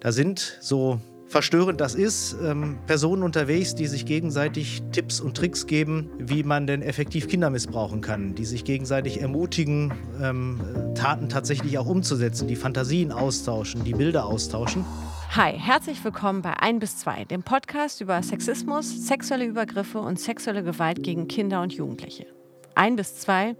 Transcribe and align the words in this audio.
Da 0.00 0.12
sind 0.12 0.58
so 0.60 1.00
verstörend 1.26 1.80
das 1.80 1.94
ist, 1.94 2.36
ähm, 2.42 2.78
Personen 2.86 3.22
unterwegs, 3.22 3.74
die 3.74 3.86
sich 3.86 4.06
gegenseitig 4.06 4.82
Tipps 4.92 5.20
und 5.20 5.36
Tricks 5.36 5.66
geben, 5.66 6.10
wie 6.18 6.42
man 6.42 6.66
denn 6.66 6.82
effektiv 6.82 7.28
Kinder 7.28 7.50
missbrauchen 7.50 8.00
kann, 8.00 8.34
die 8.34 8.44
sich 8.44 8.64
gegenseitig 8.64 9.20
ermutigen, 9.20 9.92
ähm, 10.22 10.60
Taten 10.94 11.28
tatsächlich 11.28 11.78
auch 11.78 11.86
umzusetzen, 11.86 12.46
die 12.46 12.56
Fantasien 12.56 13.12
austauschen, 13.12 13.84
die 13.84 13.92
Bilder 13.92 14.26
austauschen. 14.26 14.84
Hi, 15.30 15.52
herzlich 15.58 16.02
willkommen 16.04 16.42
bei 16.42 16.54
1 16.54 16.80
bis 16.80 16.98
2, 16.98 17.24
dem 17.24 17.42
Podcast 17.42 18.00
über 18.00 18.22
Sexismus, 18.22 19.06
sexuelle 19.06 19.44
Übergriffe 19.44 19.98
und 19.98 20.20
sexuelle 20.20 20.62
Gewalt 20.62 21.02
gegen 21.02 21.26
Kinder 21.28 21.60
und 21.60 21.72
Jugendliche. 21.72 22.35
Ein 22.76 22.94
bis 22.94 23.16
zwei, 23.16 23.56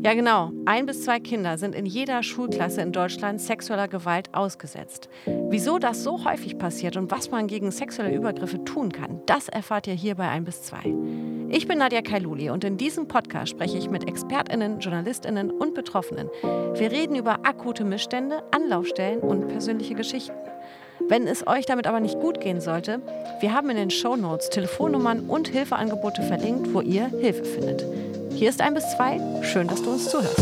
ja 0.00 0.14
genau, 0.14 0.52
ein 0.64 0.86
bis 0.86 1.02
zwei 1.02 1.18
Kinder 1.18 1.58
sind 1.58 1.74
in 1.74 1.86
jeder 1.86 2.22
Schulklasse 2.22 2.80
in 2.80 2.92
Deutschland 2.92 3.40
sexueller 3.40 3.88
Gewalt 3.88 4.32
ausgesetzt. 4.32 5.08
Wieso 5.26 5.80
das 5.80 6.04
so 6.04 6.24
häufig 6.24 6.56
passiert 6.56 6.96
und 6.96 7.10
was 7.10 7.32
man 7.32 7.48
gegen 7.48 7.72
sexuelle 7.72 8.14
Übergriffe 8.14 8.64
tun 8.64 8.92
kann, 8.92 9.22
das 9.26 9.48
erfahrt 9.48 9.88
ihr 9.88 9.94
hier 9.94 10.14
bei 10.14 10.28
ein 10.28 10.44
bis 10.44 10.62
zwei. 10.62 10.94
Ich 11.48 11.66
bin 11.66 11.78
Nadja 11.78 12.00
Kailuli 12.00 12.48
und 12.50 12.62
in 12.62 12.76
diesem 12.76 13.08
Podcast 13.08 13.50
spreche 13.50 13.76
ich 13.76 13.90
mit 13.90 14.06
ExpertInnen, 14.06 14.78
JournalistInnen 14.78 15.50
und 15.50 15.74
Betroffenen. 15.74 16.28
Wir 16.74 16.92
reden 16.92 17.16
über 17.16 17.44
akute 17.44 17.84
Missstände, 17.84 18.44
Anlaufstellen 18.52 19.18
und 19.18 19.48
persönliche 19.48 19.96
Geschichten. 19.96 20.36
Wenn 21.08 21.26
es 21.26 21.44
euch 21.44 21.66
damit 21.66 21.88
aber 21.88 21.98
nicht 21.98 22.20
gut 22.20 22.40
gehen 22.40 22.60
sollte, 22.60 23.02
wir 23.40 23.52
haben 23.52 23.68
in 23.70 23.76
den 23.76 23.90
Show 23.90 24.14
Notes 24.14 24.48
Telefonnummern 24.50 25.28
und 25.28 25.48
Hilfeangebote 25.48 26.22
verlinkt, 26.22 26.72
wo 26.72 26.82
ihr 26.82 27.08
Hilfe 27.08 27.44
findet. 27.44 27.84
Hier 28.40 28.48
ist 28.48 28.62
ein 28.62 28.72
bis 28.72 28.88
zwei. 28.92 29.20
Schön, 29.42 29.68
dass 29.68 29.82
du 29.82 29.90
uns 29.90 30.08
zuhörst. 30.08 30.34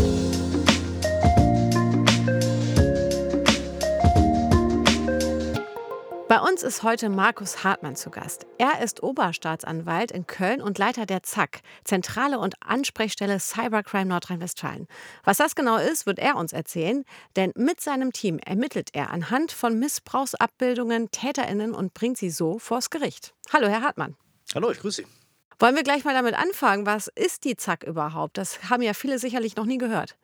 Bei 6.29 6.39
uns 6.39 6.63
ist 6.63 6.83
heute 6.83 7.09
Markus 7.09 7.65
Hartmann 7.65 7.97
zu 7.97 8.09
Gast. 8.09 8.47
Er 8.57 8.81
ist 8.81 9.03
Oberstaatsanwalt 9.03 10.11
in 10.11 10.25
Köln 10.27 10.61
und 10.61 10.77
Leiter 10.77 11.05
der 11.05 11.23
ZAK, 11.23 11.59
Zentrale 11.83 12.39
und 12.39 12.55
Ansprechstelle 12.61 13.37
Cybercrime 13.37 14.05
Nordrhein-Westfalen. 14.05 14.87
Was 15.25 15.35
das 15.35 15.53
genau 15.55 15.75
ist, 15.75 16.05
wird 16.05 16.19
er 16.19 16.37
uns 16.37 16.53
erzählen, 16.53 17.03
denn 17.35 17.51
mit 17.57 17.81
seinem 17.81 18.13
Team 18.13 18.39
ermittelt 18.39 18.91
er 18.93 19.11
anhand 19.11 19.51
von 19.51 19.77
Missbrauchsabbildungen 19.77 21.11
TäterInnen 21.11 21.75
und 21.75 21.93
bringt 21.93 22.17
sie 22.17 22.29
so 22.29 22.59
vors 22.59 22.91
Gericht. 22.91 23.33
Hallo, 23.51 23.67
Herr 23.67 23.81
Hartmann. 23.81 24.15
Hallo, 24.55 24.71
ich 24.71 24.79
grüße 24.79 25.01
Sie. 25.01 25.18
Wollen 25.61 25.75
wir 25.75 25.83
gleich 25.83 26.05
mal 26.05 26.13
damit 26.13 26.35
anfangen? 26.35 26.85
Was 26.85 27.09
ist 27.09 27.43
die 27.43 27.57
Zack 27.57 27.83
überhaupt? 27.83 28.37
Das 28.37 28.69
haben 28.69 28.81
ja 28.81 28.93
viele 28.93 29.19
sicherlich 29.19 29.57
noch 29.57 29.65
nie 29.65 29.77
gehört. 29.77 30.15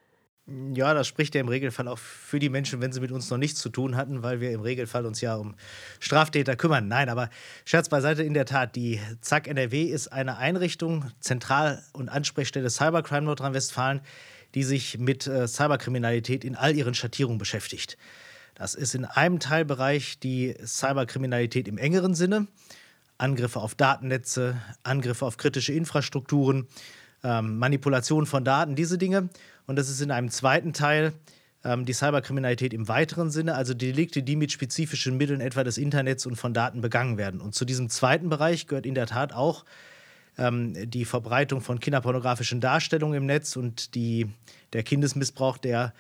Ja, 0.73 0.93
das 0.93 1.07
spricht 1.07 1.35
ja 1.35 1.41
im 1.41 1.49
Regelfall 1.49 1.89
auch 1.89 1.97
für 1.97 2.39
die 2.39 2.47
Menschen, 2.47 2.79
wenn 2.79 2.93
sie 2.93 3.01
mit 3.01 3.11
uns 3.11 3.29
noch 3.29 3.37
nichts 3.37 3.59
zu 3.59 3.69
tun 3.69 3.97
hatten, 3.97 4.23
weil 4.23 4.39
wir 4.39 4.51
im 4.51 4.61
Regelfall 4.61 5.05
uns 5.05 5.19
ja 5.19 5.35
um 5.35 5.55
Straftäter 5.99 6.55
kümmern. 6.55 6.87
Nein, 6.87 7.09
aber 7.09 7.29
Scherz 7.65 7.89
beiseite, 7.89 8.23
in 8.23 8.33
der 8.33 8.45
Tat, 8.45 8.77
die 8.77 9.01
ZAK 9.19 9.47
NRW 9.47 9.83
ist 9.83 10.07
eine 10.07 10.37
Einrichtung, 10.37 11.11
Zentral- 11.19 11.83
und 11.91 12.07
Ansprechstelle 12.07 12.69
Cybercrime 12.69 13.25
Nordrhein-Westfalen, 13.25 14.01
die 14.53 14.63
sich 14.63 14.99
mit 14.99 15.27
äh, 15.27 15.47
Cyberkriminalität 15.47 16.45
in 16.45 16.55
all 16.55 16.75
ihren 16.75 16.93
Schattierungen 16.93 17.39
beschäftigt. 17.39 17.97
Das 18.53 18.73
ist 18.73 18.95
in 18.95 19.03
einem 19.03 19.39
Teilbereich 19.39 20.17
die 20.19 20.55
Cyberkriminalität 20.63 21.67
im 21.67 21.77
engeren 21.77 22.15
Sinne. 22.15 22.47
Angriffe 23.17 23.59
auf 23.59 23.75
Datennetze, 23.75 24.57
Angriffe 24.83 25.25
auf 25.25 25.37
kritische 25.37 25.73
Infrastrukturen, 25.73 26.67
ähm, 27.23 27.57
Manipulation 27.57 28.25
von 28.25 28.43
Daten, 28.43 28.75
diese 28.75 28.97
Dinge. 28.97 29.29
Und 29.67 29.77
das 29.77 29.89
ist 29.89 30.01
in 30.01 30.11
einem 30.11 30.29
zweiten 30.29 30.73
Teil 30.73 31.13
ähm, 31.63 31.85
die 31.85 31.93
Cyberkriminalität 31.93 32.73
im 32.73 32.87
weiteren 32.87 33.31
Sinne, 33.31 33.55
also 33.55 33.73
Delikte, 33.73 34.21
die 34.21 34.35
mit 34.35 34.51
spezifischen 34.51 35.17
Mitteln 35.17 35.41
etwa 35.41 35.63
des 35.63 35.77
Internets 35.77 36.25
und 36.25 36.35
von 36.35 36.53
Daten 36.53 36.81
begangen 36.81 37.17
werden. 37.17 37.41
Und 37.41 37.55
zu 37.55 37.65
diesem 37.65 37.89
zweiten 37.89 38.29
Bereich 38.29 38.67
gehört 38.67 38.85
in 38.85 38.95
der 38.95 39.07
Tat 39.07 39.33
auch 39.33 39.65
ähm, 40.37 40.89
die 40.89 41.05
Verbreitung 41.05 41.61
von 41.61 41.79
kinderpornografischen 41.79 42.61
Darstellungen 42.61 43.17
im 43.17 43.25
Netz 43.25 43.55
und 43.55 43.95
die, 43.95 44.27
der 44.73 44.83
Kindesmissbrauch, 44.83 45.57
der 45.57 45.93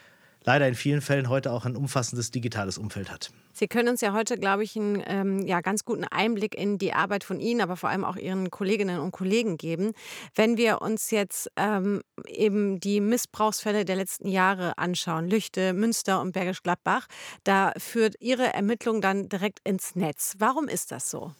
leider 0.45 0.67
in 0.67 0.75
vielen 0.75 1.01
Fällen 1.01 1.29
heute 1.29 1.51
auch 1.51 1.65
ein 1.65 1.75
umfassendes 1.75 2.31
digitales 2.31 2.77
Umfeld 2.77 3.11
hat. 3.11 3.31
Sie 3.51 3.67
können 3.67 3.89
uns 3.89 4.01
ja 4.01 4.13
heute, 4.13 4.37
glaube 4.37 4.63
ich, 4.63 4.75
einen 4.75 5.01
ähm, 5.05 5.39
ja, 5.45 5.61
ganz 5.61 5.85
guten 5.85 6.03
Einblick 6.03 6.55
in 6.55 6.77
die 6.77 6.93
Arbeit 6.93 7.23
von 7.23 7.39
Ihnen, 7.39 7.61
aber 7.61 7.75
vor 7.77 7.89
allem 7.89 8.03
auch 8.03 8.15
Ihren 8.15 8.51
Kolleginnen 8.51 8.99
und 8.99 9.11
Kollegen 9.11 9.57
geben. 9.57 9.93
Wenn 10.35 10.57
wir 10.57 10.81
uns 10.81 11.11
jetzt 11.11 11.49
ähm, 11.55 12.01
eben 12.27 12.79
die 12.79 13.01
Missbrauchsfälle 13.01 13.85
der 13.85 13.95
letzten 13.95 14.27
Jahre 14.27 14.77
anschauen, 14.77 15.27
Lüchte, 15.27 15.73
Münster 15.73 16.21
und 16.21 16.33
Bergisch 16.33 16.63
Gladbach, 16.63 17.07
da 17.43 17.71
führt 17.77 18.15
Ihre 18.19 18.53
Ermittlung 18.53 19.01
dann 19.01 19.29
direkt 19.29 19.59
ins 19.63 19.95
Netz. 19.95 20.35
Warum 20.37 20.67
ist 20.67 20.91
das 20.91 21.09
so? 21.09 21.33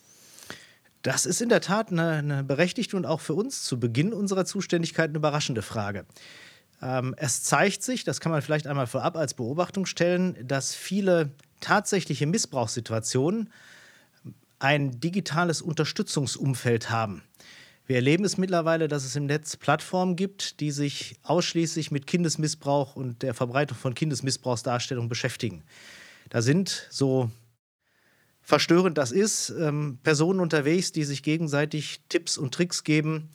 Das 1.06 1.28
ist 1.28 1.40
in 1.40 1.50
der 1.50 1.62
Tat 1.62 1.92
eine, 1.92 2.14
eine 2.14 2.44
berechtigte 2.44 2.98
und 2.98 3.06
auch 3.06 3.20
für 3.20 3.36
uns 3.36 3.62
zu 3.64 3.80
Beginn 3.80 4.12
unserer 4.12 4.44
Zuständigkeit 4.44 5.10
eine 5.10 5.20
überraschende 5.20 5.62
Frage. 5.62 6.06
Ähm, 6.86 7.16
es 7.18 7.42
zeigt 7.42 7.82
sich, 7.82 8.04
das 8.04 8.20
kann 8.20 8.32
man 8.32 8.44
vielleicht 8.44 8.68
einmal 8.68 8.86
vorab 8.86 9.18
als 9.18 9.34
Beobachtung 9.34 9.88
stellen, 9.88 10.38
dass 10.48 10.76
viele 10.76 11.32
tatsächliche 11.60 12.28
Missbrauchssituationen 12.28 13.50
ein 14.60 15.00
digitales 15.00 15.64
Unterstützungsumfeld 15.64 16.92
haben. 16.92 17.24
Wir 17.88 17.98
erleben 17.98 18.24
es 18.24 18.38
mittlerweile, 18.38 18.88
dass 18.88 19.04
es 19.04 19.16
im 19.16 19.26
Netz 19.26 19.58
Plattformen 19.58 20.16
gibt, 20.16 20.60
die 20.60 20.72
sich 20.72 21.18
ausschließlich 21.24 21.90
mit 21.90 22.08
Kindesmissbrauch 22.08 22.96
und 22.96 23.24
der 23.24 23.34
Verbreitung 23.34 23.78
von 23.78 23.96
Kindesmissbrauchsdarstellungen 23.96 25.10
beschäftigen. 25.10 25.64
Da 26.30 26.42
sind, 26.42 26.88
so 26.92 27.32
verstörend 28.42 28.98
das 28.98 29.12
ist, 29.12 29.50
ähm, 29.50 29.98
Personen 30.04 30.40
unterwegs, 30.40 30.92
die 30.92 31.04
sich 31.04 31.24
gegenseitig 31.24 32.02
Tipps 32.10 32.38
und 32.38 32.54
Tricks 32.54 32.84
geben, 32.84 33.30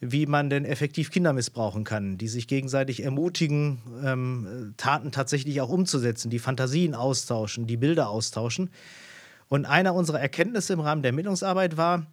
wie 0.00 0.26
man 0.26 0.50
denn 0.50 0.64
effektiv 0.64 1.10
Kinder 1.10 1.32
missbrauchen 1.32 1.84
kann, 1.84 2.18
die 2.18 2.28
sich 2.28 2.48
gegenseitig 2.48 3.02
ermutigen, 3.02 3.78
ähm, 4.04 4.74
Taten 4.76 5.10
tatsächlich 5.10 5.60
auch 5.60 5.70
umzusetzen, 5.70 6.30
die 6.30 6.38
Fantasien 6.38 6.94
austauschen, 6.94 7.66
die 7.66 7.78
Bilder 7.78 8.10
austauschen. 8.10 8.70
Und 9.48 9.64
einer 9.64 9.94
unserer 9.94 10.20
Erkenntnisse 10.20 10.72
im 10.72 10.80
Rahmen 10.80 11.02
der 11.02 11.10
Ermittlungsarbeit 11.10 11.76
war, 11.76 12.06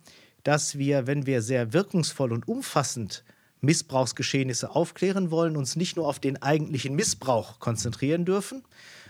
dass 0.43 0.77
wir, 0.77 1.07
wenn 1.07 1.25
wir 1.25 1.41
sehr 1.41 1.73
wirkungsvoll 1.73 2.31
und 2.31 2.47
umfassend 2.47 3.23
Missbrauchsgeschehnisse 3.61 4.75
aufklären 4.75 5.31
wollen, 5.31 5.55
uns 5.55 5.75
nicht 5.75 5.95
nur 5.95 6.07
auf 6.07 6.19
den 6.19 6.41
eigentlichen 6.41 6.95
Missbrauch 6.95 7.59
konzentrieren 7.59 8.25
dürfen, 8.25 8.63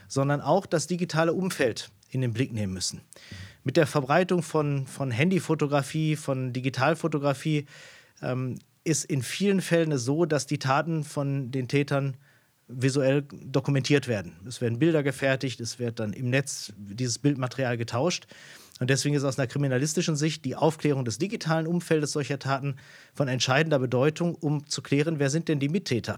sondern 0.07 0.41
auch 0.41 0.65
das 0.65 0.87
digitale 0.87 1.33
Umfeld 1.33 1.89
in 2.11 2.21
den 2.21 2.33
Blick 2.33 2.53
nehmen 2.53 2.73
müssen. 2.73 3.01
Mit 3.63 3.77
der 3.77 3.87
Verbreitung 3.87 4.43
von, 4.43 4.85
von 4.85 5.09
Handyfotografie, 5.09 6.15
von 6.15 6.53
Digitalfotografie 6.53 7.65
ähm, 8.23 8.59
ist 8.83 9.05
in 9.05 9.21
vielen 9.21 9.61
Fällen 9.61 9.97
so, 9.97 10.25
dass 10.25 10.45
die 10.45 10.59
Taten 10.59 11.03
von 11.03 11.51
den 11.51 11.67
Tätern 11.67 12.17
visuell 12.67 13.23
dokumentiert 13.31 14.07
werden. 14.07 14.33
Es 14.47 14.61
werden 14.61 14.79
Bilder 14.79 15.03
gefertigt, 15.03 15.59
es 15.59 15.79
wird 15.79 15.99
dann 15.99 16.13
im 16.13 16.29
Netz 16.29 16.73
dieses 16.77 17.19
Bildmaterial 17.19 17.77
getauscht. 17.77 18.25
Und 18.79 18.89
deswegen 18.89 19.15
ist 19.15 19.23
aus 19.23 19.37
einer 19.37 19.47
kriminalistischen 19.47 20.15
Sicht 20.15 20.45
die 20.45 20.55
Aufklärung 20.55 21.05
des 21.05 21.17
digitalen 21.17 21.67
Umfeldes 21.67 22.11
solcher 22.11 22.39
Taten 22.39 22.75
von 23.13 23.27
entscheidender 23.27 23.79
Bedeutung, 23.79 24.35
um 24.35 24.65
zu 24.67 24.81
klären, 24.81 25.19
wer 25.19 25.29
sind 25.29 25.47
denn 25.47 25.59
die 25.59 25.69
Mittäter. 25.69 26.17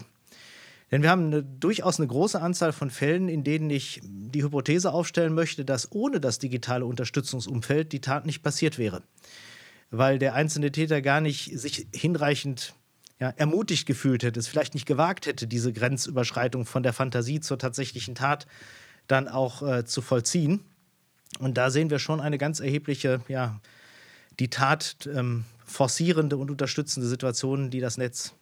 Denn 0.90 1.02
wir 1.02 1.10
haben 1.10 1.26
eine, 1.26 1.42
durchaus 1.42 1.98
eine 1.98 2.06
große 2.06 2.40
Anzahl 2.40 2.72
von 2.72 2.90
Fällen, 2.90 3.28
in 3.28 3.44
denen 3.44 3.70
ich 3.70 4.00
die 4.04 4.42
Hypothese 4.42 4.92
aufstellen 4.92 5.34
möchte, 5.34 5.64
dass 5.64 5.90
ohne 5.92 6.20
das 6.20 6.38
digitale 6.38 6.86
Unterstützungsumfeld 6.86 7.92
die 7.92 8.00
Tat 8.00 8.24
nicht 8.24 8.42
passiert 8.42 8.78
wäre 8.78 9.02
weil 9.90 10.18
der 10.18 10.34
einzelne 10.34 10.72
Täter 10.72 11.02
gar 11.02 11.20
nicht 11.20 11.58
sich 11.58 11.86
hinreichend 11.94 12.74
ja, 13.18 13.30
ermutigt 13.30 13.86
gefühlt 13.86 14.22
hätte, 14.22 14.38
es 14.38 14.48
vielleicht 14.48 14.74
nicht 14.74 14.86
gewagt 14.86 15.26
hätte, 15.26 15.46
diese 15.46 15.72
Grenzüberschreitung 15.72 16.66
von 16.66 16.82
der 16.82 16.92
Fantasie 16.92 17.40
zur 17.40 17.58
tatsächlichen 17.58 18.14
Tat 18.14 18.46
dann 19.06 19.28
auch 19.28 19.62
äh, 19.62 19.84
zu 19.84 20.02
vollziehen. 20.02 20.60
Und 21.38 21.56
da 21.56 21.70
sehen 21.70 21.90
wir 21.90 21.98
schon 21.98 22.20
eine 22.20 22.38
ganz 22.38 22.60
erhebliche, 22.60 23.20
ja, 23.28 23.60
die 24.38 24.48
Tat 24.48 25.08
ähm, 25.12 25.44
forcierende 25.64 26.36
und 26.36 26.50
unterstützende 26.50 27.08
Situation, 27.08 27.70
die 27.70 27.80
das 27.80 27.96
Netz 27.96 28.34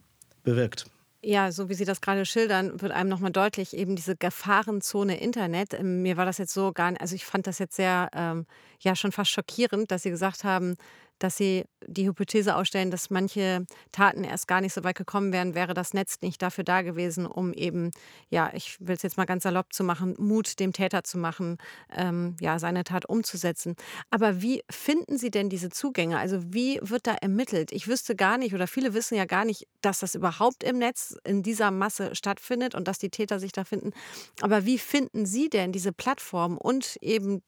bewirkt. 0.43 0.87
Ja, 1.21 1.51
so 1.51 1.69
wie 1.69 1.73
Sie 1.73 1.85
das 1.85 2.01
gerade 2.01 2.23
schildern, 2.23 2.79
wird 2.81 2.91
einem 2.91 3.09
nochmal 3.09 3.31
deutlich, 3.31 3.75
eben 3.75 3.95
diese 3.95 4.15
Gefahrenzone 4.15 5.19
Internet. 5.19 5.73
Ähm, 5.73 6.03
mir 6.03 6.17
war 6.17 6.25
das 6.25 6.37
jetzt 6.37 6.53
so 6.53 6.71
gar 6.71 6.91
nicht, 6.91 7.01
also 7.01 7.15
ich 7.15 7.25
fand 7.25 7.47
das 7.47 7.57
jetzt 7.59 7.75
sehr, 7.75 8.09
ähm, 8.13 8.45
ja, 8.79 8.95
schon 8.95 9.11
fast 9.11 9.31
schockierend, 9.31 9.89
dass 9.89 10.03
Sie 10.03 10.11
gesagt 10.11 10.43
haben, 10.43 10.75
dass 11.19 11.37
sie 11.37 11.65
die 11.87 12.07
Hypothese 12.07 12.55
ausstellen, 12.55 12.91
dass 12.91 13.09
manche 13.09 13.65
Taten 13.91 14.23
erst 14.23 14.47
gar 14.47 14.61
nicht 14.61 14.73
so 14.73 14.83
weit 14.83 14.95
gekommen 14.95 15.31
wären, 15.31 15.55
wäre 15.55 15.73
das 15.73 15.93
Netz 15.93 16.17
nicht 16.21 16.41
dafür 16.41 16.63
da 16.63 16.81
gewesen, 16.81 17.25
um 17.25 17.53
eben, 17.53 17.91
ja, 18.29 18.51
ich 18.53 18.77
will 18.79 18.95
es 18.95 19.03
jetzt 19.03 19.17
mal 19.17 19.25
ganz 19.25 19.43
salopp 19.43 19.73
zu 19.73 19.83
machen, 19.83 20.15
Mut 20.17 20.59
dem 20.59 20.73
Täter 20.73 21.03
zu 21.03 21.17
machen, 21.17 21.57
ähm, 21.95 22.35
ja, 22.39 22.59
seine 22.59 22.83
Tat 22.83 23.05
umzusetzen. 23.07 23.75
Aber 24.09 24.41
wie 24.41 24.63
finden 24.69 25.17
Sie 25.17 25.31
denn 25.31 25.49
diese 25.49 25.69
Zugänge? 25.69 26.17
Also 26.17 26.53
wie 26.53 26.79
wird 26.81 27.07
da 27.07 27.13
ermittelt? 27.13 27.71
Ich 27.71 27.87
wüsste 27.87 28.15
gar 28.15 28.37
nicht 28.37 28.53
oder 28.53 28.67
viele 28.67 28.93
wissen 28.93 29.15
ja 29.15 29.25
gar 29.25 29.45
nicht, 29.45 29.67
dass 29.81 29.99
das 29.99 30.15
überhaupt 30.15 30.63
im 30.63 30.77
Netz 30.77 31.15
in 31.23 31.43
dieser 31.43 31.71
Masse 31.71 32.15
stattfindet 32.15 32.75
und 32.75 32.87
dass 32.87 32.97
die 32.97 33.09
Täter 33.09 33.39
sich 33.39 33.51
da 33.51 33.63
finden. 33.63 33.91
Aber 34.41 34.65
wie 34.65 34.77
finden 34.77 35.25
Sie 35.25 35.49
denn 35.49 35.71
diese 35.71 35.93
Plattform 35.93 36.57
und 36.57 36.97
eben 37.01 37.41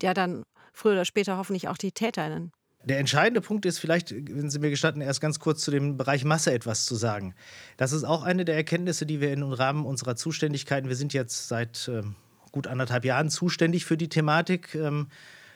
ja 0.00 0.14
dann 0.14 0.44
früher 0.72 0.92
oder 0.92 1.04
später 1.04 1.36
hoffentlich 1.36 1.68
auch 1.68 1.76
die 1.76 1.92
TäterInnen. 1.92 2.52
Der 2.84 2.98
entscheidende 2.98 3.40
Punkt 3.40 3.64
ist 3.64 3.78
vielleicht, 3.78 4.12
wenn 4.12 4.50
Sie 4.50 4.58
mir 4.58 4.70
gestatten, 4.70 5.00
erst 5.00 5.20
ganz 5.20 5.38
kurz 5.38 5.62
zu 5.62 5.70
dem 5.70 5.96
Bereich 5.96 6.24
Masse 6.24 6.52
etwas 6.52 6.84
zu 6.84 6.96
sagen. 6.96 7.34
Das 7.76 7.92
ist 7.92 8.02
auch 8.02 8.24
eine 8.24 8.44
der 8.44 8.56
Erkenntnisse, 8.56 9.06
die 9.06 9.20
wir 9.20 9.32
im 9.32 9.44
Rahmen 9.52 9.86
unserer 9.86 10.16
Zuständigkeiten, 10.16 10.88
wir 10.88 10.96
sind 10.96 11.12
jetzt 11.12 11.46
seit 11.46 11.88
äh, 11.88 12.02
gut 12.50 12.66
anderthalb 12.66 13.04
Jahren 13.04 13.30
zuständig 13.30 13.84
für 13.84 13.96
die 13.96 14.08
Thematik 14.08 14.74
ähm, 14.74 15.08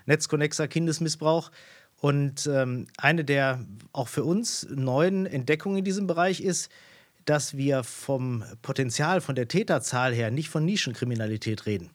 Netzconnexer 0.07 0.69
Kindesmissbrauch. 0.69 1.51
Und 1.99 2.47
ähm, 2.47 2.87
eine 2.97 3.25
der 3.25 3.65
auch 3.93 4.09
für 4.09 4.23
uns 4.23 4.67
neuen 4.71 5.27
Entdeckungen 5.27 5.79
in 5.79 5.85
diesem 5.85 6.07
Bereich 6.07 6.41
ist, 6.41 6.71
dass 7.25 7.57
wir 7.57 7.83
vom 7.83 8.45
Potenzial, 8.63 9.21
von 9.21 9.35
der 9.35 9.49
Täterzahl 9.49 10.15
her 10.15 10.31
nicht 10.31 10.49
von 10.49 10.65
Nischenkriminalität 10.65 11.67
reden. 11.67 11.91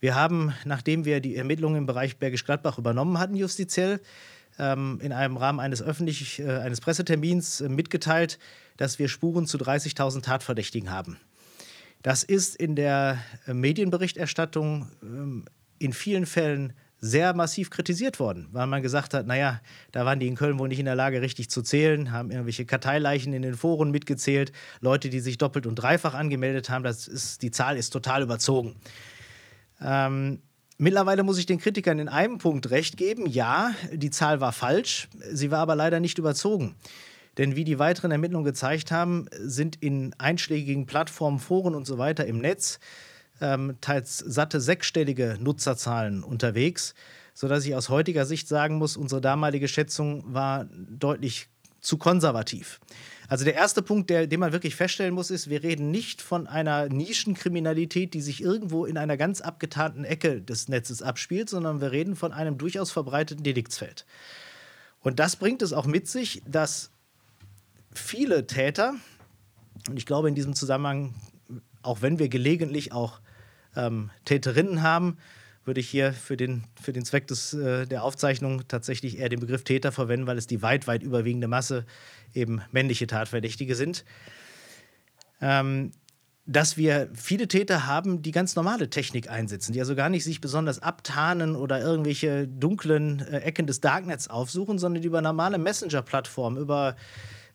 Wir 0.00 0.14
haben, 0.14 0.54
nachdem 0.64 1.04
wir 1.04 1.20
die 1.20 1.36
Ermittlungen 1.36 1.76
im 1.76 1.86
Bereich 1.86 2.18
Bergisch 2.18 2.44
Gladbach 2.44 2.78
übernommen 2.78 3.18
hatten, 3.18 3.36
justiziell, 3.36 4.00
ähm, 4.60 4.98
in 5.02 5.12
einem 5.12 5.36
Rahmen 5.36 5.58
eines 5.58 5.82
öffentlich, 5.82 6.38
äh, 6.38 6.58
eines 6.58 6.80
Pressetermins 6.80 7.60
äh, 7.60 7.68
mitgeteilt, 7.68 8.38
dass 8.76 8.98
wir 8.98 9.08
Spuren 9.08 9.46
zu 9.46 9.56
30.000 9.56 10.22
Tatverdächtigen 10.22 10.90
haben. 10.90 11.18
Das 12.02 12.22
ist 12.22 12.56
in 12.56 12.76
der 12.76 13.18
äh, 13.46 13.54
Medienberichterstattung 13.54 14.88
ähm, 15.02 15.46
in 15.78 15.92
vielen 15.92 16.26
Fällen 16.26 16.74
sehr 17.02 17.32
massiv 17.32 17.70
kritisiert 17.70 18.20
worden, 18.20 18.48
weil 18.52 18.66
man 18.66 18.82
gesagt 18.82 19.14
hat, 19.14 19.26
naja, 19.26 19.62
da 19.90 20.04
waren 20.04 20.20
die 20.20 20.28
in 20.28 20.34
Köln 20.34 20.58
wohl 20.58 20.68
nicht 20.68 20.78
in 20.78 20.84
der 20.84 20.94
Lage, 20.94 21.22
richtig 21.22 21.48
zu 21.48 21.62
zählen, 21.62 22.12
haben 22.12 22.30
irgendwelche 22.30 22.66
Karteileichen 22.66 23.32
in 23.32 23.40
den 23.40 23.54
Foren 23.54 23.90
mitgezählt, 23.90 24.52
Leute, 24.80 25.08
die 25.08 25.20
sich 25.20 25.38
doppelt 25.38 25.66
und 25.66 25.76
dreifach 25.76 26.12
angemeldet 26.12 26.68
haben, 26.68 26.84
das 26.84 27.08
ist, 27.08 27.40
die 27.40 27.50
Zahl 27.50 27.78
ist 27.78 27.90
total 27.90 28.22
überzogen. 28.22 28.76
Ähm, 29.80 30.42
mittlerweile 30.80 31.22
muss 31.22 31.38
ich 31.38 31.46
den 31.46 31.58
Kritikern 31.58 31.98
in 31.98 32.08
einem 32.08 32.38
Punkt 32.38 32.70
recht 32.70 32.96
geben, 32.96 33.26
ja, 33.26 33.72
die 33.92 34.10
Zahl 34.10 34.40
war 34.40 34.52
falsch, 34.52 35.08
sie 35.30 35.50
war 35.50 35.60
aber 35.60 35.76
leider 35.76 36.00
nicht 36.00 36.18
überzogen. 36.18 36.74
Denn 37.38 37.54
wie 37.54 37.64
die 37.64 37.78
weiteren 37.78 38.10
Ermittlungen 38.10 38.44
gezeigt 38.44 38.90
haben, 38.90 39.26
sind 39.32 39.76
in 39.76 40.14
einschlägigen 40.18 40.86
Plattformen, 40.86 41.38
Foren 41.38 41.74
und 41.74 41.86
so 41.86 41.98
weiter 41.98 42.26
im 42.26 42.38
Netz 42.38 42.80
ähm, 43.40 43.76
teils 43.80 44.18
satte 44.18 44.60
sechsstellige 44.60 45.38
Nutzerzahlen 45.40 46.22
unterwegs, 46.22 46.94
sodass 47.34 47.64
ich 47.64 47.74
aus 47.74 47.88
heutiger 47.88 48.26
Sicht 48.26 48.48
sagen 48.48 48.76
muss, 48.76 48.96
unsere 48.96 49.20
damalige 49.20 49.68
Schätzung 49.68 50.24
war 50.26 50.66
deutlich 50.72 51.48
zu 51.80 51.98
konservativ. 51.98 52.80
Also 53.28 53.44
der 53.44 53.54
erste 53.54 53.80
Punkt, 53.80 54.10
der, 54.10 54.26
den 54.26 54.40
man 54.40 54.52
wirklich 54.52 54.74
feststellen 54.74 55.14
muss, 55.14 55.30
ist, 55.30 55.48
wir 55.48 55.62
reden 55.62 55.92
nicht 55.92 56.20
von 56.20 56.48
einer 56.48 56.88
Nischenkriminalität, 56.88 58.12
die 58.12 58.20
sich 58.20 58.42
irgendwo 58.42 58.86
in 58.86 58.98
einer 58.98 59.16
ganz 59.16 59.40
abgetarnten 59.40 60.04
Ecke 60.04 60.42
des 60.42 60.68
Netzes 60.68 61.00
abspielt, 61.00 61.48
sondern 61.48 61.80
wir 61.80 61.92
reden 61.92 62.16
von 62.16 62.32
einem 62.32 62.58
durchaus 62.58 62.90
verbreiteten 62.90 63.44
Deliktsfeld. 63.44 64.04
Und 65.00 65.20
das 65.20 65.36
bringt 65.36 65.62
es 65.62 65.72
auch 65.72 65.86
mit 65.86 66.08
sich, 66.08 66.42
dass 66.44 66.90
viele 67.92 68.48
Täter, 68.48 68.94
und 69.88 69.96
ich 69.96 70.06
glaube 70.06 70.28
in 70.28 70.34
diesem 70.34 70.54
Zusammenhang, 70.54 71.14
auch 71.82 72.02
wenn 72.02 72.18
wir 72.18 72.28
gelegentlich 72.28 72.92
auch 72.92 73.20
ähm, 73.76 74.10
Täterinnen 74.24 74.82
haben, 74.82 75.18
würde 75.70 75.80
ich 75.80 75.88
hier 75.88 76.12
für 76.12 76.36
den, 76.36 76.64
für 76.82 76.92
den 76.92 77.04
Zweck 77.04 77.28
des, 77.28 77.54
äh, 77.54 77.86
der 77.86 78.02
Aufzeichnung 78.02 78.66
tatsächlich 78.66 79.20
eher 79.20 79.28
den 79.28 79.38
Begriff 79.38 79.62
Täter 79.62 79.92
verwenden, 79.92 80.26
weil 80.26 80.36
es 80.36 80.48
die 80.48 80.62
weit, 80.62 80.88
weit 80.88 81.04
überwiegende 81.04 81.46
Masse 81.46 81.86
eben 82.34 82.60
männliche 82.72 83.06
Tatverdächtige 83.06 83.76
sind. 83.76 84.04
Ähm, 85.40 85.92
dass 86.44 86.76
wir 86.76 87.08
viele 87.14 87.46
Täter 87.46 87.86
haben, 87.86 88.20
die 88.20 88.32
ganz 88.32 88.56
normale 88.56 88.90
Technik 88.90 89.30
einsetzen, 89.30 89.72
die 89.72 89.78
also 89.78 89.94
gar 89.94 90.08
nicht 90.08 90.24
sich 90.24 90.40
besonders 90.40 90.80
abtarnen 90.80 91.54
oder 91.54 91.80
irgendwelche 91.80 92.48
dunklen 92.48 93.20
äh, 93.20 93.38
Ecken 93.38 93.68
des 93.68 93.80
Darknets 93.80 94.26
aufsuchen, 94.26 94.76
sondern 94.76 95.02
die 95.02 95.06
über 95.06 95.22
normale 95.22 95.58
Messenger-Plattformen, 95.58 96.58
über 96.58 96.96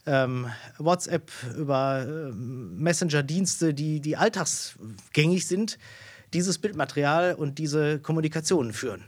ähm, 0.06 0.48
WhatsApp, 0.78 1.34
über 1.58 2.06
äh, 2.08 2.32
Messenger-Dienste, 2.32 3.74
die, 3.74 4.00
die 4.00 4.16
alltagsgängig 4.16 5.46
sind, 5.46 5.78
dieses 6.33 6.57
Bildmaterial 6.57 7.36
und 7.36 7.57
diese 7.57 8.00
Kommunikation 8.00 8.74
führen. 8.74 9.06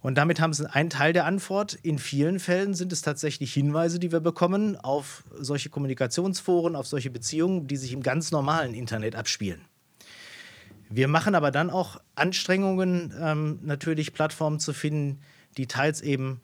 Und 0.00 0.16
damit 0.16 0.40
haben 0.40 0.52
sie 0.52 0.72
einen 0.72 0.90
Teil 0.90 1.12
der 1.12 1.24
Antwort. 1.24 1.74
In 1.74 1.98
vielen 1.98 2.38
Fällen 2.38 2.74
sind 2.74 2.92
es 2.92 3.02
tatsächlich 3.02 3.52
Hinweise, 3.52 3.98
die 3.98 4.12
wir 4.12 4.20
bekommen 4.20 4.76
auf 4.76 5.24
solche 5.36 5.68
Kommunikationsforen, 5.68 6.76
auf 6.76 6.86
solche 6.86 7.10
Beziehungen, 7.10 7.66
die 7.66 7.76
sich 7.76 7.92
im 7.92 8.02
ganz 8.02 8.30
normalen 8.30 8.74
Internet 8.74 9.16
abspielen. 9.16 9.62
Wir 10.88 11.08
machen 11.08 11.34
aber 11.34 11.50
dann 11.50 11.70
auch 11.70 12.00
Anstrengungen, 12.14 13.12
ähm, 13.20 13.58
natürlich 13.62 14.12
Plattformen 14.12 14.60
zu 14.60 14.72
finden, 14.72 15.20
die 15.56 15.66
teils 15.66 16.00
eben 16.00 16.40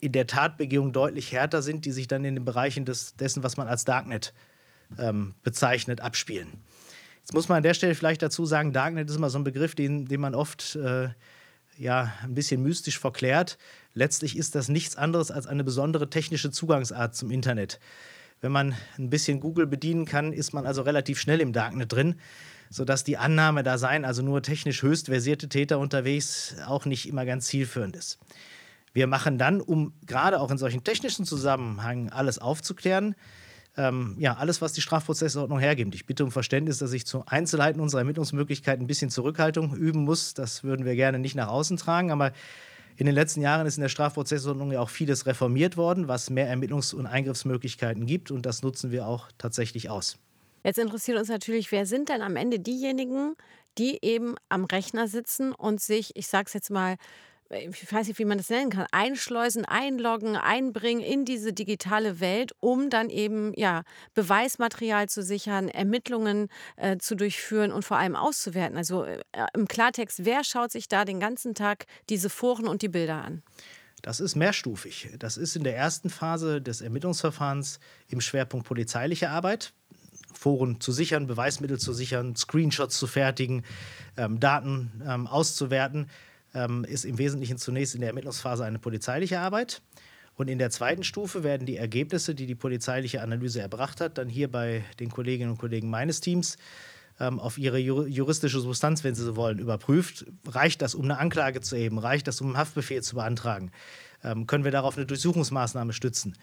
in 0.00 0.12
der 0.12 0.26
Tatbegehung 0.26 0.92
deutlich 0.92 1.32
härter 1.32 1.62
sind, 1.62 1.84
die 1.84 1.92
sich 1.92 2.08
dann 2.08 2.24
in 2.24 2.34
den 2.34 2.44
Bereichen 2.44 2.84
des, 2.84 3.14
dessen, 3.16 3.42
was 3.42 3.56
man 3.56 3.68
als 3.68 3.84
Darknet 3.84 4.32
ähm, 4.98 5.34
bezeichnet, 5.42 6.00
abspielen. 6.00 6.48
Jetzt 7.22 7.34
muss 7.34 7.48
man 7.48 7.58
an 7.58 7.62
der 7.62 7.74
Stelle 7.74 7.94
vielleicht 7.94 8.22
dazu 8.22 8.44
sagen, 8.46 8.72
Darknet 8.72 9.08
ist 9.08 9.16
immer 9.16 9.30
so 9.30 9.38
ein 9.38 9.44
Begriff, 9.44 9.74
den, 9.74 10.06
den 10.06 10.20
man 10.20 10.34
oft 10.34 10.76
äh, 10.76 11.08
ja, 11.78 12.12
ein 12.22 12.34
bisschen 12.34 12.62
mystisch 12.62 12.98
verklärt. 12.98 13.58
Letztlich 13.94 14.36
ist 14.36 14.54
das 14.54 14.68
nichts 14.68 14.96
anderes 14.96 15.30
als 15.30 15.46
eine 15.46 15.64
besondere 15.64 16.10
technische 16.10 16.50
Zugangsart 16.50 17.14
zum 17.14 17.30
Internet. 17.30 17.78
Wenn 18.40 18.52
man 18.52 18.74
ein 18.98 19.08
bisschen 19.08 19.38
Google 19.40 19.66
bedienen 19.66 20.04
kann, 20.04 20.32
ist 20.32 20.52
man 20.52 20.66
also 20.66 20.82
relativ 20.82 21.20
schnell 21.20 21.40
im 21.40 21.52
Darknet 21.52 21.92
drin, 21.92 22.16
sodass 22.70 23.04
die 23.04 23.16
Annahme, 23.16 23.62
da 23.62 23.78
seien 23.78 24.04
also 24.04 24.22
nur 24.22 24.42
technisch 24.42 24.82
höchst 24.82 25.06
versierte 25.06 25.48
Täter 25.48 25.78
unterwegs, 25.78 26.56
auch 26.66 26.86
nicht 26.86 27.08
immer 27.08 27.24
ganz 27.24 27.46
zielführend 27.46 27.94
ist. 27.94 28.18
Wir 28.92 29.06
machen 29.06 29.38
dann, 29.38 29.60
um 29.60 29.94
gerade 30.06 30.40
auch 30.40 30.50
in 30.50 30.58
solchen 30.58 30.82
technischen 30.82 31.24
Zusammenhängen 31.24 32.10
alles 32.10 32.38
aufzuklären, 32.38 33.14
ähm, 33.76 34.16
ja, 34.18 34.34
alles, 34.34 34.60
was 34.60 34.72
die 34.72 34.80
Strafprozessordnung 34.80 35.58
hergibt. 35.58 35.94
Ich 35.94 36.06
bitte 36.06 36.24
um 36.24 36.30
Verständnis, 36.30 36.78
dass 36.78 36.92
ich 36.92 37.06
zu 37.06 37.24
Einzelheiten 37.26 37.80
unserer 37.80 38.00
Ermittlungsmöglichkeiten 38.00 38.84
ein 38.84 38.86
bisschen 38.86 39.10
Zurückhaltung 39.10 39.74
üben 39.74 40.04
muss. 40.04 40.34
Das 40.34 40.62
würden 40.62 40.84
wir 40.84 40.94
gerne 40.94 41.18
nicht 41.18 41.34
nach 41.34 41.48
außen 41.48 41.76
tragen, 41.76 42.10
aber 42.10 42.32
in 42.96 43.06
den 43.06 43.14
letzten 43.14 43.40
Jahren 43.40 43.66
ist 43.66 43.78
in 43.78 43.80
der 43.80 43.88
Strafprozessordnung 43.88 44.72
ja 44.72 44.80
auch 44.80 44.90
vieles 44.90 45.26
reformiert 45.26 45.76
worden, 45.76 46.08
was 46.08 46.28
mehr 46.28 46.54
Ermittlungs- 46.54 46.94
und 46.94 47.06
Eingriffsmöglichkeiten 47.06 48.06
gibt 48.06 48.30
und 48.30 48.44
das 48.44 48.62
nutzen 48.62 48.90
wir 48.90 49.06
auch 49.06 49.28
tatsächlich 49.38 49.88
aus. 49.88 50.18
Jetzt 50.64 50.78
interessiert 50.78 51.18
uns 51.18 51.28
natürlich, 51.28 51.72
wer 51.72 51.86
sind 51.86 52.08
denn 52.08 52.22
am 52.22 52.36
Ende 52.36 52.60
diejenigen, 52.60 53.34
die 53.78 53.98
eben 54.02 54.36
am 54.48 54.64
Rechner 54.64 55.08
sitzen 55.08 55.52
und 55.52 55.80
sich, 55.80 56.14
ich 56.14 56.26
sage 56.26 56.44
es 56.46 56.52
jetzt 56.52 56.70
mal, 56.70 56.96
ich 57.52 57.92
weiß 57.92 58.08
nicht, 58.08 58.18
wie 58.18 58.24
man 58.24 58.38
das 58.38 58.48
nennen 58.50 58.70
kann, 58.70 58.86
einschleusen, 58.92 59.64
einloggen, 59.64 60.36
einbringen 60.36 61.02
in 61.02 61.24
diese 61.24 61.52
digitale 61.52 62.20
Welt, 62.20 62.52
um 62.60 62.90
dann 62.90 63.10
eben 63.10 63.52
ja 63.56 63.82
Beweismaterial 64.14 65.08
zu 65.08 65.22
sichern, 65.22 65.68
Ermittlungen 65.68 66.48
äh, 66.76 66.96
zu 66.98 67.14
durchführen 67.14 67.72
und 67.72 67.84
vor 67.84 67.98
allem 67.98 68.16
auszuwerten. 68.16 68.76
Also 68.76 69.04
äh, 69.04 69.18
im 69.54 69.68
Klartext, 69.68 70.24
wer 70.24 70.44
schaut 70.44 70.72
sich 70.72 70.88
da 70.88 71.04
den 71.04 71.20
ganzen 71.20 71.54
Tag 71.54 71.86
diese 72.08 72.30
Foren 72.30 72.66
und 72.66 72.82
die 72.82 72.88
Bilder 72.88 73.22
an? 73.22 73.42
Das 74.00 74.18
ist 74.18 74.34
mehrstufig. 74.34 75.10
Das 75.18 75.36
ist 75.36 75.54
in 75.54 75.62
der 75.62 75.76
ersten 75.76 76.10
Phase 76.10 76.60
des 76.60 76.80
Ermittlungsverfahrens 76.80 77.78
im 78.08 78.20
Schwerpunkt 78.20 78.66
polizeiliche 78.66 79.30
Arbeit. 79.30 79.74
Foren 80.32 80.80
zu 80.80 80.90
sichern, 80.90 81.28
Beweismittel 81.28 81.78
zu 81.78 81.92
sichern, 81.92 82.34
Screenshots 82.34 82.98
zu 82.98 83.06
fertigen, 83.06 83.64
ähm, 84.16 84.40
Daten 84.40 85.02
ähm, 85.06 85.26
auszuwerten 85.28 86.08
ähm, 86.54 86.84
ist 86.84 87.04
im 87.04 87.18
Wesentlichen 87.18 87.58
zunächst 87.58 87.94
in 87.94 88.00
der 88.00 88.10
Ermittlungsphase 88.10 88.64
eine 88.64 88.78
polizeiliche 88.78 89.40
Arbeit. 89.40 89.82
Und 90.34 90.48
in 90.48 90.58
der 90.58 90.70
zweiten 90.70 91.04
Stufe 91.04 91.44
werden 91.44 91.66
die 91.66 91.76
Ergebnisse, 91.76 92.34
die 92.34 92.46
die 92.46 92.54
polizeiliche 92.54 93.22
Analyse 93.22 93.60
erbracht 93.60 94.00
hat, 94.00 94.18
dann 94.18 94.28
hier 94.28 94.50
bei 94.50 94.84
den 94.98 95.10
Kolleginnen 95.10 95.50
und 95.50 95.58
Kollegen 95.58 95.90
meines 95.90 96.20
Teams 96.20 96.56
ähm, 97.20 97.38
auf 97.38 97.58
ihre 97.58 97.78
juristische 97.78 98.60
Substanz, 98.60 99.04
wenn 99.04 99.14
sie 99.14 99.24
so 99.24 99.36
wollen, 99.36 99.58
überprüft. 99.58 100.24
Reicht 100.46 100.80
das, 100.82 100.94
um 100.94 101.04
eine 101.04 101.18
Anklage 101.18 101.60
zu 101.60 101.76
erheben? 101.76 101.98
Reicht 101.98 102.26
das, 102.26 102.40
um 102.40 102.48
einen 102.48 102.56
Haftbefehl 102.56 103.02
zu 103.02 103.16
beantragen? 103.16 103.70
Ähm, 104.24 104.46
können 104.46 104.64
wir 104.64 104.70
darauf 104.70 104.96
eine 104.96 105.06
Durchsuchungsmaßnahme 105.06 105.92
stützen? 105.92 106.34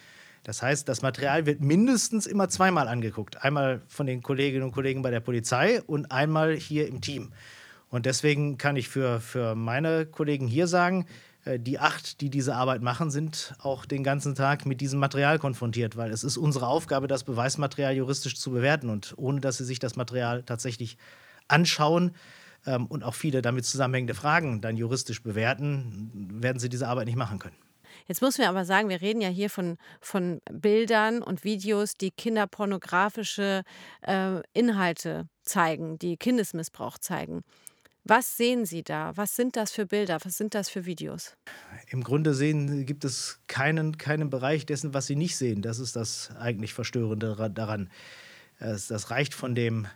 Das 0.43 0.61
heißt, 0.61 0.87
das 0.87 1.01
Material 1.01 1.45
wird 1.45 1.59
mindestens 1.61 2.25
immer 2.25 2.47
zweimal 2.47 2.87
angeguckt. 2.87 3.43
Einmal 3.43 3.81
von 3.87 4.05
den 4.05 4.21
Kolleginnen 4.21 4.63
und 4.63 4.71
Kollegen 4.71 5.01
bei 5.01 5.11
der 5.11 5.19
Polizei 5.19 5.81
und 5.81 6.11
einmal 6.11 6.55
hier 6.55 6.87
im 6.87 7.01
Team. 7.01 7.33
Und 7.89 8.05
deswegen 8.05 8.57
kann 8.57 8.75
ich 8.75 8.87
für, 8.87 9.19
für 9.19 9.55
meine 9.55 10.05
Kollegen 10.05 10.47
hier 10.47 10.67
sagen, 10.67 11.05
äh, 11.45 11.59
die 11.59 11.79
acht, 11.79 12.21
die 12.21 12.29
diese 12.29 12.55
Arbeit 12.55 12.81
machen, 12.81 13.11
sind 13.11 13.55
auch 13.59 13.85
den 13.85 14.03
ganzen 14.03 14.35
Tag 14.35 14.65
mit 14.65 14.81
diesem 14.81 14.99
Material 14.99 15.39
konfrontiert, 15.39 15.97
weil 15.97 16.11
es 16.11 16.23
ist 16.23 16.37
unsere 16.37 16.67
Aufgabe, 16.67 17.07
das 17.07 17.23
Beweismaterial 17.23 17.95
juristisch 17.95 18.37
zu 18.37 18.51
bewerten. 18.51 18.89
Und 18.89 19.13
ohne 19.17 19.41
dass 19.41 19.57
sie 19.57 19.65
sich 19.65 19.79
das 19.79 19.95
Material 19.95 20.43
tatsächlich 20.43 20.97
anschauen 21.47 22.11
ähm, 22.65 22.85
und 22.85 23.03
auch 23.03 23.15
viele 23.15 23.41
damit 23.41 23.65
zusammenhängende 23.65 24.13
Fragen 24.13 24.61
dann 24.61 24.77
juristisch 24.77 25.23
bewerten, 25.23 26.11
werden 26.41 26.59
sie 26.59 26.69
diese 26.69 26.87
Arbeit 26.87 27.07
nicht 27.07 27.17
machen 27.17 27.39
können. 27.39 27.55
Jetzt 28.07 28.21
muss 28.21 28.37
man 28.37 28.47
aber 28.47 28.65
sagen, 28.65 28.89
wir 28.89 29.01
reden 29.01 29.21
ja 29.21 29.29
hier 29.29 29.49
von, 29.49 29.77
von 30.01 30.41
Bildern 30.51 31.21
und 31.21 31.43
Videos, 31.43 31.93
die 31.93 32.11
kinderpornografische 32.11 33.63
äh, 34.01 34.41
Inhalte 34.53 35.27
zeigen, 35.43 35.99
die 35.99 36.17
Kindesmissbrauch 36.17 36.97
zeigen. 36.97 37.43
Was 38.03 38.37
sehen 38.37 38.65
Sie 38.65 38.83
da? 38.83 39.11
Was 39.15 39.35
sind 39.35 39.55
das 39.55 39.71
für 39.71 39.85
Bilder? 39.85 40.17
Was 40.23 40.37
sind 40.37 40.55
das 40.55 40.69
für 40.69 40.85
Videos? 40.85 41.35
Im 41.87 42.03
Grunde 42.03 42.33
sehen, 42.33 42.85
gibt 42.85 43.05
es 43.05 43.39
keinen, 43.47 43.97
keinen 43.97 44.29
Bereich 44.29 44.65
dessen, 44.65 44.93
was 44.93 45.07
Sie 45.07 45.15
nicht 45.15 45.37
sehen. 45.37 45.61
Das 45.61 45.79
ist 45.79 45.95
das 45.95 46.31
eigentlich 46.39 46.73
Verstörende 46.73 47.51
daran. 47.53 47.89
Das 48.59 49.11
reicht 49.11 49.33
von 49.33 49.53
dem, 49.55 49.87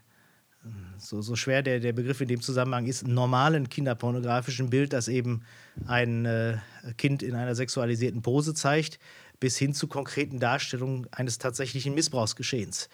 so, 0.98 1.22
so 1.22 1.36
schwer 1.36 1.62
der, 1.62 1.80
der 1.80 1.94
Begriff 1.94 2.22
in 2.22 2.28
dem 2.28 2.42
Zusammenhang 2.42 2.86
ist, 2.86 3.08
normalen 3.08 3.70
kinderpornografischen 3.70 4.70
Bild, 4.70 4.94
das 4.94 5.08
eben 5.08 5.42
ein 5.86 6.26
äh, 6.26 6.58
Kind 6.98 7.22
in 7.24 7.36
einer 7.36 7.56
sexualisierten 7.56 8.22
Pose 8.22 8.54
zeigt, 8.54 9.00
bis 9.40 9.58
hin 9.58 9.74
zu 9.74 9.88
konkreten 9.88 10.40
Darstellungen 10.40 11.08
eines 11.12 11.38
tatsächlichen 11.38 11.94
Missbrauchsgeschehens. 11.94 12.90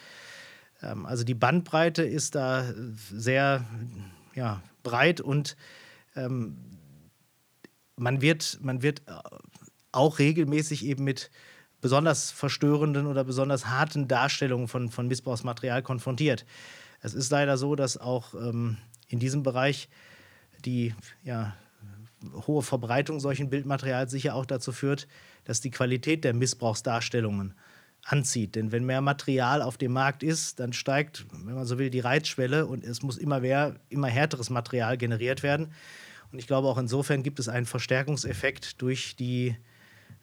Ähm, 0.82 1.06
also 1.06 1.24
die 1.24 1.36
Bandbreite 1.36 2.04
ist 2.04 2.36
da 2.36 2.74
sehr 3.12 3.66
ja, 4.34 4.63
breit 4.83 5.21
und 5.21 5.55
ähm, 6.15 6.57
man, 7.95 8.21
wird, 8.21 8.59
man 8.62 8.81
wird 8.81 9.01
auch 9.91 10.19
regelmäßig 10.19 10.86
eben 10.86 11.03
mit 11.03 11.29
besonders 11.81 12.31
verstörenden 12.31 13.07
oder 13.07 13.24
besonders 13.24 13.67
harten 13.67 14.07
Darstellungen 14.07 14.67
von, 14.67 14.89
von 14.89 15.07
Missbrauchsmaterial 15.07 15.81
konfrontiert. 15.81 16.45
Es 17.01 17.13
ist 17.13 17.31
leider 17.31 17.57
so, 17.57 17.75
dass 17.75 17.98
auch 17.98 18.33
ähm, 18.33 18.77
in 19.07 19.19
diesem 19.19 19.43
Bereich 19.43 19.89
die 20.65 20.93
ja, 21.24 21.55
hohe 22.48 22.62
Verbreitung 22.62 23.19
solchen 23.19 23.50
Bildmaterials 23.50 24.12
sicher 24.12 24.36
auch 24.36 24.45
dazu 24.45 24.71
führt, 24.71 25.07
dass 25.45 25.62
die 25.62 25.71
Qualität 25.71 26.24
der 26.24 26.33
Missbrauchsdarstellungen 26.33 27.53
anzieht. 28.06 28.56
Denn 28.56 28.72
wenn 28.72 28.86
mehr 28.86 29.01
Material 29.01 29.62
auf 29.62 29.77
dem 29.77 29.94
Markt 29.94 30.24
ist, 30.24 30.60
dann 30.60 30.74
steigt, 30.74 31.25
wenn 31.46 31.56
man 31.56 31.65
so 31.65 31.77
will, 31.77 31.89
die 31.89 32.00
Reizschwelle 32.00 32.65
und 32.65 32.84
es 32.84 33.01
muss 33.01 33.18
immer 33.18 33.39
mehr, 33.41 33.75
immer 33.89 34.08
härteres 34.08 34.50
Material 34.50 34.98
generiert 34.98 35.44
werden. 35.44 35.72
Und 36.32 36.39
ich 36.39 36.48
glaube, 36.48 36.68
auch 36.68 36.77
insofern 36.77 37.24
gibt 37.24 37.39
es 37.39 37.50
einen 37.50 37.65
Verstärkungseffekt 37.65 38.82
durch 38.82 39.15
die, 39.15 39.56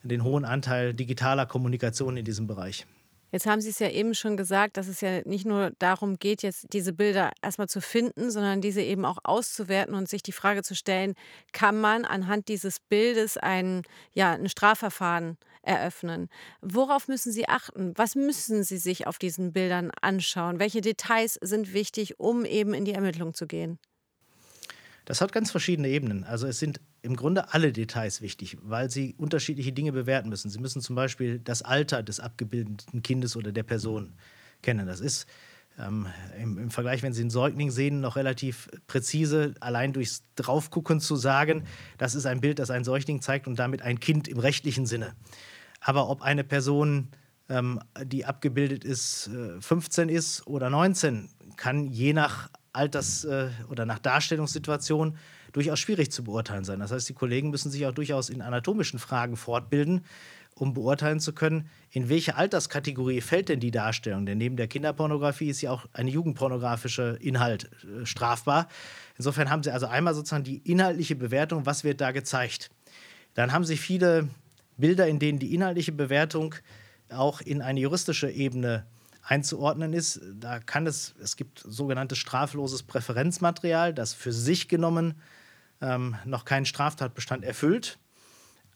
den 0.02 0.22
hohen 0.24 0.44
Anteil 0.44 0.94
digitaler 0.94 1.46
Kommunikation 1.46 2.16
in 2.16 2.24
diesem 2.24 2.46
Bereich. 2.46 2.86
Jetzt 3.32 3.46
haben 3.46 3.60
Sie 3.60 3.70
es 3.70 3.80
ja 3.80 3.90
eben 3.90 4.14
schon 4.14 4.36
gesagt, 4.36 4.76
dass 4.76 4.86
es 4.86 5.00
ja 5.00 5.20
nicht 5.24 5.44
nur 5.44 5.72
darum 5.78 6.18
geht, 6.18 6.42
jetzt 6.42 6.72
diese 6.72 6.92
Bilder 6.92 7.32
erstmal 7.42 7.68
zu 7.68 7.80
finden, 7.80 8.30
sondern 8.30 8.60
diese 8.60 8.80
eben 8.80 9.04
auch 9.04 9.18
auszuwerten 9.24 9.94
und 9.94 10.08
sich 10.08 10.22
die 10.22 10.32
Frage 10.32 10.62
zu 10.62 10.76
stellen, 10.76 11.14
kann 11.52 11.78
man 11.80 12.04
anhand 12.04 12.48
dieses 12.48 12.78
Bildes 12.78 13.36
ein, 13.36 13.82
ja, 14.14 14.32
ein 14.32 14.48
Strafverfahren 14.48 15.36
eröffnen? 15.66 16.28
Worauf 16.60 17.08
müssen 17.08 17.32
Sie 17.32 17.48
achten? 17.48 17.92
Was 17.96 18.14
müssen 18.14 18.64
Sie 18.64 18.78
sich 18.78 19.06
auf 19.06 19.18
diesen 19.18 19.52
Bildern 19.52 19.90
anschauen? 20.00 20.58
Welche 20.58 20.80
Details 20.80 21.38
sind 21.40 21.72
wichtig, 21.72 22.18
um 22.18 22.44
eben 22.44 22.74
in 22.74 22.84
die 22.84 22.92
Ermittlung 22.92 23.34
zu 23.34 23.46
gehen? 23.46 23.78
Das 25.06 25.20
hat 25.20 25.32
ganz 25.32 25.52
verschiedene 25.52 25.88
Ebenen. 25.88 26.24
Also 26.24 26.48
es 26.48 26.58
sind 26.58 26.80
im 27.02 27.14
Grunde 27.14 27.54
alle 27.54 27.72
Details 27.72 28.20
wichtig, 28.20 28.58
weil 28.62 28.90
sie 28.90 29.14
unterschiedliche 29.16 29.72
Dinge 29.72 29.92
bewerten 29.92 30.28
müssen. 30.28 30.50
Sie 30.50 30.58
müssen 30.58 30.82
zum 30.82 30.96
Beispiel 30.96 31.38
das 31.38 31.62
Alter 31.62 32.02
des 32.02 32.18
abgebildeten 32.18 33.02
Kindes 33.02 33.36
oder 33.36 33.52
der 33.52 33.62
Person 33.62 34.14
kennen. 34.62 34.86
Das 34.88 34.98
ist 34.98 35.26
ähm, 35.78 36.06
im, 36.40 36.58
im, 36.58 36.70
Vergleich, 36.70 37.02
wenn 37.02 37.12
Sie 37.12 37.20
einen 37.20 37.30
Säugling 37.30 37.70
sehen, 37.70 38.00
noch 38.00 38.16
relativ 38.16 38.68
präzise, 38.86 39.54
allein 39.60 39.92
durchs 39.92 40.22
Draufgucken 40.34 41.00
zu 41.00 41.16
sagen, 41.16 41.64
das 41.98 42.14
ist 42.14 42.26
ein 42.26 42.40
Bild, 42.40 42.58
das 42.58 42.70
ein 42.70 42.82
Säugling 42.82 43.20
zeigt 43.20 43.46
und 43.46 43.58
damit 43.58 43.82
ein 43.82 44.00
Kind 44.00 44.26
im 44.26 44.38
rechtlichen 44.38 44.86
Sinne. 44.86 45.14
Aber 45.86 46.08
ob 46.08 46.22
eine 46.22 46.42
Person, 46.42 47.10
ähm, 47.48 47.78
die 48.02 48.24
abgebildet 48.24 48.84
ist, 48.84 49.30
15 49.60 50.08
äh, 50.08 50.12
ist 50.12 50.44
oder 50.48 50.68
19, 50.68 51.28
kann 51.56 51.86
je 51.86 52.12
nach 52.12 52.50
Alters- 52.72 53.24
äh, 53.24 53.50
oder 53.70 53.86
nach 53.86 54.00
Darstellungssituation 54.00 55.16
durchaus 55.52 55.78
schwierig 55.78 56.10
zu 56.10 56.24
beurteilen 56.24 56.64
sein. 56.64 56.80
Das 56.80 56.90
heißt, 56.90 57.08
die 57.08 57.14
Kollegen 57.14 57.50
müssen 57.50 57.70
sich 57.70 57.86
auch 57.86 57.92
durchaus 57.92 58.30
in 58.30 58.42
anatomischen 58.42 58.98
Fragen 58.98 59.36
fortbilden, 59.36 60.04
um 60.56 60.74
beurteilen 60.74 61.20
zu 61.20 61.32
können, 61.32 61.70
in 61.92 62.08
welche 62.08 62.34
Alterskategorie 62.34 63.20
fällt 63.20 63.48
denn 63.48 63.60
die 63.60 63.70
Darstellung. 63.70 64.26
Denn 64.26 64.38
neben 64.38 64.56
der 64.56 64.66
Kinderpornografie 64.66 65.50
ist 65.50 65.60
ja 65.60 65.70
auch 65.70 65.86
ein 65.92 66.08
jugendpornografischer 66.08 67.20
Inhalt 67.20 67.70
äh, 67.84 68.04
strafbar. 68.04 68.66
Insofern 69.18 69.50
haben 69.50 69.62
Sie 69.62 69.70
also 69.70 69.86
einmal 69.86 70.16
sozusagen 70.16 70.42
die 70.42 70.68
inhaltliche 70.68 71.14
Bewertung, 71.14 71.64
was 71.64 71.84
wird 71.84 72.00
da 72.00 72.10
gezeigt. 72.10 72.70
Dann 73.34 73.52
haben 73.52 73.64
Sie 73.64 73.76
viele 73.76 74.28
Bilder, 74.76 75.06
in 75.06 75.18
denen 75.18 75.38
die 75.38 75.54
inhaltliche 75.54 75.92
Bewertung 75.92 76.54
auch 77.08 77.40
in 77.40 77.62
eine 77.62 77.80
juristische 77.80 78.30
Ebene 78.30 78.86
einzuordnen 79.22 79.92
ist. 79.92 80.20
Da 80.34 80.60
kann 80.60 80.86
es, 80.86 81.14
es 81.20 81.36
gibt 81.36 81.58
sogenanntes 81.58 82.18
strafloses 82.18 82.82
Präferenzmaterial, 82.82 83.92
das 83.92 84.14
für 84.14 84.32
sich 84.32 84.68
genommen 84.68 85.14
ähm, 85.80 86.16
noch 86.24 86.44
keinen 86.44 86.66
Straftatbestand 86.66 87.44
erfüllt, 87.44 87.98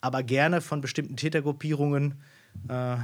aber 0.00 0.23
gerne 0.23 0.61
von 0.61 0.80
bestimmten 0.80 1.16
Tätergruppierungen 1.16 2.21
äh, 2.69 2.97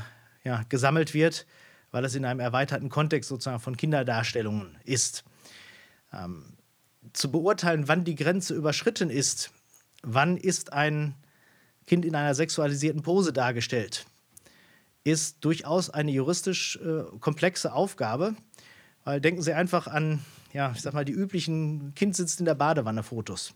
ja, 0.44 0.62
gesammelt 0.68 1.14
wird, 1.14 1.46
weil 1.92 2.04
es 2.04 2.14
in 2.14 2.24
einem 2.24 2.40
erweiterten 2.40 2.88
Kontext 2.88 3.28
sozusagen 3.28 3.60
von 3.60 3.76
Kinderdarstellungen 3.76 4.76
ist. 4.84 5.24
Ähm, 6.12 6.56
zu 7.12 7.30
beurteilen, 7.30 7.88
wann 7.88 8.04
die 8.04 8.16
Grenze 8.16 8.54
überschritten 8.54 9.10
ist, 9.10 9.52
wann 10.02 10.36
ist 10.36 10.72
ein 10.72 11.14
Kind 11.86 12.04
in 12.04 12.14
einer 12.14 12.34
sexualisierten 12.34 13.02
Pose 13.02 13.32
dargestellt, 13.32 14.06
ist 15.04 15.44
durchaus 15.44 15.88
eine 15.88 16.10
juristisch 16.10 16.78
äh, 16.82 17.04
komplexe 17.20 17.72
Aufgabe. 17.72 18.34
Weil 19.04 19.20
denken 19.20 19.40
Sie 19.40 19.52
einfach 19.52 19.86
an, 19.86 20.24
ja, 20.52 20.72
ich 20.74 20.82
sag 20.82 20.94
mal, 20.94 21.04
die 21.04 21.12
üblichen 21.12 21.94
Kind 21.94 22.16
sitzt 22.16 22.40
in 22.40 22.46
der 22.46 22.56
Badewanne 22.56 23.04
Fotos. 23.04 23.54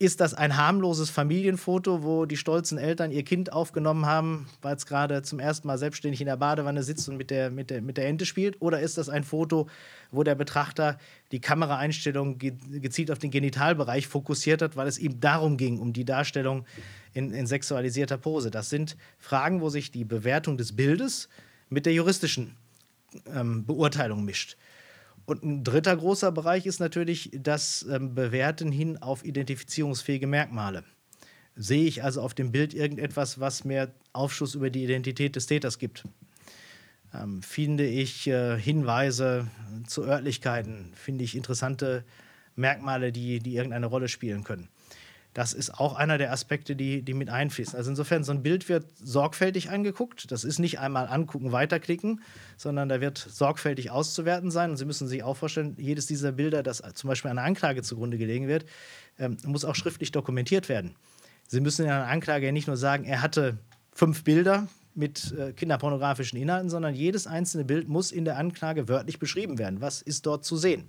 Ist 0.00 0.20
das 0.20 0.32
ein 0.32 0.56
harmloses 0.56 1.10
Familienfoto, 1.10 2.04
wo 2.04 2.24
die 2.24 2.36
stolzen 2.36 2.78
Eltern 2.78 3.10
ihr 3.10 3.24
Kind 3.24 3.52
aufgenommen 3.52 4.06
haben, 4.06 4.46
weil 4.62 4.76
es 4.76 4.86
gerade 4.86 5.22
zum 5.22 5.40
ersten 5.40 5.66
Mal 5.66 5.76
selbstständig 5.76 6.20
in 6.20 6.28
der 6.28 6.36
Badewanne 6.36 6.84
sitzt 6.84 7.08
und 7.08 7.16
mit 7.16 7.30
der, 7.30 7.50
mit, 7.50 7.68
der, 7.70 7.82
mit 7.82 7.96
der 7.96 8.06
Ente 8.06 8.24
spielt? 8.24 8.62
Oder 8.62 8.78
ist 8.78 8.96
das 8.96 9.08
ein 9.08 9.24
Foto, 9.24 9.66
wo 10.12 10.22
der 10.22 10.36
Betrachter 10.36 10.98
die 11.32 11.40
Kameraeinstellung 11.40 12.38
gezielt 12.38 13.10
auf 13.10 13.18
den 13.18 13.32
Genitalbereich 13.32 14.06
fokussiert 14.06 14.62
hat, 14.62 14.76
weil 14.76 14.86
es 14.86 15.00
ihm 15.00 15.18
darum 15.18 15.56
ging, 15.56 15.80
um 15.80 15.92
die 15.92 16.04
Darstellung 16.04 16.64
in, 17.12 17.32
in 17.32 17.48
sexualisierter 17.48 18.18
Pose? 18.18 18.52
Das 18.52 18.70
sind 18.70 18.96
Fragen, 19.18 19.60
wo 19.60 19.68
sich 19.68 19.90
die 19.90 20.04
Bewertung 20.04 20.58
des 20.58 20.76
Bildes 20.76 21.28
mit 21.70 21.86
der 21.86 21.92
juristischen 21.92 22.54
ähm, 23.34 23.64
Beurteilung 23.64 24.24
mischt. 24.24 24.56
Und 25.28 25.44
ein 25.44 25.62
dritter 25.62 25.94
großer 25.94 26.32
Bereich 26.32 26.64
ist 26.64 26.80
natürlich 26.80 27.28
das 27.34 27.84
ähm, 27.90 28.14
Bewerten 28.14 28.72
hin 28.72 28.96
auf 28.96 29.26
identifizierungsfähige 29.26 30.26
Merkmale. 30.26 30.84
Sehe 31.54 31.84
ich 31.84 32.02
also 32.02 32.22
auf 32.22 32.32
dem 32.32 32.50
Bild 32.50 32.72
irgendetwas, 32.72 33.38
was 33.38 33.62
mir 33.62 33.92
Aufschluss 34.14 34.54
über 34.54 34.70
die 34.70 34.84
Identität 34.84 35.36
des 35.36 35.44
Täters 35.44 35.78
gibt? 35.78 36.04
Ähm, 37.12 37.42
finde 37.42 37.86
ich 37.86 38.26
äh, 38.26 38.58
Hinweise 38.58 39.48
zu 39.86 40.02
Örtlichkeiten? 40.06 40.92
Finde 40.94 41.24
ich 41.24 41.36
interessante 41.36 42.04
Merkmale, 42.56 43.12
die, 43.12 43.40
die 43.40 43.56
irgendeine 43.56 43.84
Rolle 43.84 44.08
spielen 44.08 44.44
können? 44.44 44.70
Das 45.38 45.52
ist 45.52 45.78
auch 45.78 45.94
einer 45.94 46.18
der 46.18 46.32
Aspekte, 46.32 46.74
die, 46.74 47.00
die 47.00 47.14
mit 47.14 47.30
einfließen. 47.30 47.76
Also 47.76 47.90
insofern, 47.90 48.24
so 48.24 48.32
ein 48.32 48.42
Bild 48.42 48.68
wird 48.68 48.86
sorgfältig 49.00 49.70
angeguckt. 49.70 50.32
Das 50.32 50.42
ist 50.42 50.58
nicht 50.58 50.80
einmal 50.80 51.06
angucken, 51.06 51.52
weiterklicken, 51.52 52.22
sondern 52.56 52.88
da 52.88 53.00
wird 53.00 53.18
sorgfältig 53.18 53.92
auszuwerten 53.92 54.50
sein. 54.50 54.70
Und 54.70 54.78
Sie 54.78 54.84
müssen 54.84 55.06
sich 55.06 55.22
auch 55.22 55.36
vorstellen, 55.36 55.76
jedes 55.78 56.06
dieser 56.06 56.32
Bilder, 56.32 56.64
das 56.64 56.82
zum 56.94 57.06
Beispiel 57.06 57.30
einer 57.30 57.44
Anklage 57.44 57.84
zugrunde 57.84 58.18
gelegen 58.18 58.48
wird, 58.48 58.66
ähm, 59.20 59.36
muss 59.44 59.64
auch 59.64 59.76
schriftlich 59.76 60.10
dokumentiert 60.10 60.68
werden. 60.68 60.96
Sie 61.46 61.60
müssen 61.60 61.84
in 61.84 61.92
einer 61.92 62.08
Anklage 62.08 62.46
ja 62.46 62.50
nicht 62.50 62.66
nur 62.66 62.76
sagen, 62.76 63.04
er 63.04 63.22
hatte 63.22 63.58
fünf 63.92 64.24
Bilder 64.24 64.66
mit 64.96 65.32
äh, 65.38 65.52
kinderpornografischen 65.52 66.36
Inhalten, 66.36 66.68
sondern 66.68 66.96
jedes 66.96 67.28
einzelne 67.28 67.64
Bild 67.64 67.88
muss 67.88 68.10
in 68.10 68.24
der 68.24 68.38
Anklage 68.38 68.88
wörtlich 68.88 69.20
beschrieben 69.20 69.56
werden. 69.60 69.80
Was 69.80 70.02
ist 70.02 70.26
dort 70.26 70.44
zu 70.44 70.56
sehen? 70.56 70.88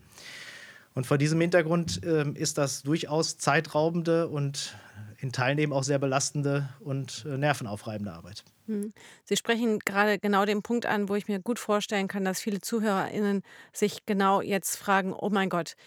Und 0.99 1.07
vor 1.07 1.17
diesem 1.17 1.39
Hintergrund 1.39 2.03
äh, 2.03 2.29
ist 2.33 2.57
das 2.57 2.83
durchaus 2.83 3.37
zeitraubende 3.37 4.27
und 4.27 4.75
in 5.19 5.31
Teilen 5.31 5.71
auch 5.71 5.83
sehr 5.83 5.97
belastende 5.97 6.67
und 6.81 7.25
äh, 7.25 7.37
nervenaufreibende 7.37 8.11
Arbeit. 8.11 8.43
Hm. 8.67 8.91
Sie 9.23 9.37
sprechen 9.37 9.79
gerade 9.79 10.19
genau 10.19 10.43
den 10.43 10.61
Punkt 10.61 10.85
an, 10.85 11.07
wo 11.07 11.15
ich 11.15 11.29
mir 11.29 11.39
gut 11.39 11.57
vorstellen 11.57 12.09
kann, 12.09 12.25
dass 12.25 12.41
viele 12.41 12.59
ZuhörerInnen 12.59 13.43
sich 13.71 14.05
genau 14.07 14.41
jetzt 14.41 14.75
fragen: 14.75 15.13
Oh 15.13 15.29
mein 15.29 15.47
Gott, 15.47 15.77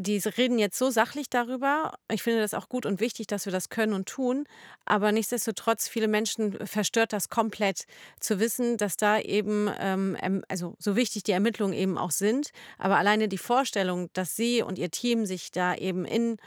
die 0.00 0.16
reden 0.18 0.58
jetzt 0.58 0.78
so 0.78 0.90
sachlich 0.90 1.28
darüber. 1.28 1.92
Ich 2.10 2.22
finde 2.22 2.40
das 2.40 2.54
auch 2.54 2.70
gut 2.70 2.86
und 2.86 3.00
wichtig, 3.00 3.26
dass 3.26 3.44
wir 3.44 3.52
das 3.52 3.68
können 3.68 3.92
und 3.92 4.08
tun. 4.08 4.44
Aber 4.86 5.12
nichtsdestotrotz, 5.12 5.88
viele 5.88 6.08
Menschen 6.08 6.54
verstört 6.66 7.12
das 7.12 7.28
komplett 7.28 7.84
zu 8.18 8.40
wissen, 8.40 8.78
dass 8.78 8.96
da 8.96 9.20
eben, 9.20 9.70
ähm, 9.78 10.42
also 10.48 10.74
so 10.78 10.96
wichtig 10.96 11.24
die 11.24 11.32
Ermittlungen 11.32 11.74
eben 11.74 11.98
auch 11.98 12.12
sind. 12.12 12.50
Aber 12.78 12.96
alleine 12.96 13.28
die 13.28 13.36
Vorstellung, 13.36 14.08
dass 14.14 14.36
Sie 14.36 14.62
und 14.62 14.78
Ihr 14.78 14.90
Team 14.90 15.26
sich 15.26 15.50
da 15.50 15.74
eben 15.74 16.06
in 16.06 16.38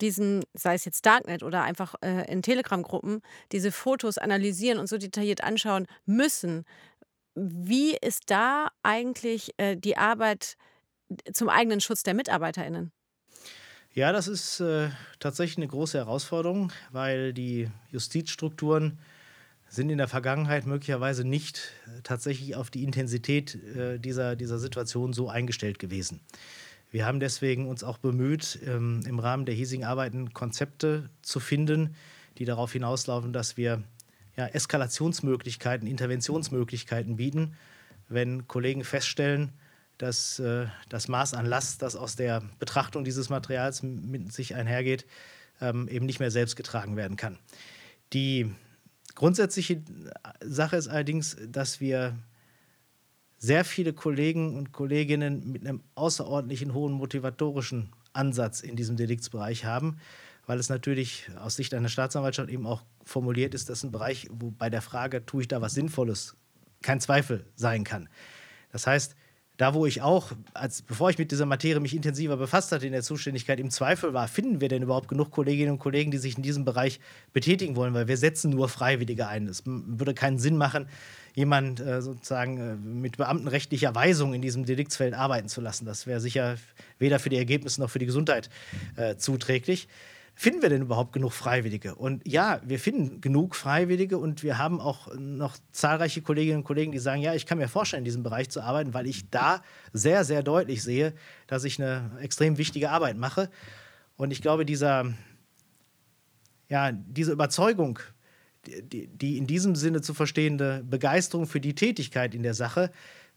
diesem, 0.00 0.44
sei 0.54 0.74
es 0.74 0.84
jetzt 0.84 1.04
Darknet 1.04 1.42
oder 1.42 1.62
einfach 1.62 1.96
äh, 2.02 2.30
in 2.30 2.42
Telegram-Gruppen, 2.42 3.22
diese 3.50 3.72
Fotos 3.72 4.18
analysieren 4.18 4.78
und 4.78 4.88
so 4.88 4.98
detailliert 4.98 5.42
anschauen 5.42 5.86
müssen. 6.06 6.64
Wie 7.34 7.96
ist 7.96 8.30
da 8.30 8.68
eigentlich 8.84 9.52
äh, 9.56 9.76
die 9.76 9.96
Arbeit 9.96 10.56
zum 11.32 11.48
eigenen 11.48 11.80
Schutz 11.80 12.04
der 12.04 12.14
MitarbeiterInnen? 12.14 12.92
Ja, 13.92 14.12
das 14.12 14.28
ist 14.28 14.60
äh, 14.60 14.90
tatsächlich 15.18 15.56
eine 15.56 15.66
große 15.66 15.98
Herausforderung, 15.98 16.72
weil 16.92 17.32
die 17.32 17.68
Justizstrukturen 17.90 18.98
sind 19.68 19.90
in 19.90 19.98
der 19.98 20.06
Vergangenheit 20.06 20.64
möglicherweise 20.64 21.24
nicht 21.24 21.72
äh, 21.86 22.00
tatsächlich 22.04 22.54
auf 22.54 22.70
die 22.70 22.84
Intensität 22.84 23.56
äh, 23.74 23.98
dieser, 23.98 24.36
dieser 24.36 24.60
Situation 24.60 25.12
so 25.12 25.28
eingestellt 25.28 25.80
gewesen. 25.80 26.20
Wir 26.92 27.04
haben 27.04 27.18
deswegen 27.18 27.68
uns 27.68 27.82
auch 27.82 27.98
bemüht, 27.98 28.60
ähm, 28.64 29.02
im 29.06 29.18
Rahmen 29.18 29.44
der 29.44 29.56
hiesigen 29.56 29.84
Arbeiten 29.84 30.32
Konzepte 30.34 31.10
zu 31.22 31.40
finden, 31.40 31.96
die 32.38 32.44
darauf 32.44 32.72
hinauslaufen, 32.72 33.32
dass 33.32 33.56
wir 33.56 33.82
ja, 34.36 34.46
Eskalationsmöglichkeiten, 34.46 35.88
Interventionsmöglichkeiten 35.88 37.16
bieten, 37.16 37.56
wenn 38.08 38.46
Kollegen 38.46 38.84
feststellen, 38.84 39.52
dass 40.00 40.38
äh, 40.38 40.66
das 40.88 41.08
Maß 41.08 41.34
an 41.34 41.44
Last, 41.44 41.82
das 41.82 41.94
aus 41.94 42.16
der 42.16 42.42
Betrachtung 42.58 43.04
dieses 43.04 43.28
Materials 43.28 43.82
mit 43.82 44.32
sich 44.32 44.54
einhergeht, 44.54 45.06
ähm, 45.60 45.88
eben 45.88 46.06
nicht 46.06 46.20
mehr 46.20 46.30
selbst 46.30 46.56
getragen 46.56 46.96
werden 46.96 47.18
kann. 47.18 47.38
Die 48.14 48.50
grundsätzliche 49.14 49.82
Sache 50.42 50.76
ist 50.76 50.88
allerdings, 50.88 51.36
dass 51.46 51.80
wir 51.80 52.16
sehr 53.36 53.64
viele 53.64 53.92
Kollegen 53.92 54.56
und 54.56 54.72
Kolleginnen 54.72 55.50
mit 55.52 55.66
einem 55.66 55.82
außerordentlichen 55.94 56.72
hohen 56.72 56.92
motivatorischen 56.92 57.92
Ansatz 58.14 58.60
in 58.60 58.76
diesem 58.76 58.96
Deliktsbereich 58.96 59.66
haben, 59.66 59.98
weil 60.46 60.58
es 60.58 60.70
natürlich 60.70 61.30
aus 61.38 61.56
Sicht 61.56 61.74
einer 61.74 61.90
Staatsanwaltschaft 61.90 62.48
eben 62.48 62.66
auch 62.66 62.82
formuliert 63.04 63.54
ist, 63.54 63.68
dass 63.68 63.84
ein 63.84 63.92
Bereich, 63.92 64.28
wo 64.30 64.50
bei 64.50 64.70
der 64.70 64.82
Frage, 64.82 65.26
tue 65.26 65.42
ich 65.42 65.48
da 65.48 65.60
was 65.60 65.74
Sinnvolles, 65.74 66.36
kein 66.82 67.00
Zweifel 67.00 67.44
sein 67.54 67.84
kann. 67.84 68.08
Das 68.72 68.86
heißt, 68.86 69.14
da 69.60 69.74
wo 69.74 69.84
ich 69.84 70.00
auch, 70.00 70.32
als 70.54 70.80
bevor 70.80 71.10
ich 71.10 71.18
mit 71.18 71.30
dieser 71.32 71.44
Materie 71.44 71.80
mich 71.80 71.94
intensiver 71.94 72.38
befasst 72.38 72.72
hatte 72.72 72.86
in 72.86 72.92
der 72.92 73.02
Zuständigkeit, 73.02 73.60
im 73.60 73.70
Zweifel 73.70 74.14
war, 74.14 74.26
finden 74.26 74.62
wir 74.62 74.68
denn 74.68 74.82
überhaupt 74.82 75.08
genug 75.08 75.30
Kolleginnen 75.30 75.72
und 75.72 75.78
Kollegen, 75.78 76.10
die 76.10 76.16
sich 76.16 76.38
in 76.38 76.42
diesem 76.42 76.64
Bereich 76.64 76.98
betätigen 77.34 77.76
wollen, 77.76 77.92
weil 77.92 78.08
wir 78.08 78.16
setzen 78.16 78.50
nur 78.50 78.70
Freiwillige 78.70 79.28
ein. 79.28 79.46
Es 79.46 79.62
würde 79.66 80.14
keinen 80.14 80.38
Sinn 80.38 80.56
machen, 80.56 80.86
jemand 81.34 81.78
äh, 81.78 82.00
sozusagen 82.00 82.58
äh, 82.58 82.74
mit 82.74 83.18
beamtenrechtlicher 83.18 83.94
Weisung 83.94 84.32
in 84.32 84.40
diesem 84.40 84.64
Deliktsfeld 84.64 85.12
arbeiten 85.12 85.48
zu 85.48 85.60
lassen. 85.60 85.84
Das 85.84 86.06
wäre 86.06 86.20
sicher 86.20 86.56
weder 86.98 87.18
für 87.18 87.28
die 87.28 87.36
Ergebnisse 87.36 87.82
noch 87.82 87.90
für 87.90 87.98
die 87.98 88.06
Gesundheit 88.06 88.48
äh, 88.96 89.16
zuträglich 89.16 89.88
finden 90.34 90.62
wir 90.62 90.68
denn 90.68 90.82
überhaupt 90.82 91.12
genug 91.12 91.32
Freiwillige? 91.32 91.94
Und 91.94 92.26
ja, 92.26 92.60
wir 92.64 92.78
finden 92.78 93.20
genug 93.20 93.54
Freiwillige 93.54 94.18
und 94.18 94.42
wir 94.42 94.58
haben 94.58 94.80
auch 94.80 95.14
noch 95.16 95.56
zahlreiche 95.72 96.22
Kolleginnen 96.22 96.58
und 96.58 96.64
Kollegen, 96.64 96.92
die 96.92 96.98
sagen, 96.98 97.20
ja, 97.20 97.34
ich 97.34 97.46
kann 97.46 97.58
mir 97.58 97.68
vorstellen, 97.68 98.00
in 98.00 98.06
diesem 98.06 98.22
Bereich 98.22 98.48
zu 98.48 98.62
arbeiten, 98.62 98.94
weil 98.94 99.06
ich 99.06 99.28
da 99.30 99.62
sehr, 99.92 100.24
sehr 100.24 100.42
deutlich 100.42 100.82
sehe, 100.82 101.14
dass 101.46 101.64
ich 101.64 101.80
eine 101.80 102.10
extrem 102.20 102.58
wichtige 102.58 102.90
Arbeit 102.90 103.16
mache. 103.16 103.50
Und 104.16 104.30
ich 104.30 104.42
glaube, 104.42 104.64
dieser, 104.64 105.12
ja, 106.68 106.92
diese 106.92 107.32
Überzeugung, 107.32 107.98
die, 108.66 109.08
die 109.08 109.38
in 109.38 109.46
diesem 109.46 109.74
Sinne 109.74 110.00
zu 110.00 110.14
verstehende 110.14 110.84
Begeisterung 110.88 111.46
für 111.46 111.60
die 111.60 111.74
Tätigkeit 111.74 112.34
in 112.34 112.42
der 112.42 112.54
Sache 112.54 112.90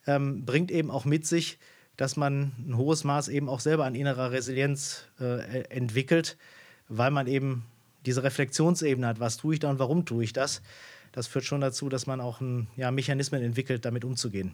ähm, 0.05 0.45
bringt 0.45 0.71
eben 0.71 0.91
auch 0.91 1.05
mit 1.05 1.25
sich, 1.25 1.59
dass 1.97 2.15
man 2.17 2.51
ein 2.65 2.77
hohes 2.77 3.03
Maß 3.03 3.27
eben 3.27 3.49
auch 3.49 3.59
selber 3.59 3.85
an 3.85 3.95
innerer 3.95 4.31
Resilienz 4.31 5.05
äh, 5.19 5.63
entwickelt 5.69 6.37
weil 6.87 7.11
man 7.11 7.27
eben 7.27 7.65
diese 8.05 8.23
Reflexionsebene 8.23 9.07
hat, 9.07 9.19
was 9.19 9.37
tue 9.37 9.53
ich 9.53 9.59
da 9.59 9.69
und 9.69 9.79
warum 9.79 10.05
tue 10.05 10.23
ich 10.23 10.33
das. 10.33 10.61
Das 11.11 11.27
führt 11.27 11.45
schon 11.45 11.61
dazu, 11.61 11.89
dass 11.89 12.07
man 12.07 12.21
auch 12.21 12.41
ein, 12.41 12.67
ja, 12.75 12.91
Mechanismen 12.91 13.41
entwickelt, 13.41 13.85
damit 13.85 14.03
umzugehen. 14.03 14.53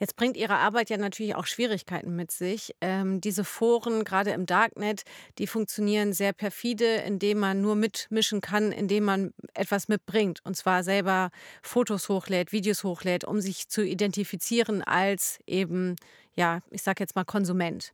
Jetzt 0.00 0.16
bringt 0.16 0.36
Ihre 0.36 0.56
Arbeit 0.56 0.90
ja 0.90 0.96
natürlich 0.96 1.36
auch 1.36 1.46
Schwierigkeiten 1.46 2.16
mit 2.16 2.32
sich. 2.32 2.74
Ähm, 2.80 3.20
diese 3.20 3.44
Foren, 3.44 4.04
gerade 4.04 4.32
im 4.32 4.44
Darknet, 4.44 5.04
die 5.38 5.46
funktionieren 5.46 6.12
sehr 6.12 6.32
perfide, 6.32 6.96
indem 6.96 7.38
man 7.38 7.60
nur 7.60 7.76
mitmischen 7.76 8.40
kann, 8.40 8.72
indem 8.72 9.04
man 9.04 9.32
etwas 9.54 9.86
mitbringt. 9.86 10.40
Und 10.44 10.56
zwar 10.56 10.82
selber 10.82 11.30
Fotos 11.62 12.08
hochlädt, 12.08 12.50
Videos 12.50 12.82
hochlädt, 12.82 13.24
um 13.24 13.40
sich 13.40 13.68
zu 13.68 13.84
identifizieren 13.84 14.82
als 14.82 15.38
eben, 15.46 15.94
ja, 16.34 16.60
ich 16.70 16.82
sage 16.82 17.02
jetzt 17.02 17.14
mal 17.14 17.24
Konsument. 17.24 17.92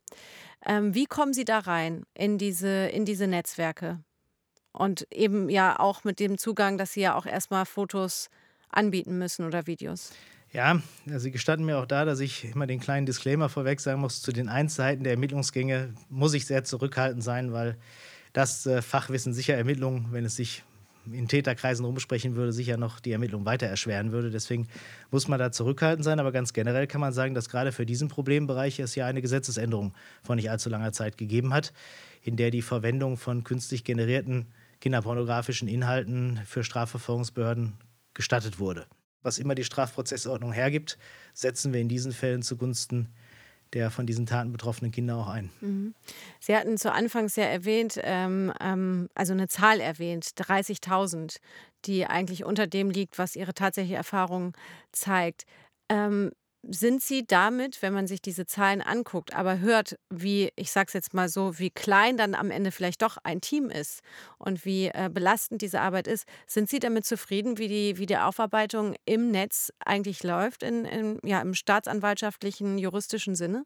Ähm, 0.65 0.95
wie 0.95 1.05
kommen 1.05 1.33
Sie 1.33 1.45
da 1.45 1.59
rein 1.59 2.03
in 2.15 2.39
diese, 2.39 2.87
in 2.87 3.05
diese 3.05 3.27
Netzwerke? 3.27 3.99
Und 4.73 5.05
eben 5.11 5.49
ja 5.49 5.79
auch 5.79 6.03
mit 6.03 6.19
dem 6.19 6.37
Zugang, 6.39 6.79
dass 6.79 6.93
Sie 6.93 7.01
ja 7.01 7.15
auch 7.15 7.27
erstmal 7.27 7.65
Fotos 7.65 8.29
anbieten 8.69 9.17
müssen 9.17 9.45
oder 9.45 9.67
Videos. 9.67 10.11
Ja, 10.53 10.81
also 11.07 11.19
Sie 11.19 11.31
gestatten 11.31 11.63
mir 11.63 11.77
auch 11.77 11.85
da, 11.85 12.03
dass 12.03 12.19
ich 12.19 12.43
immer 12.43 12.67
den 12.67 12.81
kleinen 12.81 13.05
Disclaimer 13.05 13.47
vorweg 13.47 13.79
sagen 13.79 14.01
muss, 14.01 14.21
zu 14.21 14.33
den 14.33 14.49
Einzelheiten 14.49 15.03
der 15.03 15.13
Ermittlungsgänge 15.13 15.93
muss 16.09 16.33
ich 16.33 16.45
sehr 16.45 16.65
zurückhaltend 16.65 17.23
sein, 17.23 17.53
weil 17.53 17.77
das 18.33 18.65
äh, 18.65 18.81
Fachwissen 18.81 19.33
sicher 19.33 19.55
Ermittlungen, 19.55 20.07
wenn 20.11 20.25
es 20.25 20.35
sich 20.35 20.63
in 21.11 21.27
Täterkreisen 21.27 21.85
rumsprechen 21.85 22.35
würde, 22.35 22.51
sicher 22.51 22.77
noch 22.77 22.99
die 22.99 23.11
Ermittlung 23.11 23.45
weiter 23.45 23.67
erschweren 23.67 24.11
würde. 24.11 24.29
Deswegen 24.29 24.67
muss 25.09 25.27
man 25.27 25.39
da 25.39 25.51
zurückhaltend 25.51 26.03
sein. 26.03 26.19
Aber 26.19 26.31
ganz 26.31 26.53
generell 26.53 26.85
kann 26.85 27.01
man 27.01 27.13
sagen, 27.13 27.33
dass 27.33 27.49
gerade 27.49 27.71
für 27.71 27.85
diesen 27.85 28.07
Problembereich 28.07 28.79
es 28.79 28.95
ja 28.95 29.07
eine 29.07 29.21
Gesetzesänderung 29.21 29.93
vor 30.21 30.35
nicht 30.35 30.51
allzu 30.51 30.69
langer 30.69 30.91
Zeit 30.91 31.17
gegeben 31.17 31.53
hat, 31.53 31.73
in 32.21 32.35
der 32.35 32.51
die 32.51 32.61
Verwendung 32.61 33.17
von 33.17 33.43
künstlich 33.43 33.83
generierten 33.83 34.47
kinderpornografischen 34.79 35.67
Inhalten 35.67 36.39
für 36.45 36.63
Strafverfolgungsbehörden 36.63 37.73
gestattet 38.13 38.59
wurde. 38.59 38.85
Was 39.23 39.37
immer 39.37 39.55
die 39.55 39.63
Strafprozessordnung 39.63 40.51
hergibt, 40.51 40.97
setzen 41.33 41.73
wir 41.73 41.81
in 41.81 41.89
diesen 41.89 42.11
Fällen 42.11 42.41
zugunsten 42.41 43.13
der 43.73 43.89
von 43.89 44.05
diesen 44.05 44.25
Taten 44.25 44.51
betroffenen 44.51 44.91
Kinder 44.91 45.15
auch 45.15 45.27
ein. 45.27 45.49
Mhm. 45.61 45.95
Sie 46.39 46.55
hatten 46.55 46.77
zu 46.77 46.91
Anfangs 46.91 47.35
ja 47.35 47.45
erwähnt, 47.45 47.99
ähm, 48.03 48.53
ähm, 48.59 49.09
also 49.15 49.33
eine 49.33 49.47
Zahl 49.47 49.79
erwähnt, 49.79 50.25
30.000, 50.25 51.37
die 51.85 52.05
eigentlich 52.05 52.43
unter 52.43 52.67
dem 52.67 52.89
liegt, 52.89 53.17
was 53.17 53.35
Ihre 53.35 53.53
tatsächliche 53.53 53.95
Erfahrung 53.95 54.53
zeigt. 54.91 55.45
Ähm, 55.89 56.31
sind 56.63 57.01
Sie 57.01 57.25
damit, 57.25 57.81
wenn 57.81 57.93
man 57.93 58.07
sich 58.07 58.21
diese 58.21 58.45
Zahlen 58.45 58.81
anguckt, 58.81 59.35
aber 59.35 59.59
hört, 59.59 59.97
wie, 60.09 60.51
ich 60.55 60.71
sage 60.71 60.87
es 60.87 60.93
jetzt 60.93 61.13
mal 61.13 61.27
so, 61.27 61.57
wie 61.57 61.71
klein 61.71 62.17
dann 62.17 62.35
am 62.35 62.51
Ende 62.51 62.71
vielleicht 62.71 63.01
doch 63.01 63.17
ein 63.23 63.41
Team 63.41 63.69
ist 63.69 64.01
und 64.37 64.63
wie 64.65 64.87
äh, 64.87 65.09
belastend 65.11 65.61
diese 65.61 65.81
Arbeit 65.81 66.07
ist, 66.07 66.25
sind 66.47 66.69
Sie 66.69 66.79
damit 66.79 67.05
zufrieden, 67.05 67.57
wie 67.57 67.67
die, 67.67 67.97
wie 67.97 68.05
die 68.05 68.17
Aufarbeitung 68.17 68.95
im 69.05 69.31
Netz 69.31 69.71
eigentlich 69.83 70.23
läuft, 70.23 70.63
in, 70.63 70.85
in, 70.85 71.19
ja, 71.23 71.41
im 71.41 71.53
staatsanwaltschaftlichen, 71.53 72.77
juristischen 72.77 73.35
Sinne? 73.35 73.63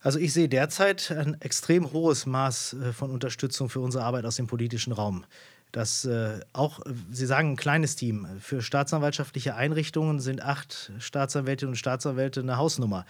Also 0.00 0.18
ich 0.18 0.32
sehe 0.32 0.48
derzeit 0.48 1.10
ein 1.10 1.40
extrem 1.40 1.92
hohes 1.92 2.26
Maß 2.26 2.74
äh, 2.74 2.92
von 2.92 3.10
Unterstützung 3.10 3.68
für 3.68 3.80
unsere 3.80 4.04
Arbeit 4.04 4.24
aus 4.26 4.36
dem 4.36 4.46
politischen 4.46 4.92
Raum 4.92 5.24
dass 5.72 6.04
äh, 6.04 6.40
auch, 6.52 6.80
Sie 7.10 7.26
sagen, 7.26 7.52
ein 7.52 7.56
kleines 7.56 7.96
Team. 7.96 8.26
Für 8.40 8.62
staatsanwaltschaftliche 8.62 9.54
Einrichtungen 9.54 10.20
sind 10.20 10.42
acht 10.42 10.92
Staatsanwältinnen 10.98 11.72
und 11.72 11.76
Staatsanwälte 11.76 12.40
eine 12.40 12.56
Hausnummer. 12.56 13.04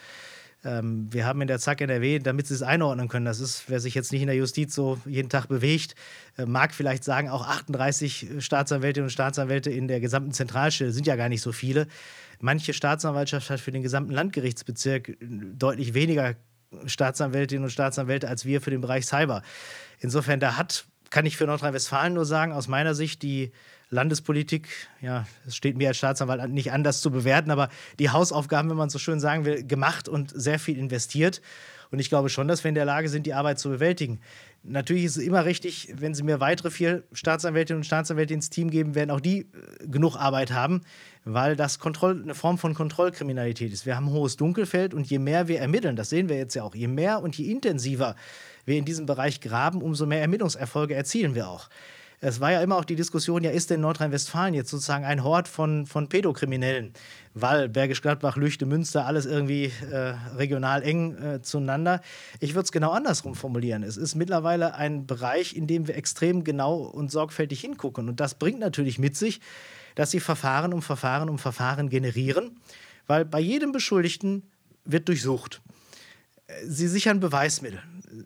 Ähm, 0.64 1.06
wir 1.12 1.24
haben 1.24 1.40
in 1.40 1.46
der 1.46 1.60
ZAK 1.60 1.82
NRW, 1.82 2.18
damit 2.18 2.48
Sie 2.48 2.54
es 2.54 2.62
einordnen 2.62 3.08
können, 3.08 3.24
das 3.24 3.38
ist, 3.38 3.64
wer 3.68 3.78
sich 3.78 3.94
jetzt 3.94 4.10
nicht 4.10 4.22
in 4.22 4.26
der 4.26 4.36
Justiz 4.36 4.74
so 4.74 4.98
jeden 5.06 5.28
Tag 5.28 5.46
bewegt, 5.46 5.94
äh, 6.36 6.46
mag 6.46 6.74
vielleicht 6.74 7.04
sagen, 7.04 7.28
auch 7.28 7.46
38 7.46 8.28
Staatsanwältinnen 8.40 9.06
und 9.06 9.10
Staatsanwälte 9.10 9.70
in 9.70 9.86
der 9.86 10.00
gesamten 10.00 10.32
Zentralstelle 10.32 10.90
sind 10.90 11.06
ja 11.06 11.14
gar 11.14 11.28
nicht 11.28 11.42
so 11.42 11.52
viele. 11.52 11.86
Manche 12.40 12.72
Staatsanwaltschaft 12.72 13.50
hat 13.50 13.60
für 13.60 13.70
den 13.70 13.82
gesamten 13.82 14.12
Landgerichtsbezirk 14.12 15.16
deutlich 15.20 15.94
weniger 15.94 16.34
Staatsanwältinnen 16.86 17.64
und 17.64 17.70
Staatsanwälte 17.70 18.28
als 18.28 18.44
wir 18.44 18.60
für 18.60 18.70
den 18.70 18.80
Bereich 18.80 19.06
Cyber. 19.06 19.42
Insofern, 20.00 20.40
da 20.40 20.56
hat 20.56 20.86
kann 21.10 21.26
ich 21.26 21.36
für 21.36 21.46
Nordrhein-Westfalen 21.46 22.14
nur 22.14 22.24
sagen, 22.24 22.52
aus 22.52 22.68
meiner 22.68 22.94
Sicht, 22.94 23.22
die 23.22 23.52
Landespolitik, 23.90 24.68
ja, 25.00 25.26
es 25.46 25.56
steht 25.56 25.76
mir 25.78 25.88
als 25.88 25.96
Staatsanwalt 25.96 26.50
nicht 26.50 26.72
anders 26.72 27.00
zu 27.00 27.10
bewerten, 27.10 27.50
aber 27.50 27.70
die 27.98 28.10
Hausaufgaben, 28.10 28.68
wenn 28.68 28.76
man 28.76 28.90
so 28.90 28.98
schön 28.98 29.18
sagen 29.18 29.44
will, 29.44 29.64
gemacht 29.64 30.08
und 30.08 30.30
sehr 30.34 30.58
viel 30.58 30.76
investiert. 30.76 31.40
Und 31.90 31.98
ich 32.00 32.10
glaube 32.10 32.28
schon, 32.28 32.48
dass 32.48 32.64
wir 32.64 32.68
in 32.68 32.74
der 32.74 32.84
Lage 32.84 33.08
sind, 33.08 33.24
die 33.24 33.32
Arbeit 33.32 33.58
zu 33.58 33.70
bewältigen. 33.70 34.20
Natürlich 34.62 35.04
ist 35.04 35.16
es 35.16 35.22
immer 35.22 35.46
richtig, 35.46 35.94
wenn 35.96 36.14
Sie 36.14 36.22
mir 36.22 36.40
weitere 36.40 36.70
vier 36.70 37.04
Staatsanwältinnen 37.12 37.78
und 37.78 37.84
Staatsanwälte 37.84 38.34
ins 38.34 38.50
Team 38.50 38.70
geben, 38.70 38.94
werden 38.94 39.10
auch 39.10 39.20
die 39.20 39.40
äh, 39.40 39.86
genug 39.86 40.16
Arbeit 40.16 40.52
haben, 40.52 40.82
weil 41.24 41.56
das 41.56 41.78
Kontroll, 41.78 42.20
eine 42.22 42.34
Form 42.34 42.58
von 42.58 42.74
Kontrollkriminalität 42.74 43.72
ist. 43.72 43.86
Wir 43.86 43.96
haben 43.96 44.08
ein 44.08 44.12
hohes 44.12 44.36
Dunkelfeld 44.36 44.92
und 44.92 45.06
je 45.06 45.18
mehr 45.18 45.48
wir 45.48 45.60
ermitteln, 45.60 45.96
das 45.96 46.10
sehen 46.10 46.28
wir 46.28 46.36
jetzt 46.36 46.54
ja 46.54 46.64
auch, 46.64 46.74
je 46.74 46.88
mehr 46.88 47.22
und 47.22 47.38
je 47.38 47.50
intensiver 47.50 48.16
wir 48.68 48.78
in 48.78 48.84
diesem 48.84 49.06
Bereich 49.06 49.40
graben, 49.40 49.82
umso 49.82 50.06
mehr 50.06 50.20
Ermittlungserfolge 50.20 50.94
erzielen 50.94 51.34
wir 51.34 51.48
auch. 51.48 51.68
Es 52.20 52.40
war 52.40 52.50
ja 52.50 52.62
immer 52.62 52.76
auch 52.76 52.84
die 52.84 52.96
Diskussion, 52.96 53.44
ja, 53.44 53.52
ist 53.52 53.70
denn 53.70 53.80
Nordrhein-Westfalen 53.80 54.52
jetzt 54.52 54.70
sozusagen 54.70 55.04
ein 55.04 55.22
Hort 55.22 55.46
von, 55.46 55.86
von 55.86 56.08
Pädokriminellen? 56.08 56.92
Weil 57.32 57.68
Bergisch 57.68 58.02
Gladbach, 58.02 58.36
Lüchte, 58.36 58.66
Münster, 58.66 59.06
alles 59.06 59.24
irgendwie 59.24 59.70
äh, 59.88 60.14
regional 60.36 60.82
eng 60.82 61.14
äh, 61.16 61.42
zueinander. 61.42 62.00
Ich 62.40 62.54
würde 62.54 62.64
es 62.64 62.72
genau 62.72 62.90
andersrum 62.90 63.36
formulieren. 63.36 63.84
Es 63.84 63.96
ist 63.96 64.16
mittlerweile 64.16 64.74
ein 64.74 65.06
Bereich, 65.06 65.54
in 65.54 65.68
dem 65.68 65.86
wir 65.86 65.96
extrem 65.96 66.42
genau 66.42 66.78
und 66.78 67.12
sorgfältig 67.12 67.60
hingucken. 67.60 68.08
Und 68.08 68.18
das 68.18 68.34
bringt 68.34 68.58
natürlich 68.58 68.98
mit 68.98 69.16
sich, 69.16 69.40
dass 69.94 70.10
sie 70.10 70.20
Verfahren 70.20 70.74
um 70.74 70.82
Verfahren 70.82 71.28
um 71.28 71.38
Verfahren 71.38 71.88
generieren, 71.88 72.58
weil 73.06 73.24
bei 73.24 73.38
jedem 73.38 73.70
Beschuldigten 73.70 74.42
wird 74.84 75.06
durchsucht. 75.06 75.60
Sie 76.64 76.88
sichern 76.88 77.20
Beweismittel. 77.20 77.80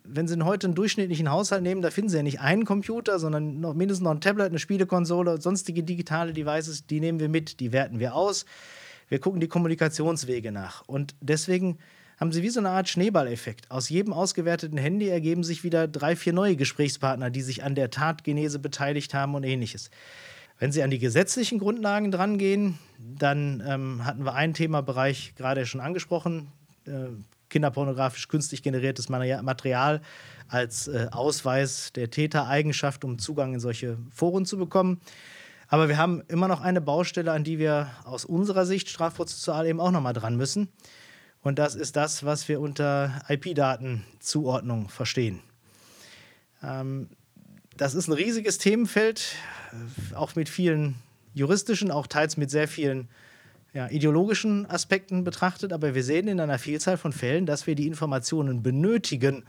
Wenn 0.04 0.28
Sie 0.28 0.40
heute 0.42 0.66
einen 0.66 0.74
durchschnittlichen 0.74 1.30
Haushalt 1.30 1.62
nehmen, 1.62 1.82
da 1.82 1.90
finden 1.90 2.10
Sie 2.10 2.16
ja 2.16 2.22
nicht 2.22 2.40
einen 2.40 2.64
Computer, 2.64 3.18
sondern 3.18 3.60
noch 3.60 3.74
mindestens 3.74 4.04
noch 4.04 4.12
ein 4.12 4.20
Tablet, 4.20 4.48
eine 4.48 4.58
Spielekonsole, 4.58 5.40
sonstige 5.40 5.82
digitale 5.82 6.32
Devices, 6.32 6.86
die 6.86 7.00
nehmen 7.00 7.20
wir 7.20 7.28
mit, 7.28 7.60
die 7.60 7.72
werten 7.72 7.98
wir 7.98 8.14
aus. 8.14 8.44
Wir 9.08 9.18
gucken 9.18 9.40
die 9.40 9.48
Kommunikationswege 9.48 10.52
nach. 10.52 10.82
Und 10.86 11.14
deswegen 11.20 11.78
haben 12.18 12.32
Sie 12.32 12.42
wie 12.42 12.50
so 12.50 12.60
eine 12.60 12.70
Art 12.70 12.88
Schneeballeffekt. 12.88 13.70
Aus 13.70 13.88
jedem 13.88 14.12
ausgewerteten 14.12 14.78
Handy 14.78 15.08
ergeben 15.08 15.42
sich 15.42 15.64
wieder 15.64 15.88
drei, 15.88 16.16
vier 16.16 16.32
neue 16.32 16.56
Gesprächspartner, 16.56 17.30
die 17.30 17.42
sich 17.42 17.64
an 17.64 17.74
der 17.74 17.90
Tatgenese 17.90 18.58
beteiligt 18.58 19.12
haben 19.12 19.34
und 19.34 19.44
ähnliches. 19.44 19.90
Wenn 20.58 20.70
Sie 20.70 20.82
an 20.82 20.90
die 20.90 21.00
gesetzlichen 21.00 21.58
Grundlagen 21.58 22.12
drangehen, 22.12 22.78
dann 22.98 23.62
ähm, 23.66 24.04
hatten 24.04 24.24
wir 24.24 24.34
einen 24.34 24.54
Themabereich 24.54 25.34
gerade 25.36 25.66
schon 25.66 25.80
angesprochen, 25.80 26.52
äh, 26.86 27.08
kinderpornografisch 27.52 28.26
künstlich 28.26 28.62
generiertes 28.62 29.08
Material 29.08 30.00
als 30.48 30.88
äh, 30.88 31.06
Ausweis 31.12 31.92
der 31.92 32.10
Tätereigenschaft, 32.10 33.04
um 33.04 33.18
Zugang 33.18 33.54
in 33.54 33.60
solche 33.60 33.98
Foren 34.10 34.44
zu 34.44 34.58
bekommen. 34.58 35.00
Aber 35.68 35.88
wir 35.88 35.96
haben 35.96 36.22
immer 36.28 36.48
noch 36.48 36.60
eine 36.60 36.80
Baustelle, 36.80 37.30
an 37.30 37.44
die 37.44 37.58
wir 37.58 37.90
aus 38.04 38.24
unserer 38.24 38.66
Sicht 38.66 38.88
strafprozessual 38.88 39.66
eben 39.66 39.80
auch 39.80 39.90
nochmal 39.90 40.12
dran 40.12 40.36
müssen. 40.36 40.68
Und 41.42 41.58
das 41.58 41.74
ist 41.74 41.96
das, 41.96 42.24
was 42.24 42.48
wir 42.48 42.60
unter 42.60 43.22
IP-Datenzuordnung 43.28 44.88
verstehen. 44.88 45.40
Ähm, 46.62 47.08
das 47.76 47.94
ist 47.94 48.08
ein 48.08 48.12
riesiges 48.12 48.58
Themenfeld, 48.58 49.34
äh, 49.72 50.14
auch 50.14 50.34
mit 50.36 50.48
vielen 50.48 50.96
juristischen, 51.34 51.90
auch 51.90 52.06
teils 52.06 52.36
mit 52.36 52.50
sehr 52.50 52.68
vielen 52.68 53.08
ja, 53.72 53.88
ideologischen 53.90 54.68
Aspekten 54.68 55.24
betrachtet. 55.24 55.72
Aber 55.72 55.94
wir 55.94 56.04
sehen 56.04 56.28
in 56.28 56.40
einer 56.40 56.58
Vielzahl 56.58 56.96
von 56.96 57.12
Fällen, 57.12 57.46
dass 57.46 57.66
wir 57.66 57.74
die 57.74 57.86
Informationen 57.86 58.62
benötigen, 58.62 59.44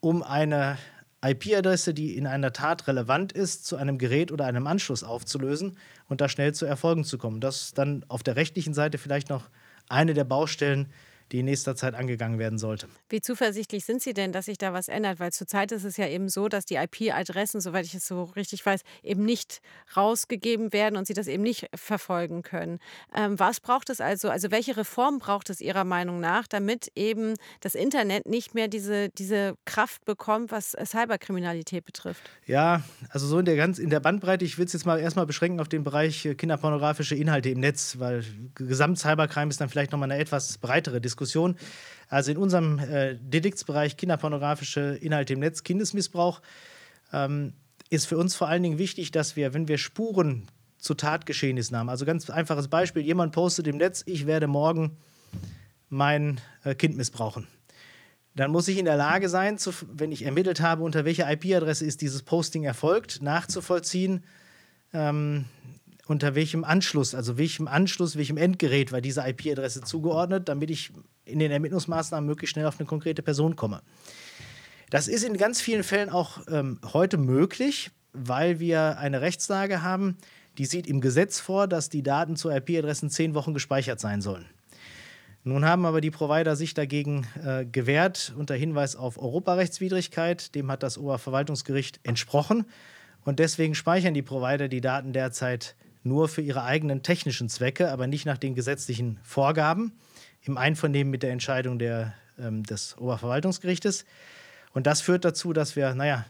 um 0.00 0.22
eine 0.22 0.78
IP-Adresse, 1.22 1.92
die 1.92 2.16
in 2.16 2.26
einer 2.26 2.52
Tat 2.52 2.86
relevant 2.88 3.32
ist, 3.32 3.66
zu 3.66 3.76
einem 3.76 3.98
Gerät 3.98 4.32
oder 4.32 4.46
einem 4.46 4.66
Anschluss 4.66 5.04
aufzulösen 5.04 5.76
und 6.08 6.20
da 6.20 6.28
schnell 6.28 6.54
zu 6.54 6.64
Erfolgen 6.64 7.04
zu 7.04 7.18
kommen. 7.18 7.40
Das 7.40 7.62
ist 7.62 7.78
dann 7.78 8.04
auf 8.08 8.22
der 8.22 8.36
rechtlichen 8.36 8.72
Seite 8.72 8.96
vielleicht 8.96 9.28
noch 9.28 9.50
eine 9.88 10.14
der 10.14 10.24
Baustellen, 10.24 10.88
die 11.32 11.40
in 11.40 11.46
nächster 11.46 11.76
Zeit 11.76 11.94
angegangen 11.94 12.38
werden 12.38 12.58
sollte. 12.58 12.88
Wie 13.08 13.20
zuversichtlich 13.20 13.84
sind 13.84 14.02
Sie 14.02 14.14
denn, 14.14 14.32
dass 14.32 14.46
sich 14.46 14.58
da 14.58 14.72
was 14.72 14.88
ändert? 14.88 15.20
Weil 15.20 15.32
zurzeit 15.32 15.72
ist 15.72 15.84
es 15.84 15.96
ja 15.96 16.08
eben 16.08 16.28
so, 16.28 16.48
dass 16.48 16.64
die 16.64 16.74
IP-Adressen, 16.74 17.60
soweit 17.60 17.84
ich 17.86 17.94
es 17.94 18.06
so 18.06 18.24
richtig 18.24 18.64
weiß, 18.66 18.80
eben 19.02 19.24
nicht 19.24 19.60
rausgegeben 19.96 20.72
werden 20.72 20.96
und 20.96 21.06
Sie 21.06 21.14
das 21.14 21.28
eben 21.28 21.42
nicht 21.42 21.68
verfolgen 21.74 22.42
können. 22.42 22.78
Ähm, 23.14 23.38
was 23.38 23.60
braucht 23.60 23.90
es 23.90 24.00
also? 24.00 24.28
Also 24.28 24.50
welche 24.50 24.76
Reform 24.76 25.18
braucht 25.18 25.50
es 25.50 25.60
Ihrer 25.60 25.84
Meinung 25.84 26.20
nach, 26.20 26.46
damit 26.48 26.90
eben 26.96 27.34
das 27.60 27.74
Internet 27.74 28.26
nicht 28.26 28.54
mehr 28.54 28.68
diese, 28.68 29.10
diese 29.10 29.54
Kraft 29.64 30.04
bekommt, 30.04 30.50
was 30.50 30.76
Cyberkriminalität 30.84 31.84
betrifft? 31.84 32.22
Ja, 32.46 32.82
also 33.10 33.26
so 33.26 33.38
in 33.38 33.44
der 33.44 33.56
ganz 33.56 33.78
in 33.78 33.90
der 33.90 34.00
Bandbreite, 34.00 34.44
ich 34.44 34.58
will 34.58 34.66
es 34.66 34.72
jetzt 34.72 34.86
mal 34.86 34.98
erstmal 34.98 35.26
beschränken 35.26 35.60
auf 35.60 35.68
den 35.68 35.84
Bereich 35.84 36.26
äh, 36.26 36.34
kinderpornografische 36.34 37.14
Inhalte 37.14 37.50
im 37.50 37.60
Netz, 37.60 37.98
weil 37.98 38.24
Gesamt-Cybercrime 38.56 39.50
ist 39.50 39.60
dann 39.60 39.68
vielleicht 39.68 39.92
nochmal 39.92 40.10
eine 40.10 40.20
etwas 40.20 40.58
breitere 40.58 41.00
Diskussion. 41.00 41.19
Diskussion. 41.20 41.56
Also 42.08 42.32
in 42.32 42.38
unserem 42.38 42.78
äh, 42.78 43.16
Deliktsbereich 43.20 43.96
kinderpornografische 43.96 44.96
Inhalte 45.00 45.34
im 45.34 45.40
Netz, 45.40 45.62
Kindesmissbrauch, 45.62 46.40
ähm, 47.12 47.52
ist 47.90 48.06
für 48.06 48.16
uns 48.16 48.34
vor 48.34 48.48
allen 48.48 48.62
Dingen 48.62 48.78
wichtig, 48.78 49.10
dass 49.10 49.36
wir, 49.36 49.54
wenn 49.54 49.68
wir 49.68 49.78
Spuren 49.78 50.48
zu 50.78 50.94
Tatgeschehnissen 50.94 51.76
haben, 51.76 51.88
also 51.88 52.06
ganz 52.06 52.30
einfaches 52.30 52.68
Beispiel, 52.68 53.02
jemand 53.02 53.32
postet 53.32 53.66
im 53.68 53.76
Netz, 53.76 54.02
ich 54.06 54.26
werde 54.26 54.46
morgen 54.46 54.96
mein 55.88 56.40
äh, 56.64 56.74
Kind 56.74 56.96
missbrauchen. 56.96 57.46
Dann 58.34 58.50
muss 58.50 58.68
ich 58.68 58.78
in 58.78 58.86
der 58.86 58.96
Lage 58.96 59.28
sein, 59.28 59.58
zu, 59.58 59.72
wenn 59.92 60.12
ich 60.12 60.24
ermittelt 60.24 60.60
habe, 60.60 60.82
unter 60.82 61.04
welcher 61.04 61.30
IP-Adresse 61.30 61.84
ist 61.84 62.00
dieses 62.00 62.22
Posting 62.22 62.64
erfolgt, 62.64 63.22
nachzuvollziehen, 63.22 64.24
ähm, 64.92 65.44
unter 66.10 66.34
welchem 66.34 66.64
Anschluss, 66.64 67.14
also 67.14 67.38
welchem 67.38 67.68
Anschluss, 67.68 68.16
welchem 68.16 68.36
Endgerät 68.36 68.90
war 68.90 69.00
diese 69.00 69.22
IP-Adresse 69.26 69.82
zugeordnet, 69.82 70.48
damit 70.48 70.68
ich 70.70 70.92
in 71.24 71.38
den 71.38 71.52
Ermittlungsmaßnahmen 71.52 72.26
möglichst 72.26 72.54
schnell 72.54 72.66
auf 72.66 72.80
eine 72.80 72.86
konkrete 72.86 73.22
Person 73.22 73.54
komme. 73.54 73.80
Das 74.90 75.06
ist 75.06 75.22
in 75.22 75.36
ganz 75.36 75.60
vielen 75.60 75.84
Fällen 75.84 76.10
auch 76.10 76.40
ähm, 76.48 76.80
heute 76.92 77.16
möglich, 77.16 77.92
weil 78.12 78.58
wir 78.58 78.98
eine 78.98 79.20
Rechtslage 79.20 79.82
haben, 79.82 80.16
die 80.58 80.64
sieht 80.64 80.88
im 80.88 81.00
Gesetz 81.00 81.38
vor, 81.38 81.68
dass 81.68 81.90
die 81.90 82.02
Daten 82.02 82.34
zu 82.34 82.50
IP-Adressen 82.50 83.08
zehn 83.08 83.34
Wochen 83.34 83.54
gespeichert 83.54 84.00
sein 84.00 84.20
sollen. 84.20 84.46
Nun 85.44 85.64
haben 85.64 85.86
aber 85.86 86.00
die 86.00 86.10
Provider 86.10 86.56
sich 86.56 86.74
dagegen 86.74 87.24
äh, 87.44 87.64
gewehrt 87.64 88.34
unter 88.36 88.56
Hinweis 88.56 88.96
auf 88.96 89.16
Europarechtswidrigkeit. 89.16 90.56
Dem 90.56 90.72
hat 90.72 90.82
das 90.82 90.98
Oberverwaltungsgericht 90.98 92.00
entsprochen. 92.02 92.66
Und 93.24 93.38
deswegen 93.38 93.76
speichern 93.76 94.12
die 94.12 94.22
Provider 94.22 94.66
die 94.66 94.80
Daten 94.80 95.12
derzeit 95.12 95.76
nur 96.02 96.28
für 96.28 96.42
ihre 96.42 96.62
eigenen 96.64 97.02
technischen 97.02 97.48
Zwecke, 97.48 97.90
aber 97.90 98.06
nicht 98.06 98.26
nach 98.26 98.38
den 98.38 98.54
gesetzlichen 98.54 99.18
Vorgaben, 99.22 99.92
im 100.42 100.56
Einvernehmen 100.56 101.10
mit 101.10 101.22
der 101.22 101.32
Entscheidung 101.32 101.78
der, 101.78 102.14
ähm, 102.38 102.62
des 102.64 102.96
Oberverwaltungsgerichtes. 102.98 104.04
Und 104.72 104.86
das 104.86 105.00
führt 105.00 105.24
dazu, 105.24 105.52
dass 105.52 105.76
wir, 105.76 105.94
naja, 105.94 106.24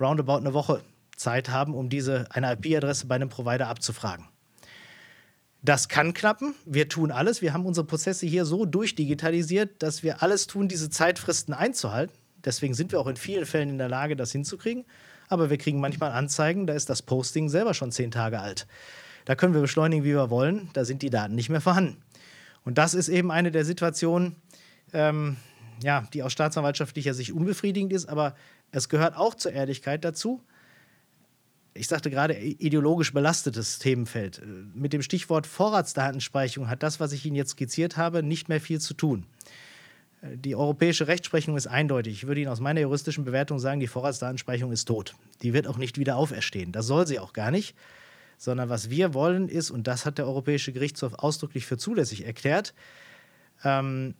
roundabout 0.00 0.36
eine 0.36 0.54
Woche 0.54 0.82
Zeit 1.16 1.48
haben, 1.48 1.74
um 1.74 1.88
diese, 1.88 2.26
eine 2.30 2.52
IP-Adresse 2.52 3.06
bei 3.06 3.14
einem 3.14 3.28
Provider 3.28 3.68
abzufragen. 3.68 4.26
Das 5.62 5.88
kann 5.88 6.14
klappen. 6.14 6.54
Wir 6.64 6.88
tun 6.88 7.10
alles. 7.10 7.42
Wir 7.42 7.52
haben 7.52 7.66
unsere 7.66 7.86
Prozesse 7.86 8.26
hier 8.26 8.44
so 8.44 8.66
durchdigitalisiert, 8.66 9.82
dass 9.82 10.02
wir 10.02 10.22
alles 10.22 10.46
tun, 10.46 10.68
diese 10.68 10.90
Zeitfristen 10.90 11.54
einzuhalten. 11.54 12.14
Deswegen 12.44 12.74
sind 12.74 12.92
wir 12.92 13.00
auch 13.00 13.08
in 13.08 13.16
vielen 13.16 13.46
Fällen 13.46 13.70
in 13.70 13.78
der 13.78 13.88
Lage, 13.88 14.14
das 14.14 14.30
hinzukriegen. 14.30 14.84
Aber 15.28 15.50
wir 15.50 15.58
kriegen 15.58 15.80
manchmal 15.80 16.12
Anzeigen, 16.12 16.68
da 16.68 16.74
ist 16.74 16.88
das 16.88 17.02
Posting 17.02 17.48
selber 17.48 17.74
schon 17.74 17.90
zehn 17.90 18.12
Tage 18.12 18.38
alt. 18.38 18.68
Da 19.26 19.34
können 19.34 19.52
wir 19.52 19.60
beschleunigen, 19.60 20.04
wie 20.04 20.14
wir 20.14 20.30
wollen. 20.30 20.70
Da 20.72 20.84
sind 20.84 21.02
die 21.02 21.10
Daten 21.10 21.34
nicht 21.34 21.50
mehr 21.50 21.60
vorhanden. 21.60 21.98
Und 22.64 22.78
das 22.78 22.94
ist 22.94 23.08
eben 23.08 23.30
eine 23.30 23.50
der 23.50 23.64
Situationen, 23.64 24.36
ähm, 24.92 25.36
ja, 25.82 26.08
die 26.14 26.22
aus 26.22 26.32
staatsanwaltschaftlicher 26.32 27.12
Sicht 27.12 27.32
unbefriedigend 27.32 27.92
ist. 27.92 28.08
Aber 28.08 28.34
es 28.70 28.88
gehört 28.88 29.16
auch 29.16 29.34
zur 29.34 29.52
Ehrlichkeit 29.52 30.04
dazu. 30.04 30.42
Ich 31.74 31.88
sagte 31.88 32.08
gerade, 32.08 32.38
ideologisch 32.38 33.12
belastetes 33.12 33.78
Themenfeld. 33.80 34.40
Mit 34.74 34.92
dem 34.92 35.02
Stichwort 35.02 35.46
Vorratsdatenspeicherung 35.46 36.70
hat 36.70 36.82
das, 36.82 37.00
was 37.00 37.12
ich 37.12 37.26
Ihnen 37.26 37.36
jetzt 37.36 37.50
skizziert 37.50 37.96
habe, 37.96 38.22
nicht 38.22 38.48
mehr 38.48 38.60
viel 38.60 38.80
zu 38.80 38.94
tun. 38.94 39.26
Die 40.22 40.54
europäische 40.54 41.08
Rechtsprechung 41.08 41.56
ist 41.56 41.66
eindeutig. 41.66 42.14
Ich 42.14 42.26
würde 42.26 42.40
Ihnen 42.40 42.50
aus 42.50 42.60
meiner 42.60 42.80
juristischen 42.80 43.24
Bewertung 43.24 43.58
sagen, 43.58 43.80
die 43.80 43.86
Vorratsdatenspeicherung 43.86 44.72
ist 44.72 44.86
tot. 44.86 45.14
Die 45.42 45.52
wird 45.52 45.66
auch 45.66 45.76
nicht 45.76 45.98
wieder 45.98 46.16
auferstehen. 46.16 46.72
Das 46.72 46.86
soll 46.86 47.06
sie 47.06 47.18
auch 47.18 47.32
gar 47.32 47.50
nicht 47.50 47.74
sondern 48.36 48.68
was 48.68 48.90
wir 48.90 49.14
wollen 49.14 49.48
ist, 49.48 49.70
und 49.70 49.86
das 49.86 50.06
hat 50.06 50.18
der 50.18 50.26
Europäische 50.26 50.72
Gerichtshof 50.72 51.14
ausdrücklich 51.14 51.66
für 51.66 51.78
zulässig 51.78 52.24
erklärt, 52.24 52.74
ähm, 53.64 54.14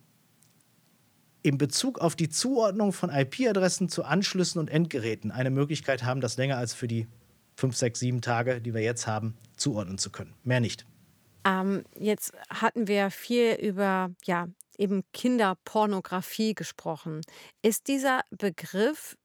in 1.43 1.57
Bezug 1.57 1.99
auf 1.99 2.15
die 2.15 2.29
Zuordnung 2.29 2.91
von 2.91 3.09
IP-Adressen 3.09 3.89
zu 3.89 4.03
Anschlüssen 4.03 4.59
und 4.59 4.69
Endgeräten 4.69 5.31
eine 5.31 5.49
Möglichkeit 5.49 6.03
haben, 6.03 6.19
das 6.19 6.37
länger 6.37 6.57
als 6.57 6.73
für 6.73 6.87
die 6.87 7.07
fünf, 7.55 7.75
sechs, 7.75 7.99
sieben 7.99 8.21
Tage, 8.21 8.61
die 8.61 8.73
wir 8.73 8.81
jetzt 8.81 9.07
haben, 9.07 9.35
zuordnen 9.55 9.97
zu 9.97 10.11
können. 10.11 10.33
Mehr 10.43 10.59
nicht. 10.59 10.85
Ähm, 11.45 11.83
jetzt 11.97 12.33
hatten 12.49 12.87
wir 12.87 13.09
viel 13.09 13.53
über 13.53 14.11
ja, 14.25 14.47
eben 14.77 15.03
Kinderpornografie 15.13 16.53
gesprochen. 16.53 17.21
Ist 17.61 17.87
dieser 17.87 18.21
Begriff 18.29 19.17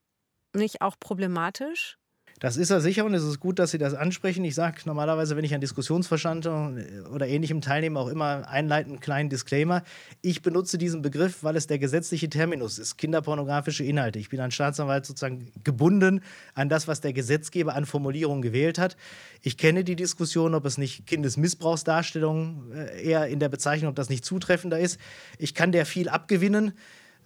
nicht 0.54 0.80
auch 0.80 0.96
problematisch? 1.00 1.98
Das 2.42 2.56
ist 2.56 2.70
er 2.70 2.80
sicher 2.80 3.04
und 3.04 3.14
es 3.14 3.22
ist 3.22 3.38
gut, 3.38 3.60
dass 3.60 3.70
Sie 3.70 3.78
das 3.78 3.94
ansprechen. 3.94 4.44
Ich 4.44 4.56
sage 4.56 4.80
normalerweise, 4.84 5.36
wenn 5.36 5.44
ich 5.44 5.54
an 5.54 5.60
Diskussionsverstanden 5.60 7.06
oder 7.14 7.28
ähnlichem 7.28 7.60
teilnehme, 7.60 8.00
auch 8.00 8.08
immer 8.08 8.48
einleitend 8.48 8.94
einen 8.94 9.00
kleinen 9.00 9.30
Disclaimer. 9.30 9.84
Ich 10.22 10.42
benutze 10.42 10.76
diesen 10.76 11.02
Begriff, 11.02 11.44
weil 11.44 11.54
es 11.54 11.68
der 11.68 11.78
gesetzliche 11.78 12.28
Terminus 12.28 12.80
ist, 12.80 12.98
kinderpornografische 12.98 13.84
Inhalte. 13.84 14.18
Ich 14.18 14.28
bin 14.28 14.40
als 14.40 14.54
Staatsanwalt 14.54 15.06
sozusagen 15.06 15.52
gebunden 15.62 16.20
an 16.54 16.68
das, 16.68 16.88
was 16.88 17.00
der 17.00 17.12
Gesetzgeber 17.12 17.76
an 17.76 17.86
Formulierungen 17.86 18.42
gewählt 18.42 18.76
hat. 18.76 18.96
Ich 19.42 19.56
kenne 19.56 19.84
die 19.84 19.94
Diskussion, 19.94 20.56
ob 20.56 20.64
es 20.64 20.78
nicht 20.78 21.06
Kindesmissbrauchsdarstellungen 21.06 22.72
äh, 22.72 23.04
eher 23.04 23.28
in 23.28 23.38
der 23.38 23.50
Bezeichnung, 23.50 23.90
ob 23.90 23.94
das 23.94 24.08
nicht 24.08 24.24
zutreffender 24.24 24.80
ist. 24.80 24.98
Ich 25.38 25.54
kann 25.54 25.70
der 25.70 25.86
viel 25.86 26.08
abgewinnen. 26.08 26.72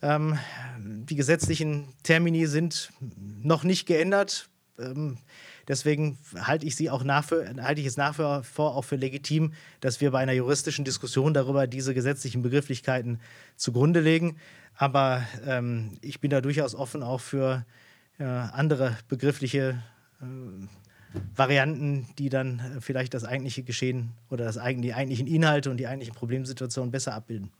Ähm, 0.02 0.38
die 0.78 1.16
gesetzlichen 1.16 1.88
Termini 2.02 2.44
sind 2.44 2.90
noch 3.42 3.64
nicht 3.64 3.86
geändert 3.86 4.50
ähm, 4.78 5.18
deswegen 5.68 6.18
halte 6.38 6.66
ich 6.66 6.76
sie 6.76 6.90
auch 6.90 7.04
nach 7.04 7.24
für, 7.24 7.54
halte 7.62 7.80
ich 7.80 7.86
es 7.86 7.96
nach 7.96 8.18
wie 8.18 8.44
vor 8.44 8.76
auch 8.76 8.84
für 8.84 8.96
legitim, 8.96 9.52
dass 9.80 10.00
wir 10.00 10.10
bei 10.10 10.20
einer 10.20 10.32
juristischen 10.32 10.84
Diskussion 10.84 11.34
darüber 11.34 11.66
diese 11.66 11.94
gesetzlichen 11.94 12.42
Begrifflichkeiten 12.42 13.20
zugrunde 13.56 14.00
legen. 14.00 14.36
Aber 14.76 15.26
ähm, 15.46 15.98
ich 16.02 16.20
bin 16.20 16.30
da 16.30 16.40
durchaus 16.40 16.74
offen 16.74 17.02
auch 17.02 17.20
für 17.20 17.64
äh, 18.18 18.24
andere 18.24 18.96
begriffliche 19.08 19.82
äh, 20.20 20.24
Varianten, 21.34 22.06
die 22.18 22.28
dann 22.28 22.58
äh, 22.58 22.80
vielleicht 22.80 23.14
das 23.14 23.24
eigentliche 23.24 23.62
Geschehen 23.62 24.12
oder 24.30 24.44
das, 24.44 24.58
die 24.62 24.94
eigentlichen 24.94 25.26
Inhalte 25.26 25.70
und 25.70 25.78
die 25.78 25.86
eigentlichen 25.86 26.14
Problemsituationen 26.14 26.90
besser 26.90 27.14
abbilden. 27.14 27.50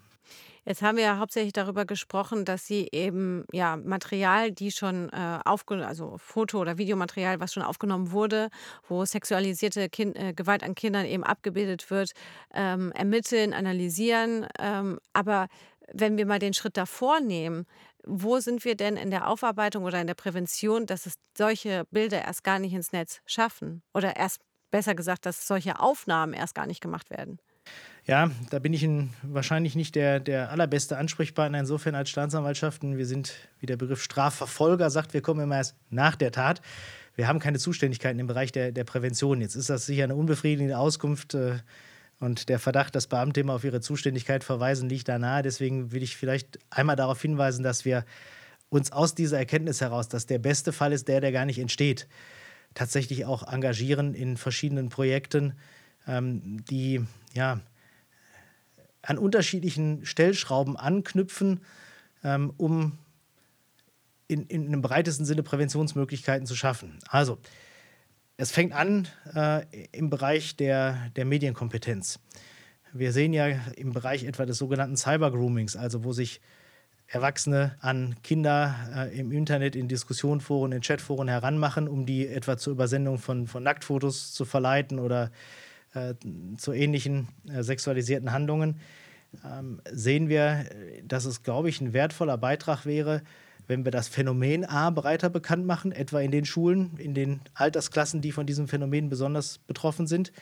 Jetzt 0.65 0.83
haben 0.83 0.97
wir 0.97 1.05
ja 1.05 1.19
hauptsächlich 1.19 1.53
darüber 1.53 1.85
gesprochen, 1.85 2.45
dass 2.45 2.67
Sie 2.67 2.89
eben 2.91 3.45
ja 3.53 3.77
Material, 3.77 4.51
die 4.51 4.73
schon 4.73 5.11
äh, 5.11 5.39
aufgenommen, 5.45 5.87
also 5.87 6.17
Foto- 6.19 6.59
oder 6.59 6.77
Videomaterial, 6.77 7.39
was 7.39 7.53
schon 7.53 7.63
aufgenommen 7.63 8.11
wurde, 8.11 8.49
wo 8.89 9.05
sexualisierte 9.05 9.89
kind 9.89 10.17
äh, 10.17 10.33
Gewalt 10.33 10.65
an 10.65 10.75
Kindern 10.75 11.07
eben 11.07 11.23
abgebildet 11.23 11.89
wird, 11.91 12.13
ähm, 12.53 12.91
ermitteln, 12.93 13.55
analysieren. 13.55 14.47
Ähm, 14.59 14.99
aber 15.13 15.47
wenn 15.93 16.17
wir 16.17 16.27
mal 16.27 16.41
den 16.41 16.55
Schritt 16.55 16.77
davor 16.77 17.21
nehmen, 17.21 17.67
wo 18.05 18.39
sind 18.39 18.65
wir 18.65 18.77
denn 18.77 18.97
in 18.97 19.11
der 19.11 19.29
Aufarbeitung 19.29 19.85
oder 19.85 20.01
in 20.01 20.07
der 20.07 20.15
Prävention, 20.15 20.87
dass 20.87 21.07
es 21.07 21.15
solche 21.37 21.85
Bilder 21.91 22.23
erst 22.25 22.45
gar 22.45 22.59
nicht 22.59 22.73
ins 22.73 22.93
Netz 22.93 23.21
schaffen? 23.27 23.83
Oder 23.95 24.17
erst 24.17 24.41
besser 24.71 24.95
gesagt, 24.95 25.27
dass 25.27 25.47
solche 25.47 25.81
Aufnahmen 25.81 26.33
erst 26.33 26.55
gar 26.55 26.67
nicht 26.67 26.81
gemacht 26.81 27.11
werden? 27.11 27.39
Ja, 28.07 28.31
da 28.51 28.61
bin 28.61 28.73
ich 28.73 28.85
in, 28.85 29.11
wahrscheinlich 29.23 29.75
nicht 29.75 29.97
der, 29.97 30.21
der 30.21 30.51
allerbeste 30.51 30.97
Ansprechpartner 30.97 31.59
insofern 31.59 31.97
als 31.97 32.09
Staatsanwaltschaften. 32.09 32.97
Wir 32.97 33.07
sind, 33.07 33.35
wie 33.59 33.67
der 33.67 33.77
Begriff 33.77 34.03
Strafverfolger 34.03 34.91
sagt, 34.91 35.13
wir 35.13 35.23
kommen 35.23 35.41
immer 35.41 35.57
erst 35.57 35.75
nach 35.91 36.15
der 36.15 36.31
Tat. 36.31 36.61
Wir 37.17 37.27
haben 37.27 37.41
keine 37.41 37.59
Zuständigkeiten 37.59 38.21
im 38.21 38.29
Bereich 38.29 38.53
der, 38.53 38.71
der 38.71 38.85
Prävention. 38.85 39.41
Jetzt 39.41 39.57
ist 39.57 39.71
das 39.71 39.87
sicher 39.87 40.05
eine 40.05 40.15
unbefriedigende 40.15 40.79
Auskunft. 40.79 41.35
Äh, 41.35 41.57
und 42.21 42.49
der 42.49 42.59
Verdacht, 42.59 42.95
dass 42.95 43.09
Beamte 43.09 43.41
immer 43.41 43.55
auf 43.55 43.65
ihre 43.65 43.81
Zuständigkeit 43.81 44.45
verweisen, 44.45 44.89
liegt 44.89 45.09
da 45.09 45.19
nahe. 45.19 45.43
Deswegen 45.43 45.93
will 45.93 46.03
ich 46.03 46.17
vielleicht 46.17 46.59
einmal 46.71 46.97
darauf 46.97 47.21
hinweisen, 47.21 47.63
dass 47.63 47.85
wir 47.85 48.05
uns 48.69 48.93
aus 48.93 49.15
dieser 49.15 49.39
Erkenntnis 49.39 49.81
heraus, 49.81 50.09
dass 50.09 50.27
der 50.27 50.39
beste 50.39 50.73
Fall 50.73 50.93
ist 50.93 51.09
der, 51.09 51.21
der 51.21 51.33
gar 51.33 51.45
nicht 51.45 51.59
entsteht, 51.59 52.09
tatsächlich 52.75 53.25
auch 53.25 53.47
engagieren 53.51 54.15
in 54.15 54.37
verschiedenen 54.37 54.89
Projekten, 54.89 55.55
ähm, 56.07 56.65
die 56.65 57.05
ja 57.35 57.61
an 59.03 59.19
unterschiedlichen 59.19 60.05
Stellschrauben 60.05 60.77
anknüpfen, 60.77 61.61
ähm, 62.25 62.53
um 62.57 62.99
in, 64.29 64.47
in 64.47 64.67
einem 64.67 64.83
breitesten 64.83 65.25
Sinne 65.25 65.43
Präventionsmöglichkeiten 65.43 66.47
zu 66.47 66.57
schaffen. 66.57 66.99
Also, 67.09 67.39
es 68.37 68.51
fängt 68.51 68.75
an 68.75 69.09
äh, 69.35 69.65
im 69.93 70.11
Bereich 70.11 70.57
der, 70.57 71.11
der 71.17 71.25
Medienkompetenz. 71.25 72.19
Wir 72.93 73.13
sehen 73.13 73.33
ja 73.33 73.47
im 73.77 73.93
Bereich 73.93 74.25
etwa 74.25 74.45
des 74.45 74.59
sogenannten 74.59 74.97
Cybergroomings, 74.97 75.77
also 75.77 76.05
wo 76.05 76.13
sich 76.13 76.41
Erwachsene 77.07 77.77
an 77.81 78.17
Kinder 78.23 78.75
äh, 78.95 79.19
im 79.19 79.31
Internet, 79.31 79.77
in 79.77 79.87
Diskussionsforen, 79.87 80.73
in 80.73 80.81
Chatforen 80.81 81.29
heranmachen, 81.29 81.89
um 81.89 82.05
die 82.05 82.27
etwa 82.27 82.59
zur 82.59 82.73
Übersendung 82.73 83.19
von, 83.19 83.47
von 83.47 83.63
Nacktfotos 83.63 84.33
zu 84.33 84.45
verleiten 84.45 84.99
oder 84.99 85.31
äh, 85.97 86.15
zu 86.57 86.73
ähnlichen 86.73 87.29
äh, 87.49 87.63
sexualisierten 87.63 88.33
Handlungen, 88.33 88.81
ähm, 89.45 89.81
sehen 89.91 90.29
wir, 90.29 90.67
dass 91.05 91.25
es, 91.25 91.43
glaube 91.43 91.69
ich, 91.69 91.81
ein 91.81 91.93
wertvoller 91.93 92.39
Beitrag 92.39 92.87
wäre, 92.87 93.23
wenn 93.67 93.85
wir 93.85 93.93
das 93.93 94.09
Phänomen 94.09 94.65
A 94.65 94.91
breiter 94.91 95.31
bekannt 95.31 95.67
machen, 95.67 95.93
etwa 95.93 96.21
in 96.21 96.31
den 96.31 96.45
Schulen, 96.45 96.97
in 96.99 97.15
den 97.15 97.41
Altersklassen, 97.55 98.21
die 98.21 98.33
von 98.33 98.47
diesem 98.47 98.69
Phänomen 98.69 99.09
besonders 99.09 99.59
betroffen 99.59 100.07
sind. 100.07 100.33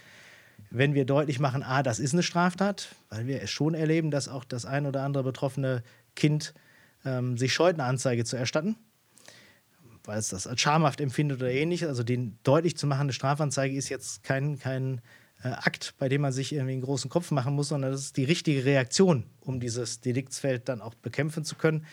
Wenn 0.70 0.94
wir 0.94 1.04
deutlich 1.04 1.40
machen, 1.40 1.62
A, 1.62 1.82
das 1.82 1.98
ist 1.98 2.12
eine 2.12 2.22
Straftat, 2.22 2.94
weil 3.08 3.26
wir 3.26 3.42
es 3.42 3.50
schon 3.50 3.74
erleben, 3.74 4.10
dass 4.10 4.28
auch 4.28 4.44
das 4.44 4.66
ein 4.66 4.86
oder 4.86 5.02
andere 5.02 5.24
betroffene 5.24 5.82
Kind 6.16 6.52
ähm, 7.04 7.38
sich 7.38 7.54
scheut, 7.54 7.74
eine 7.74 7.84
Anzeige 7.84 8.24
zu 8.24 8.36
erstatten, 8.36 8.76
weil 10.04 10.18
es 10.18 10.28
das 10.28 10.46
als 10.46 10.60
schamhaft 10.60 11.00
empfindet 11.00 11.40
oder 11.40 11.50
ähnlich. 11.50 11.86
Also 11.86 12.02
den 12.02 12.38
deutlich 12.42 12.76
zu 12.76 12.86
machende 12.86 13.14
Strafanzeige 13.14 13.76
ist 13.76 13.88
jetzt 13.88 14.22
kein, 14.22 14.58
kein 14.58 15.00
äh, 15.44 15.48
Akt, 15.48 15.94
bei 15.98 16.08
dem 16.08 16.22
man 16.22 16.32
sich 16.32 16.52
irgendwie 16.52 16.72
einen 16.72 16.82
großen 16.82 17.10
Kopf 17.10 17.30
machen 17.30 17.54
muss, 17.54 17.68
sondern 17.68 17.92
das 17.92 18.00
ist 18.00 18.16
die 18.16 18.24
richtige 18.24 18.64
Reaktion, 18.64 19.24
um 19.40 19.60
dieses 19.60 20.00
Deliktsfeld 20.00 20.68
dann 20.68 20.80
auch 20.80 20.94
bekämpfen 20.94 21.44
zu 21.44 21.54
können. 21.54 21.86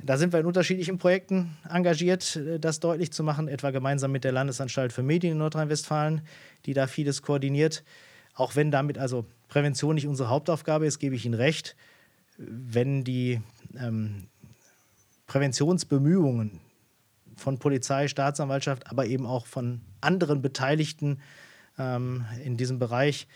Da 0.00 0.16
sind 0.16 0.32
wir 0.32 0.40
in 0.40 0.46
unterschiedlichen 0.46 0.98
Projekten 0.98 1.56
engagiert, 1.68 2.36
äh, 2.36 2.58
das 2.58 2.80
deutlich 2.80 3.12
zu 3.12 3.22
machen, 3.22 3.46
etwa 3.46 3.70
gemeinsam 3.70 4.10
mit 4.10 4.24
der 4.24 4.32
Landesanstalt 4.32 4.92
für 4.92 5.02
Medien 5.02 5.32
in 5.32 5.38
Nordrhein-Westfalen, 5.38 6.22
die 6.66 6.72
da 6.72 6.86
vieles 6.86 7.20
koordiniert. 7.22 7.84
Auch 8.34 8.56
wenn 8.56 8.70
damit 8.70 8.96
also 8.96 9.26
Prävention 9.48 9.94
nicht 9.94 10.06
unsere 10.06 10.30
Hauptaufgabe 10.30 10.86
ist, 10.86 10.98
gebe 10.98 11.14
ich 11.14 11.26
Ihnen 11.26 11.34
recht. 11.34 11.76
Wenn 12.38 13.04
die 13.04 13.42
ähm, 13.76 14.28
Präventionsbemühungen 15.26 16.60
von 17.36 17.58
Polizei, 17.58 18.08
Staatsanwaltschaft, 18.08 18.90
aber 18.90 19.06
eben 19.06 19.26
auch 19.26 19.46
von 19.46 19.82
anderen 20.00 20.40
Beteiligten 20.40 21.18
ähm, 21.78 22.24
in 22.44 22.56
diesem 22.56 22.78
Bereich 22.78 23.26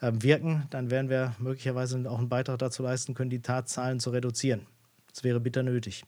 ähm, 0.00 0.22
wirken, 0.22 0.66
dann 0.70 0.90
werden 0.90 1.08
wir 1.08 1.34
möglicherweise 1.38 2.10
auch 2.10 2.18
einen 2.18 2.28
Beitrag 2.28 2.58
dazu 2.58 2.82
leisten 2.82 3.14
können, 3.14 3.30
die 3.30 3.42
Tatzahlen 3.42 4.00
zu 4.00 4.10
reduzieren. 4.10 4.66
Das 5.12 5.24
wäre 5.24 5.40
bitter 5.40 5.62
nötig. 5.62 6.04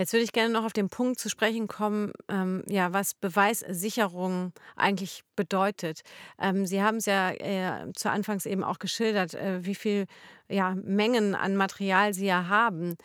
Jetzt 0.00 0.14
würde 0.14 0.24
ich 0.24 0.32
gerne 0.32 0.54
noch 0.54 0.64
auf 0.64 0.72
den 0.72 0.88
Punkt 0.88 1.20
zu 1.20 1.28
sprechen 1.28 1.68
kommen, 1.68 2.12
ähm, 2.30 2.64
ja, 2.66 2.94
was 2.94 3.12
Beweissicherung 3.12 4.54
eigentlich 4.74 5.24
bedeutet. 5.36 6.00
Ähm, 6.38 6.64
Sie 6.64 6.82
haben 6.82 6.96
es 6.96 7.04
ja 7.04 7.32
äh, 7.32 7.92
zu 7.94 8.10
Anfangs 8.10 8.46
eben 8.46 8.64
auch 8.64 8.78
geschildert, 8.78 9.34
äh, 9.34 9.62
wie 9.62 9.74
viel 9.74 10.06
ja, 10.48 10.74
Mengen 10.82 11.34
an 11.34 11.54
Material 11.54 12.14
Sie 12.14 12.24
ja 12.24 12.48
haben. 12.48 12.96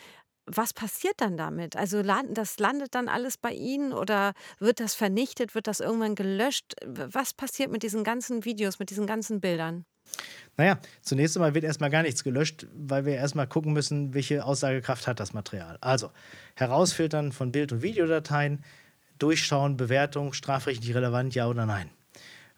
Was 0.47 0.73
passiert 0.73 1.15
dann 1.17 1.37
damit? 1.37 1.75
Also 1.75 2.03
das 2.03 2.59
landet 2.59 2.93
dann 2.93 3.07
alles 3.07 3.37
bei 3.37 3.51
Ihnen 3.51 3.93
oder 3.93 4.33
wird 4.59 4.79
das 4.79 4.93
vernichtet? 4.93 5.55
Wird 5.55 5.65
das 5.65 5.79
irgendwann 5.79 6.13
gelöscht? 6.13 6.75
Was 6.85 7.33
passiert 7.33 7.71
mit 7.71 7.81
diesen 7.81 8.03
ganzen 8.03 8.45
Videos, 8.45 8.77
mit 8.77 8.91
diesen 8.91 9.07
ganzen 9.07 9.41
Bildern? 9.41 9.85
Naja, 10.55 10.79
zunächst 11.01 11.35
einmal 11.35 11.55
wird 11.55 11.65
erstmal 11.65 11.89
gar 11.89 12.03
nichts 12.03 12.23
gelöscht, 12.23 12.67
weil 12.73 13.05
wir 13.05 13.15
erstmal 13.15 13.47
gucken 13.47 13.73
müssen, 13.73 14.13
welche 14.13 14.45
Aussagekraft 14.45 15.07
hat 15.07 15.19
das 15.19 15.33
Material. 15.33 15.77
Also 15.81 16.11
herausfiltern 16.55 17.31
von 17.31 17.51
Bild- 17.51 17.71
und 17.71 17.81
Videodateien, 17.81 18.63
durchschauen, 19.17 19.77
Bewertung, 19.77 20.33
strafrechtlich 20.33 20.93
relevant, 20.93 21.33
ja 21.33 21.47
oder 21.47 21.65
nein. 21.65 21.89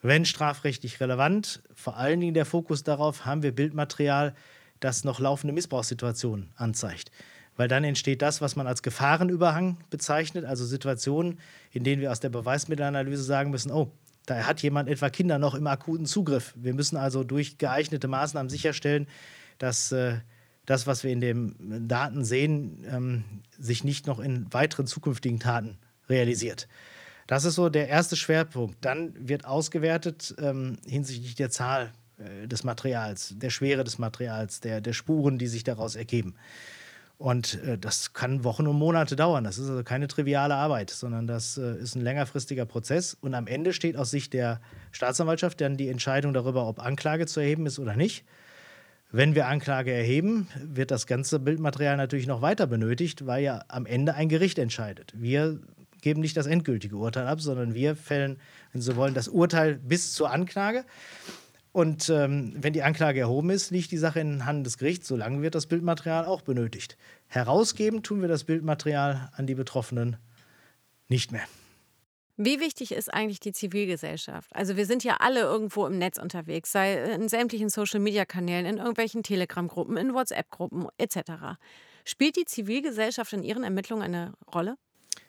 Wenn 0.01 0.25
strafrechtlich 0.25 0.99
relevant, 0.99 1.63
vor 1.73 1.95
allen 1.97 2.19
Dingen 2.19 2.33
der 2.33 2.45
Fokus 2.45 2.83
darauf, 2.83 3.25
haben 3.25 3.43
wir 3.43 3.55
Bildmaterial, 3.55 4.35
das 4.79 5.05
noch 5.05 5.19
laufende 5.19 5.53
Missbrauchssituationen 5.53 6.51
anzeigt 6.55 7.11
weil 7.57 7.67
dann 7.67 7.83
entsteht 7.83 8.21
das, 8.21 8.39
was 8.39 8.55
man 8.55 8.67
als 8.67 8.81
Gefahrenüberhang 8.81 9.77
bezeichnet, 9.89 10.45
also 10.45 10.65
Situationen, 10.65 11.39
in 11.71 11.83
denen 11.83 12.01
wir 12.01 12.11
aus 12.11 12.19
der 12.19 12.29
Beweismittelanalyse 12.29 13.23
sagen 13.23 13.51
müssen, 13.51 13.71
oh, 13.71 13.91
da 14.25 14.45
hat 14.45 14.61
jemand 14.61 14.89
etwa 14.89 15.09
Kinder 15.09 15.39
noch 15.39 15.55
im 15.55 15.67
akuten 15.67 16.05
Zugriff. 16.05 16.53
Wir 16.55 16.73
müssen 16.73 16.97
also 16.97 17.23
durch 17.23 17.57
geeignete 17.57 18.07
Maßnahmen 18.07 18.49
sicherstellen, 18.49 19.07
dass 19.57 19.91
äh, 19.91 20.19
das, 20.65 20.85
was 20.85 21.03
wir 21.03 21.11
in 21.11 21.21
den 21.21 21.87
Daten 21.87 22.23
sehen, 22.25 22.85
ähm, 22.89 23.23
sich 23.57 23.83
nicht 23.83 24.05
noch 24.05 24.19
in 24.19 24.51
weiteren 24.53 24.85
zukünftigen 24.85 25.39
Taten 25.39 25.77
realisiert. 26.09 26.67
Das 27.25 27.45
ist 27.45 27.55
so 27.55 27.69
der 27.69 27.87
erste 27.87 28.15
Schwerpunkt. 28.15 28.77
Dann 28.81 29.13
wird 29.17 29.45
ausgewertet 29.45 30.35
ähm, 30.39 30.77
hinsichtlich 30.85 31.35
der 31.35 31.49
Zahl 31.49 31.93
äh, 32.17 32.47
des 32.47 32.63
Materials, 32.63 33.33
der 33.37 33.49
Schwere 33.49 33.83
des 33.83 33.97
Materials, 33.97 34.59
der, 34.59 34.81
der 34.81 34.93
Spuren, 34.93 35.37
die 35.37 35.47
sich 35.47 35.63
daraus 35.63 35.95
ergeben. 35.95 36.35
Und 37.17 37.61
äh, 37.63 37.77
das 37.77 38.13
kann 38.13 38.43
Wochen 38.43 38.67
und 38.67 38.77
Monate 38.77 39.15
dauern. 39.15 39.43
Das 39.43 39.57
ist 39.57 39.69
also 39.69 39.83
keine 39.83 40.07
triviale 40.07 40.53
Arbeit, 40.53 40.91
sondern 40.91 41.25
das 41.25 41.57
äh, 41.57 41.75
ist 41.77 41.95
ein 41.95 42.01
längerfristiger 42.01 42.65
Prozess. 42.65 43.17
Und 43.19 43.33
am 43.33 43.47
Ende 43.47 43.73
steht 43.73 43.97
aus 43.97 44.11
Sicht 44.11 44.33
der 44.33 44.61
Staatsanwaltschaft 44.91 45.59
dann 45.61 45.77
die 45.77 45.89
Entscheidung 45.89 46.33
darüber, 46.33 46.67
ob 46.67 46.79
Anklage 46.79 47.25
zu 47.25 47.39
erheben 47.39 47.65
ist 47.65 47.79
oder 47.79 47.95
nicht. 47.95 48.23
Wenn 49.11 49.35
wir 49.35 49.47
Anklage 49.47 49.91
erheben, 49.91 50.47
wird 50.61 50.91
das 50.91 51.07
ganze 51.07 51.39
Bildmaterial 51.39 51.97
natürlich 51.97 52.27
noch 52.27 52.41
weiter 52.41 52.67
benötigt, 52.67 53.25
weil 53.25 53.41
ja 53.41 53.63
am 53.69 53.85
Ende 53.85 54.13
ein 54.13 54.29
Gericht 54.29 54.59
entscheidet. 54.59 55.13
Wir 55.15 55.59
geben 56.01 56.21
nicht 56.21 56.37
das 56.37 56.45
endgültige 56.45 56.97
Urteil 56.97 57.25
ab, 57.25 57.41
sondern 57.41 57.73
wir 57.73 57.95
fällen, 57.95 58.37
wenn 58.73 58.81
Sie 58.81 58.95
wollen, 58.95 59.13
das 59.13 59.27
Urteil 59.27 59.75
bis 59.75 60.13
zur 60.13 60.29
Anklage. 60.29 60.83
Und 61.71 62.09
ähm, 62.09 62.53
wenn 62.57 62.73
die 62.73 62.83
Anklage 62.83 63.19
erhoben 63.19 63.49
ist, 63.49 63.71
liegt 63.71 63.91
die 63.91 63.97
Sache 63.97 64.19
in 64.19 64.45
Hand 64.45 64.65
des 64.65 64.77
Gerichts. 64.77 65.07
Solange 65.07 65.41
wird 65.41 65.55
das 65.55 65.67
Bildmaterial 65.67 66.25
auch 66.25 66.41
benötigt. 66.41 66.97
Herausgeben 67.27 68.03
tun 68.03 68.21
wir 68.21 68.27
das 68.27 68.45
Bildmaterial 68.45 69.29
an 69.35 69.47
die 69.47 69.55
Betroffenen 69.55 70.17
nicht 71.07 71.31
mehr. 71.31 71.45
Wie 72.39 72.59
wichtig 72.59 72.91
ist 72.91 73.11
eigentlich 73.11 73.39
die 73.39 73.51
Zivilgesellschaft? 73.51 74.55
Also 74.55 74.77
wir 74.77 74.85
sind 74.85 75.03
ja 75.03 75.17
alle 75.19 75.41
irgendwo 75.41 75.87
im 75.87 75.97
Netz 75.97 76.19
unterwegs, 76.19 76.71
sei 76.71 76.93
in 77.13 77.29
sämtlichen 77.29 77.69
Social-Media-Kanälen, 77.69 78.67
in 78.67 78.77
irgendwelchen 78.77 79.23
Telegram-Gruppen, 79.23 79.97
in 79.97 80.13
WhatsApp-Gruppen 80.13 80.87
etc. 80.99 81.57
Spielt 82.05 82.35
die 82.35 82.45
Zivilgesellschaft 82.45 83.33
in 83.33 83.41
Ihren 83.41 83.63
Ermittlungen 83.63 84.03
eine 84.03 84.33
Rolle? 84.53 84.77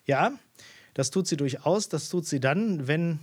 Ja, 0.05 0.33
das 0.93 1.11
tut 1.11 1.27
sie 1.27 1.39
durchaus. 1.39 1.89
Das 1.89 2.11
tut 2.11 2.27
sie 2.27 2.41
dann, 2.41 2.87
wenn 2.89 3.21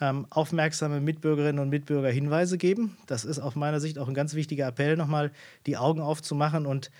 ähm, 0.00 0.26
aufmerksame 0.30 1.00
Mitbürgerinnen 1.00 1.60
und 1.60 1.68
Mitbürger 1.68 2.10
Hinweise 2.10 2.58
geben. 2.58 2.96
Das 3.06 3.24
ist 3.24 3.38
aus 3.38 3.54
meiner 3.54 3.80
Sicht 3.80 3.98
auch 3.98 4.08
ein 4.08 4.14
ganz 4.14 4.34
wichtiger 4.34 4.66
Appell, 4.66 4.96
nochmal 4.96 5.30
die 5.66 5.76
Augen 5.76 6.00
aufzumachen 6.00 6.66
und 6.66 6.90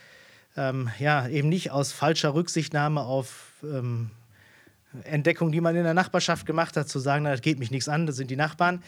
ähm, 0.56 0.90
ja, 0.98 1.28
eben 1.28 1.48
nicht 1.48 1.70
aus 1.70 1.92
falscher 1.92 2.34
Rücksichtnahme 2.34 3.02
auf 3.02 3.52
ähm, 3.62 4.10
Entdeckung, 5.04 5.52
die 5.52 5.60
man 5.60 5.76
in 5.76 5.84
der 5.84 5.94
Nachbarschaft 5.94 6.46
gemacht 6.46 6.76
hat, 6.76 6.88
zu 6.88 6.98
sagen, 6.98 7.24
na, 7.24 7.30
das 7.30 7.42
geht 7.42 7.58
mich 7.58 7.70
nichts 7.70 7.88
an, 7.88 8.06
das 8.06 8.16
sind 8.16 8.30
die 8.30 8.36
Nachbarn. 8.36 8.82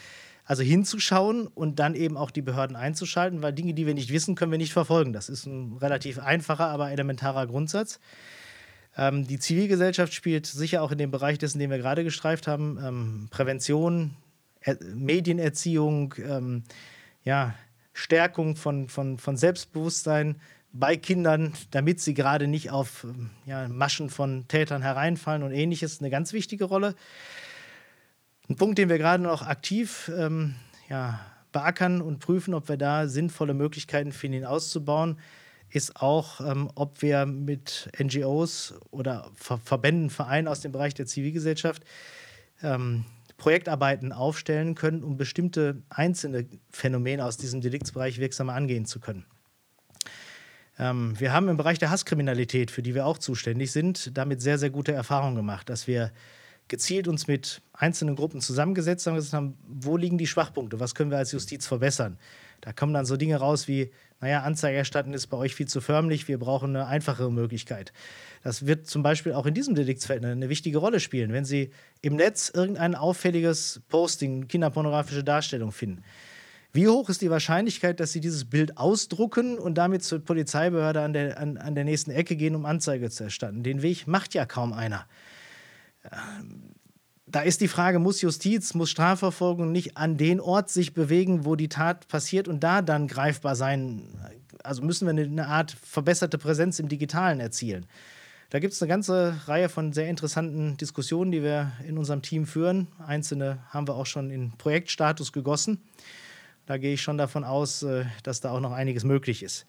Also 0.45 0.61
hinzuschauen 0.61 1.47
und 1.47 1.79
dann 1.79 1.95
eben 1.95 2.17
auch 2.17 2.29
die 2.29 2.41
Behörden 2.41 2.75
einzuschalten, 2.75 3.41
weil 3.41 3.53
Dinge, 3.53 3.73
die 3.73 3.87
wir 3.87 3.93
nicht 3.93 4.11
wissen, 4.11 4.35
können 4.35 4.51
wir 4.51 4.57
nicht 4.57 4.73
verfolgen. 4.73 5.13
Das 5.13 5.29
ist 5.29 5.45
ein 5.45 5.77
relativ 5.77 6.19
einfacher, 6.19 6.67
aber 6.67 6.91
elementarer 6.91 7.47
Grundsatz. 7.47 8.01
Ähm, 8.95 9.25
die 9.25 9.39
Zivilgesellschaft 9.39 10.13
spielt 10.13 10.45
sicher 10.45 10.81
auch 10.83 10.91
in 10.91 10.97
dem 10.97 11.11
Bereich 11.11 11.37
dessen, 11.37 11.59
den 11.59 11.69
wir 11.69 11.77
gerade 11.77 12.03
gestreift 12.03 12.47
haben, 12.47 12.77
ähm, 12.83 13.27
Prävention, 13.31 14.15
er 14.59 14.77
Medienerziehung, 14.95 16.13
ähm, 16.17 16.63
ja, 17.23 17.55
Stärkung 17.93 18.55
von, 18.55 18.87
von, 18.89 19.17
von 19.17 19.37
Selbstbewusstsein 19.37 20.39
bei 20.71 20.97
Kindern, 20.97 21.53
damit 21.71 22.01
sie 22.01 22.15
gerade 22.15 22.47
nicht 22.47 22.71
auf 22.71 23.03
ähm, 23.03 23.29
ja, 23.45 23.67
Maschen 23.67 24.09
von 24.09 24.47
Tätern 24.47 24.81
hereinfallen 24.81 25.43
und 25.43 25.51
ähnliches, 25.51 25.99
eine 25.99 26.09
ganz 26.09 26.33
wichtige 26.33 26.65
Rolle. 26.65 26.95
Ein 28.49 28.55
Punkt, 28.55 28.77
den 28.77 28.89
wir 28.89 28.97
gerade 28.97 29.23
noch 29.23 29.43
aktiv 29.43 30.11
ähm, 30.17 30.55
ja, 30.89 31.19
beackern 31.51 32.01
und 32.01 32.19
prüfen, 32.19 32.53
ob 32.53 32.67
wir 32.67 32.77
da 32.77 33.07
sinnvolle 33.07 33.53
Möglichkeiten 33.53 34.11
finden, 34.11 34.39
ihn 34.39 34.45
auszubauen, 34.45 35.17
ist 35.73 35.95
auch, 36.01 36.39
ähm, 36.39 36.69
ob 36.75 37.01
wir 37.01 37.25
mit 37.25 37.89
NGOs 37.99 38.75
oder 38.91 39.31
Ver 39.33 39.57
Verbänden, 39.57 40.11
Vereinen 40.11 40.47
aus 40.47 40.61
dem 40.61 40.71
Bereich 40.71 40.93
der 40.93 41.07
Zivilgesellschaft 41.07 41.83
ähm, 42.61 43.05
Projektarbeiten 43.37 44.11
aufstellen 44.11 44.75
können, 44.75 45.03
um 45.03 45.17
bestimmte 45.17 45.81
einzelne 45.89 46.45
Phänomene 46.69 47.25
aus 47.25 47.37
diesem 47.37 47.59
Deliktsbereich 47.59 48.19
wirksamer 48.19 48.53
angehen 48.53 48.85
zu 48.85 48.99
können. 48.99 49.25
Ähm, 50.77 51.19
wir 51.19 51.33
haben 51.33 51.49
im 51.49 51.57
Bereich 51.57 51.79
der 51.79 51.89
Hasskriminalität, 51.89 52.69
für 52.69 52.83
die 52.83 52.93
wir 52.93 53.07
auch 53.07 53.17
zuständig 53.17 53.71
sind, 53.71 54.15
damit 54.15 54.43
sehr, 54.43 54.59
sehr 54.59 54.69
gute 54.69 54.91
Erfahrungen 54.91 55.35
gemacht, 55.35 55.69
dass 55.69 55.87
wir 55.87 56.11
gezielt 56.67 57.07
uns 57.07 57.27
mit 57.27 57.61
einzelnen 57.73 58.15
Gruppen 58.15 58.41
zusammengesetzt 58.41 59.07
haben 59.07 59.13
und 59.13 59.19
gesagt 59.19 59.33
haben, 59.33 59.57
wo 59.67 59.97
liegen 59.97 60.19
die 60.19 60.27
Schwachpunkte, 60.27 60.79
was 60.79 60.93
können 60.93 61.09
wir 61.09 61.17
als 61.17 61.31
Justiz 61.31 61.65
verbessern. 61.65 62.19
Da 62.61 62.71
kommen 62.71 62.93
dann 62.93 63.05
so 63.05 63.17
Dinge 63.17 63.35
raus 63.37 63.67
wie, 63.67 63.91
naja, 64.23 64.43
Anzeige 64.43 64.77
erstatten 64.77 65.13
ist 65.13 65.27
bei 65.27 65.35
euch 65.35 65.53
viel 65.53 65.67
zu 65.67 65.81
förmlich, 65.81 66.29
wir 66.29 66.39
brauchen 66.39 66.75
eine 66.75 66.87
einfachere 66.87 67.29
Möglichkeit. 67.29 67.91
Das 68.41 68.65
wird 68.65 68.87
zum 68.87 69.03
Beispiel 69.03 69.33
auch 69.33 69.45
in 69.45 69.53
diesem 69.53 69.75
Deliktsfeld 69.75 70.23
eine 70.23 70.47
wichtige 70.47 70.77
Rolle 70.77 71.01
spielen, 71.01 71.33
wenn 71.33 71.43
Sie 71.43 71.71
im 72.01 72.15
Netz 72.15 72.49
irgendein 72.53 72.95
auffälliges 72.95 73.81
Posting, 73.89 74.47
kinderpornografische 74.47 75.25
Darstellung 75.25 75.73
finden. 75.73 76.03
Wie 76.71 76.87
hoch 76.87 77.09
ist 77.09 77.21
die 77.21 77.29
Wahrscheinlichkeit, 77.29 77.99
dass 77.99 78.13
Sie 78.13 78.21
dieses 78.21 78.45
Bild 78.45 78.77
ausdrucken 78.77 79.59
und 79.59 79.77
damit 79.77 80.05
zur 80.05 80.19
Polizeibehörde 80.19 81.01
an 81.01 81.11
der, 81.11 81.37
an, 81.37 81.57
an 81.57 81.75
der 81.75 81.83
nächsten 81.83 82.11
Ecke 82.11 82.37
gehen, 82.37 82.55
um 82.55 82.65
Anzeige 82.65 83.09
zu 83.09 83.25
erstatten? 83.25 83.61
Den 83.61 83.81
Weg 83.81 84.07
macht 84.07 84.33
ja 84.33 84.45
kaum 84.45 84.71
einer 84.71 85.05
da 87.25 87.41
ist 87.41 87.61
die 87.61 87.67
Frage, 87.67 87.99
muss 87.99 88.21
Justiz, 88.21 88.73
muss 88.73 88.89
Strafverfolgung 88.89 89.71
nicht 89.71 89.97
an 89.97 90.17
den 90.17 90.39
Ort 90.39 90.69
sich 90.69 90.93
bewegen, 90.93 91.45
wo 91.45 91.55
die 91.55 91.69
Tat 91.69 92.07
passiert 92.07 92.47
und 92.47 92.61
da 92.61 92.81
dann 92.81 93.07
greifbar 93.07 93.55
sein? 93.55 94.03
Also 94.63 94.81
müssen 94.81 95.07
wir 95.07 95.23
eine 95.23 95.47
Art 95.47 95.71
verbesserte 95.71 96.37
Präsenz 96.37 96.79
im 96.79 96.89
Digitalen 96.89 97.39
erzielen. 97.39 97.85
Da 98.49 98.59
gibt 98.59 98.73
es 98.73 98.81
eine 98.81 98.89
ganze 98.89 99.35
Reihe 99.47 99.67
von 99.67 99.93
sehr 99.93 100.07
interessanten 100.09 100.77
Diskussionen, 100.77 101.31
die 101.31 101.41
wir 101.41 101.71
in 101.87 101.97
unserem 101.97 102.21
Team 102.21 102.45
führen. 102.45 102.87
Einzelne 103.05 103.59
haben 103.69 103.87
wir 103.87 103.95
auch 103.95 104.05
schon 104.05 104.29
in 104.29 104.51
Projektstatus 104.57 105.31
gegossen. 105.31 105.81
Da 106.65 106.77
gehe 106.77 106.93
ich 106.93 107.01
schon 107.01 107.17
davon 107.17 107.43
aus, 107.43 107.83
äh, 107.83 108.05
dass 108.21 108.41
da 108.41 108.51
auch 108.51 108.59
noch 108.59 108.71
einiges 108.71 109.03
möglich 109.03 109.43
ist. 109.43 109.65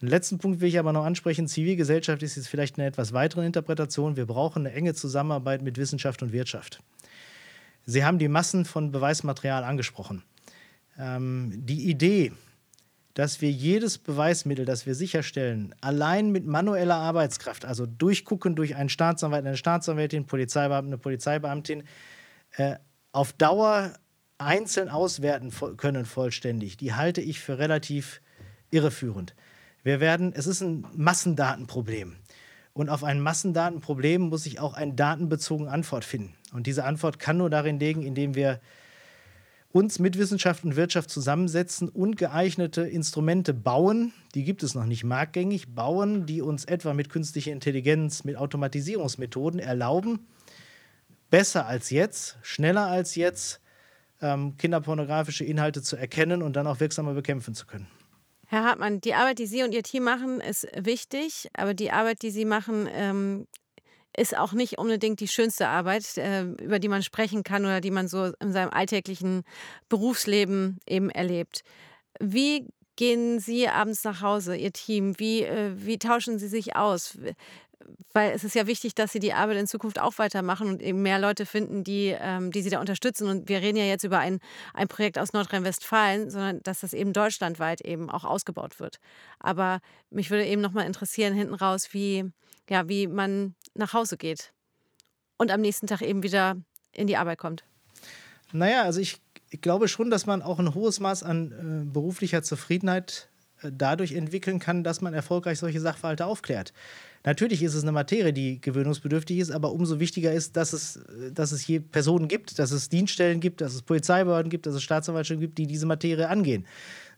Den 0.00 0.08
letzten 0.08 0.38
Punkt 0.38 0.60
will 0.60 0.68
ich 0.68 0.78
aber 0.78 0.92
noch 0.92 1.04
ansprechen. 1.04 1.46
Zivilgesellschaft 1.46 2.22
ist 2.22 2.36
jetzt 2.36 2.48
vielleicht 2.48 2.78
eine 2.78 2.86
etwas 2.86 3.12
weitere 3.12 3.44
Interpretation. 3.44 4.16
Wir 4.16 4.26
brauchen 4.26 4.66
eine 4.66 4.74
enge 4.74 4.94
Zusammenarbeit 4.94 5.60
mit 5.60 5.76
Wissenschaft 5.76 6.22
und 6.22 6.32
Wirtschaft. 6.32 6.80
Sie 7.84 8.04
haben 8.04 8.18
die 8.18 8.28
Massen 8.28 8.64
von 8.64 8.92
Beweismaterial 8.92 9.62
angesprochen. 9.62 10.22
Ähm, 10.98 11.52
die 11.66 11.90
Idee, 11.90 12.32
dass 13.14 13.42
wir 13.42 13.50
jedes 13.50 13.98
Beweismittel, 13.98 14.64
das 14.64 14.86
wir 14.86 14.94
sicherstellen, 14.94 15.74
allein 15.82 16.30
mit 16.30 16.46
manueller 16.46 16.96
Arbeitskraft, 16.96 17.66
also 17.66 17.84
durchgucken 17.84 18.54
durch 18.54 18.76
einen 18.76 18.88
Staatsanwalt, 18.88 19.44
eine 19.44 19.56
Staatsanwältin, 19.56 20.26
Polizeibeamten, 20.26 20.92
eine 20.92 20.98
Polizeibeamtin, 20.98 21.82
äh, 22.56 22.76
auf 23.12 23.32
Dauer 23.34 23.92
einzeln 24.38 24.88
auswerten 24.88 25.52
können 25.76 26.06
vollständig, 26.06 26.78
die 26.78 26.94
halte 26.94 27.20
ich 27.20 27.40
für 27.40 27.58
relativ 27.58 28.22
irreführend. 28.70 29.34
Wir 29.82 30.00
werden, 30.00 30.32
es 30.34 30.46
ist 30.46 30.60
ein 30.60 30.86
Massendatenproblem. 30.94 32.16
Und 32.72 32.88
auf 32.88 33.02
ein 33.02 33.20
Massendatenproblem 33.20 34.22
muss 34.22 34.46
ich 34.46 34.60
auch 34.60 34.74
eine 34.74 34.94
datenbezogene 34.94 35.70
Antwort 35.70 36.04
finden. 36.04 36.34
Und 36.52 36.66
diese 36.66 36.84
Antwort 36.84 37.18
kann 37.18 37.38
nur 37.38 37.50
darin 37.50 37.78
liegen, 37.78 38.02
indem 38.02 38.34
wir 38.34 38.60
uns 39.72 39.98
mit 39.98 40.18
Wissenschaft 40.18 40.64
und 40.64 40.76
Wirtschaft 40.76 41.10
zusammensetzen 41.10 41.88
und 41.88 42.16
geeignete 42.16 42.82
Instrumente 42.82 43.54
bauen, 43.54 44.12
die 44.34 44.44
gibt 44.44 44.62
es 44.62 44.74
noch 44.74 44.84
nicht 44.84 45.04
marktgängig, 45.04 45.74
bauen, 45.74 46.26
die 46.26 46.42
uns 46.42 46.64
etwa 46.64 46.92
mit 46.92 47.08
künstlicher 47.08 47.52
Intelligenz, 47.52 48.24
mit 48.24 48.36
Automatisierungsmethoden 48.36 49.60
erlauben, 49.60 50.26
besser 51.30 51.66
als 51.66 51.90
jetzt, 51.90 52.36
schneller 52.42 52.86
als 52.86 53.14
jetzt, 53.14 53.60
ähm, 54.20 54.56
kinderpornografische 54.56 55.44
Inhalte 55.44 55.82
zu 55.82 55.96
erkennen 55.96 56.42
und 56.42 56.56
dann 56.56 56.66
auch 56.66 56.80
wirksamer 56.80 57.14
bekämpfen 57.14 57.54
zu 57.54 57.66
können. 57.66 57.86
Herr 58.50 58.64
Hartmann, 58.64 59.00
die 59.00 59.14
Arbeit, 59.14 59.38
die 59.38 59.46
Sie 59.46 59.62
und 59.62 59.72
Ihr 59.72 59.84
Team 59.84 60.02
machen, 60.02 60.40
ist 60.40 60.66
wichtig, 60.76 61.48
aber 61.52 61.72
die 61.72 61.92
Arbeit, 61.92 62.22
die 62.22 62.32
Sie 62.32 62.44
machen, 62.44 62.88
ähm, 62.92 63.46
ist 64.16 64.36
auch 64.36 64.52
nicht 64.54 64.76
unbedingt 64.76 65.20
die 65.20 65.28
schönste 65.28 65.68
Arbeit, 65.68 66.18
äh, 66.18 66.42
über 66.42 66.80
die 66.80 66.88
man 66.88 67.04
sprechen 67.04 67.44
kann 67.44 67.64
oder 67.64 67.80
die 67.80 67.92
man 67.92 68.08
so 68.08 68.32
in 68.40 68.52
seinem 68.52 68.70
alltäglichen 68.70 69.44
Berufsleben 69.88 70.80
eben 70.84 71.10
erlebt. 71.10 71.62
Wie 72.18 72.66
gehen 72.96 73.38
Sie 73.38 73.68
abends 73.68 74.02
nach 74.02 74.20
Hause, 74.20 74.56
Ihr 74.56 74.72
Team? 74.72 75.16
Wie, 75.20 75.44
äh, 75.44 75.70
wie 75.76 75.98
tauschen 75.98 76.40
Sie 76.40 76.48
sich 76.48 76.74
aus? 76.74 77.18
Weil 78.12 78.32
es 78.32 78.44
ist 78.44 78.54
ja 78.54 78.66
wichtig, 78.66 78.94
dass 78.94 79.12
sie 79.12 79.20
die 79.20 79.32
Arbeit 79.32 79.56
in 79.56 79.66
Zukunft 79.66 79.98
auch 79.98 80.18
weitermachen 80.18 80.68
und 80.68 80.82
eben 80.82 81.02
mehr 81.02 81.18
Leute 81.18 81.46
finden, 81.46 81.84
die, 81.84 82.14
ähm, 82.18 82.50
die 82.50 82.62
sie 82.62 82.70
da 82.70 82.80
unterstützen. 82.80 83.28
Und 83.28 83.48
wir 83.48 83.60
reden 83.60 83.78
ja 83.78 83.84
jetzt 83.84 84.04
über 84.04 84.18
ein, 84.18 84.40
ein 84.74 84.88
Projekt 84.88 85.18
aus 85.18 85.32
Nordrhein-Westfalen, 85.32 86.30
sondern 86.30 86.62
dass 86.62 86.80
das 86.80 86.92
eben 86.92 87.12
deutschlandweit 87.12 87.80
eben 87.80 88.10
auch 88.10 88.24
ausgebaut 88.24 88.80
wird. 88.80 88.98
Aber 89.38 89.80
mich 90.10 90.30
würde 90.30 90.46
eben 90.46 90.60
nochmal 90.60 90.86
interessieren, 90.86 91.34
hinten 91.34 91.54
raus, 91.54 91.88
wie, 91.92 92.30
ja, 92.68 92.88
wie 92.88 93.06
man 93.06 93.54
nach 93.74 93.92
Hause 93.92 94.16
geht 94.16 94.52
und 95.36 95.50
am 95.50 95.60
nächsten 95.60 95.86
Tag 95.86 96.02
eben 96.02 96.22
wieder 96.22 96.56
in 96.92 97.06
die 97.06 97.16
Arbeit 97.16 97.38
kommt. 97.38 97.64
Naja, 98.52 98.82
also 98.82 99.00
ich, 99.00 99.20
ich 99.48 99.60
glaube 99.60 99.88
schon, 99.88 100.10
dass 100.10 100.26
man 100.26 100.42
auch 100.42 100.58
ein 100.58 100.74
hohes 100.74 101.00
Maß 101.00 101.22
an 101.22 101.52
äh, 101.86 101.90
beruflicher 101.92 102.42
Zufriedenheit 102.42 103.28
äh, 103.62 103.70
dadurch 103.72 104.12
entwickeln 104.12 104.58
kann, 104.58 104.84
dass 104.84 105.00
man 105.00 105.14
erfolgreich 105.14 105.58
solche 105.58 105.80
Sachverhalte 105.80 106.26
aufklärt. 106.26 106.72
Natürlich 107.22 107.62
ist 107.62 107.74
es 107.74 107.82
eine 107.82 107.92
Materie, 107.92 108.32
die 108.32 108.60
gewöhnungsbedürftig 108.60 109.38
ist, 109.38 109.50
aber 109.50 109.72
umso 109.72 110.00
wichtiger 110.00 110.32
ist, 110.32 110.56
dass 110.56 110.72
es, 110.72 111.00
dass 111.34 111.52
es 111.52 111.60
hier 111.60 111.80
Personen 111.80 112.28
gibt, 112.28 112.58
dass 112.58 112.70
es 112.70 112.88
Dienststellen 112.88 113.40
gibt, 113.40 113.60
dass 113.60 113.74
es 113.74 113.82
Polizeibehörden 113.82 114.48
gibt, 114.48 114.64
dass 114.64 114.74
es 114.74 114.82
Staatsanwaltschaften 114.82 115.40
gibt, 115.40 115.58
die 115.58 115.66
diese 115.66 115.84
Materie 115.84 116.28
angehen. 116.28 116.64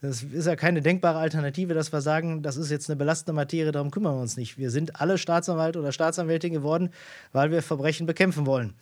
Das 0.00 0.24
ist 0.24 0.46
ja 0.46 0.56
keine 0.56 0.82
denkbare 0.82 1.18
Alternative, 1.18 1.74
dass 1.74 1.92
wir 1.92 2.00
sagen, 2.00 2.42
das 2.42 2.56
ist 2.56 2.72
jetzt 2.72 2.90
eine 2.90 2.96
belastende 2.96 3.34
Materie, 3.34 3.70
darum 3.70 3.92
kümmern 3.92 4.16
wir 4.16 4.22
uns 4.22 4.36
nicht. 4.36 4.58
Wir 4.58 4.72
sind 4.72 5.00
alle 5.00 5.16
Staatsanwalt 5.16 5.76
oder 5.76 5.92
Staatsanwältin 5.92 6.52
geworden, 6.52 6.90
weil 7.30 7.52
wir 7.52 7.62
Verbrechen 7.62 8.04
bekämpfen 8.04 8.44
wollen. 8.44 8.74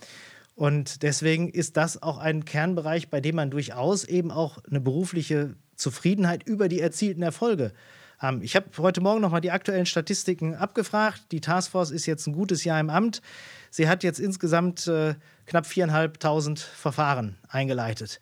Und 0.56 1.02
deswegen 1.02 1.50
ist 1.50 1.76
das 1.76 2.02
auch 2.02 2.16
ein 2.16 2.46
Kernbereich, 2.46 3.10
bei 3.10 3.20
dem 3.20 3.36
man 3.36 3.50
durchaus 3.50 4.04
eben 4.04 4.30
auch 4.30 4.58
eine 4.70 4.80
berufliche 4.80 5.54
Zufriedenheit 5.76 6.46
über 6.46 6.68
die 6.68 6.80
erzielten 6.80 7.22
Erfolge 7.22 7.72
haben. 8.20 8.42
Ich 8.42 8.54
habe 8.54 8.66
heute 8.78 9.00
Morgen 9.00 9.22
noch 9.22 9.30
mal 9.30 9.40
die 9.40 9.50
aktuellen 9.50 9.86
Statistiken 9.86 10.54
abgefragt. 10.54 11.22
Die 11.32 11.40
Taskforce 11.40 11.90
ist 11.90 12.06
jetzt 12.06 12.26
ein 12.26 12.34
gutes 12.34 12.64
Jahr 12.64 12.78
im 12.78 12.90
Amt. 12.90 13.22
Sie 13.70 13.88
hat 13.88 14.04
jetzt 14.04 14.20
insgesamt 14.20 14.86
äh, 14.86 15.14
knapp 15.46 15.66
viereinhalbtausend 15.66 16.60
Verfahren 16.60 17.36
eingeleitet. 17.48 18.20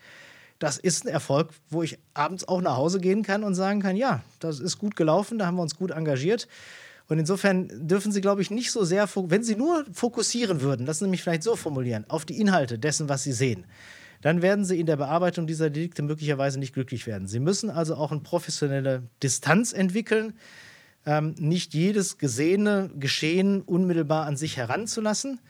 Das 0.61 0.78
ist 0.78 1.04
ein 1.04 1.08
Erfolg, 1.08 1.50
wo 1.68 1.82
ich 1.82 1.98
abends 2.14 2.46
auch 2.46 2.61
nach 2.61 2.76
Hause 2.76 3.00
gehen 3.00 3.22
kann 3.22 3.44
und 3.44 3.54
sagen 3.54 3.80
kann, 3.80 3.96
ja, 3.96 4.22
das 4.40 4.61
ist 4.61 4.78
gut 4.78 4.96
gelaufen, 4.96 5.38
da 5.38 5.46
haben 5.46 5.56
wir 5.56 5.62
uns 5.62 5.76
gut 5.76 5.90
engagiert. 5.90 6.48
Und 7.08 7.18
insofern 7.18 7.68
dürfen 7.88 8.12
Sie, 8.12 8.20
glaube 8.20 8.42
ich, 8.42 8.51
nicht 8.51 8.70
so 8.70 8.84
sehr, 8.84 9.09
wenn 9.14 9.42
Sie 9.42 9.57
nur 9.57 9.84
fokussieren 9.92 10.61
würden, 10.61 10.86
lassen 10.86 11.05
Sie 11.05 11.11
mich 11.11 11.22
vielleicht 11.22 11.42
so 11.42 11.57
formulieren, 11.57 12.05
auf 12.09 12.24
die 12.24 12.40
Inhalte 12.40 12.78
dessen, 12.78 13.09
was 13.09 13.22
Sie 13.22 13.32
sehen, 13.32 13.64
dann 14.21 14.43
werden 14.43 14.64
sie 14.64 14.81
in 14.81 14.87
der 14.87 14.97
Bearbeitung 14.97 15.47
dieser 15.47 15.71
Delikte 15.71 16.03
möglicherweise 16.03 16.59
nicht 16.59 16.75
glücklich 16.75 17.07
werden. 17.07 17.29
Sie 17.29 17.41
müssen 17.41 17.71
also 17.71 17.95
auch 17.95 18.11
eine 18.11 18.21
professionelle 18.21 19.03
Distanz 19.23 19.73
entwickeln, 19.73 20.35
ähm, 21.07 21.35
nicht 21.39 21.75
jedes 21.75 22.19
gesehene 22.19 22.91
Geschehen 22.99 23.62
unmittelbar 23.62 24.27
an 24.27 24.37
sich 24.37 24.57
heranzulassen, 24.57 25.41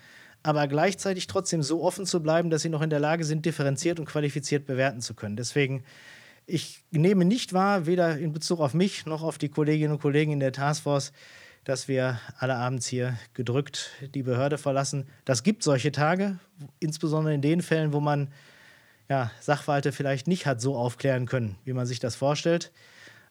aber 0.42 0.68
gleichzeitig 0.68 1.26
trotzdem 1.26 1.62
so 1.62 1.82
offen 1.82 2.06
zu 2.06 2.22
bleiben, 2.22 2.50
dass 2.50 2.62
sie 2.62 2.68
noch 2.68 2.82
in 2.82 2.90
der 2.90 3.00
Lage 3.00 3.24
sind, 3.24 3.44
differenziert 3.44 3.98
und 3.98 4.06
qualifiziert 4.06 4.66
bewerten 4.66 5.00
zu 5.00 5.14
können. 5.14 5.36
Deswegen, 5.36 5.82
ich 6.46 6.84
nehme 6.90 7.24
nicht 7.24 7.52
wahr, 7.52 7.86
weder 7.86 8.18
in 8.18 8.32
Bezug 8.32 8.60
auf 8.60 8.74
mich 8.74 9.06
noch 9.06 9.22
auf 9.22 9.38
die 9.38 9.48
Kolleginnen 9.48 9.92
und 9.92 10.00
Kollegen 10.00 10.32
in 10.32 10.40
der 10.40 10.52
Taskforce, 10.52 11.12
dass 11.64 11.88
wir 11.88 12.20
alle 12.38 12.54
abends 12.56 12.86
hier 12.86 13.18
gedrückt 13.34 13.90
die 14.14 14.22
Behörde 14.22 14.58
verlassen. 14.58 15.06
Das 15.24 15.42
gibt 15.42 15.62
solche 15.62 15.92
Tage, 15.92 16.38
insbesondere 16.80 17.34
in 17.34 17.42
den 17.42 17.62
Fällen, 17.62 17.92
wo 17.92 18.00
man 18.00 18.28
ja, 19.08 19.30
Sachverhalte 19.40 19.92
vielleicht 19.92 20.26
nicht 20.26 20.46
hat 20.46 20.60
so 20.60 20.76
aufklären 20.76 21.26
können, 21.26 21.56
wie 21.64 21.72
man 21.72 21.86
sich 21.86 22.00
das 22.00 22.14
vorstellt. 22.14 22.72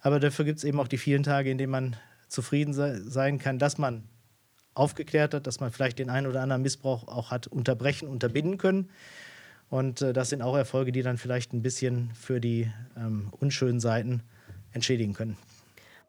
Aber 0.01 0.19
dafür 0.19 0.45
gibt 0.45 0.59
es 0.59 0.63
eben 0.63 0.80
auch 0.80 0.88
die 0.88 0.97
vielen 0.97 1.23
Tage, 1.23 1.51
in 1.51 1.57
denen 1.57 1.71
man 1.71 1.95
zufrieden 2.28 2.73
sein 2.73 3.39
kann, 3.39 3.59
dass 3.59 3.78
man 3.78 4.07
aufgeklärt 4.73 5.34
hat, 5.34 5.47
dass 5.47 5.59
man 5.59 5.71
vielleicht 5.71 5.99
den 5.99 6.09
einen 6.09 6.28
oder 6.28 6.41
anderen 6.41 6.61
Missbrauch 6.61 7.07
auch 7.07 7.32
hat 7.32 7.47
unterbrechen, 7.47 8.07
unterbinden 8.07 8.57
können. 8.57 8.89
Und 9.69 10.01
äh, 10.01 10.13
das 10.13 10.30
sind 10.30 10.41
auch 10.41 10.55
Erfolge, 10.55 10.91
die 10.91 11.01
dann 11.01 11.17
vielleicht 11.17 11.53
ein 11.53 11.61
bisschen 11.61 12.11
für 12.13 12.39
die 12.39 12.71
ähm, 12.95 13.34
unschönen 13.39 13.80
Seiten 13.80 14.23
entschädigen 14.71 15.13
können. 15.13 15.38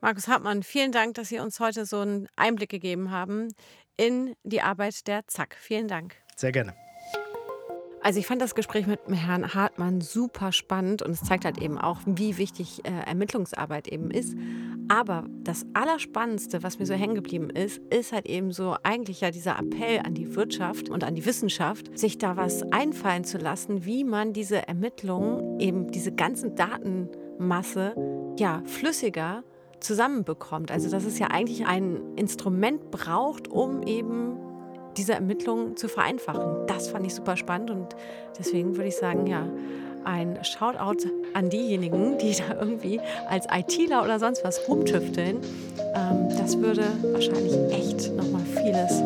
Markus 0.01 0.29
Hartmann, 0.29 0.63
vielen 0.63 0.93
Dank, 0.93 1.15
dass 1.15 1.29
Sie 1.29 1.41
uns 1.41 1.59
heute 1.59 1.85
so 1.85 2.01
einen 2.01 2.29
Einblick 2.37 2.71
gegeben 2.71 3.11
haben 3.11 3.49
in 3.97 4.35
die 4.45 4.61
Arbeit 4.61 5.09
der 5.09 5.27
ZAK. 5.27 5.57
Vielen 5.59 5.89
Dank. 5.89 6.15
Sehr 6.37 6.53
gerne. 6.53 6.88
Also 8.03 8.21
ich 8.21 8.27
fand 8.27 8.41
das 8.41 8.55
Gespräch 8.55 8.87
mit 8.87 9.01
Herrn 9.09 9.55
Hartmann 9.55 10.01
super 10.01 10.53
spannend 10.53 11.03
und 11.03 11.11
es 11.11 11.23
zeigt 11.23 11.45
halt 11.45 11.59
eben 11.59 11.79
auch, 11.79 11.99
wie 12.07 12.39
wichtig 12.39 12.85
äh, 12.85 12.91
Ermittlungsarbeit 13.07 13.89
eben 13.89 14.11
ist. 14.11 14.37
Aber 14.89 15.27
das 15.43 15.67
Allerspannendste, 15.75 16.63
was 16.63 16.79
mir 16.79 16.87
so 16.87 16.95
hängen 16.95 17.15
geblieben 17.15 17.51
ist, 17.51 17.79
ist 17.91 18.13
halt 18.13 18.27
eben 18.27 18.53
so 18.53 18.77
eigentlich 18.83 19.21
ja 19.21 19.31
dieser 19.31 19.59
Appell 19.59 20.01
an 20.05 20.15
die 20.15 20.35
Wirtschaft 20.35 20.89
und 20.89 21.05
an 21.05 21.15
die 21.15 21.27
Wissenschaft, 21.27 21.99
sich 21.99 22.17
da 22.19 22.37
was 22.37 22.63
einfallen 22.73 23.25
zu 23.25 23.37
lassen, 23.37 23.85
wie 23.85 24.05
man 24.05 24.33
diese 24.33 24.67
Ermittlungen, 24.67 25.61
eben 25.61 25.91
diese 25.91 26.13
ganzen 26.13 26.55
Datenmasse, 26.55 27.95
ja, 28.39 28.63
flüssiger 28.65 29.45
zusammenbekommt. 29.81 30.71
Also 30.71 30.91
dass 30.91 31.05
es 31.05 31.19
ja 31.19 31.29
eigentlich 31.29 31.67
ein 31.67 32.17
Instrument 32.17 32.91
braucht, 32.91 33.49
um 33.49 33.83
eben 33.83 34.39
diese 34.97 35.13
Ermittlungen 35.13 35.77
zu 35.77 35.89
vereinfachen. 35.89 36.67
Das 36.67 36.89
fand 36.89 37.07
ich 37.07 37.15
super 37.15 37.37
spannend 37.37 37.71
und 37.71 37.97
deswegen 38.39 38.77
würde 38.77 38.89
ich 38.89 38.97
sagen, 38.97 39.27
ja, 39.27 39.47
ein 40.05 40.39
Shoutout 40.43 41.09
an 41.35 41.51
diejenigen, 41.51 42.19
die 42.19 42.35
da 42.35 42.61
irgendwie 42.61 43.01
als 43.29 43.47
ITler 43.53 44.03
oder 44.03 44.19
sonst 44.19 44.45
was 44.45 44.69
rumtüfteln. 44.69 45.41
Ähm, 45.95 46.29
das 46.39 46.59
würde 46.59 46.85
wahrscheinlich 47.13 47.55
echt 47.71 48.15
nochmal 48.17 48.43
vieles 48.43 49.03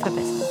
verbessern. 0.00 0.41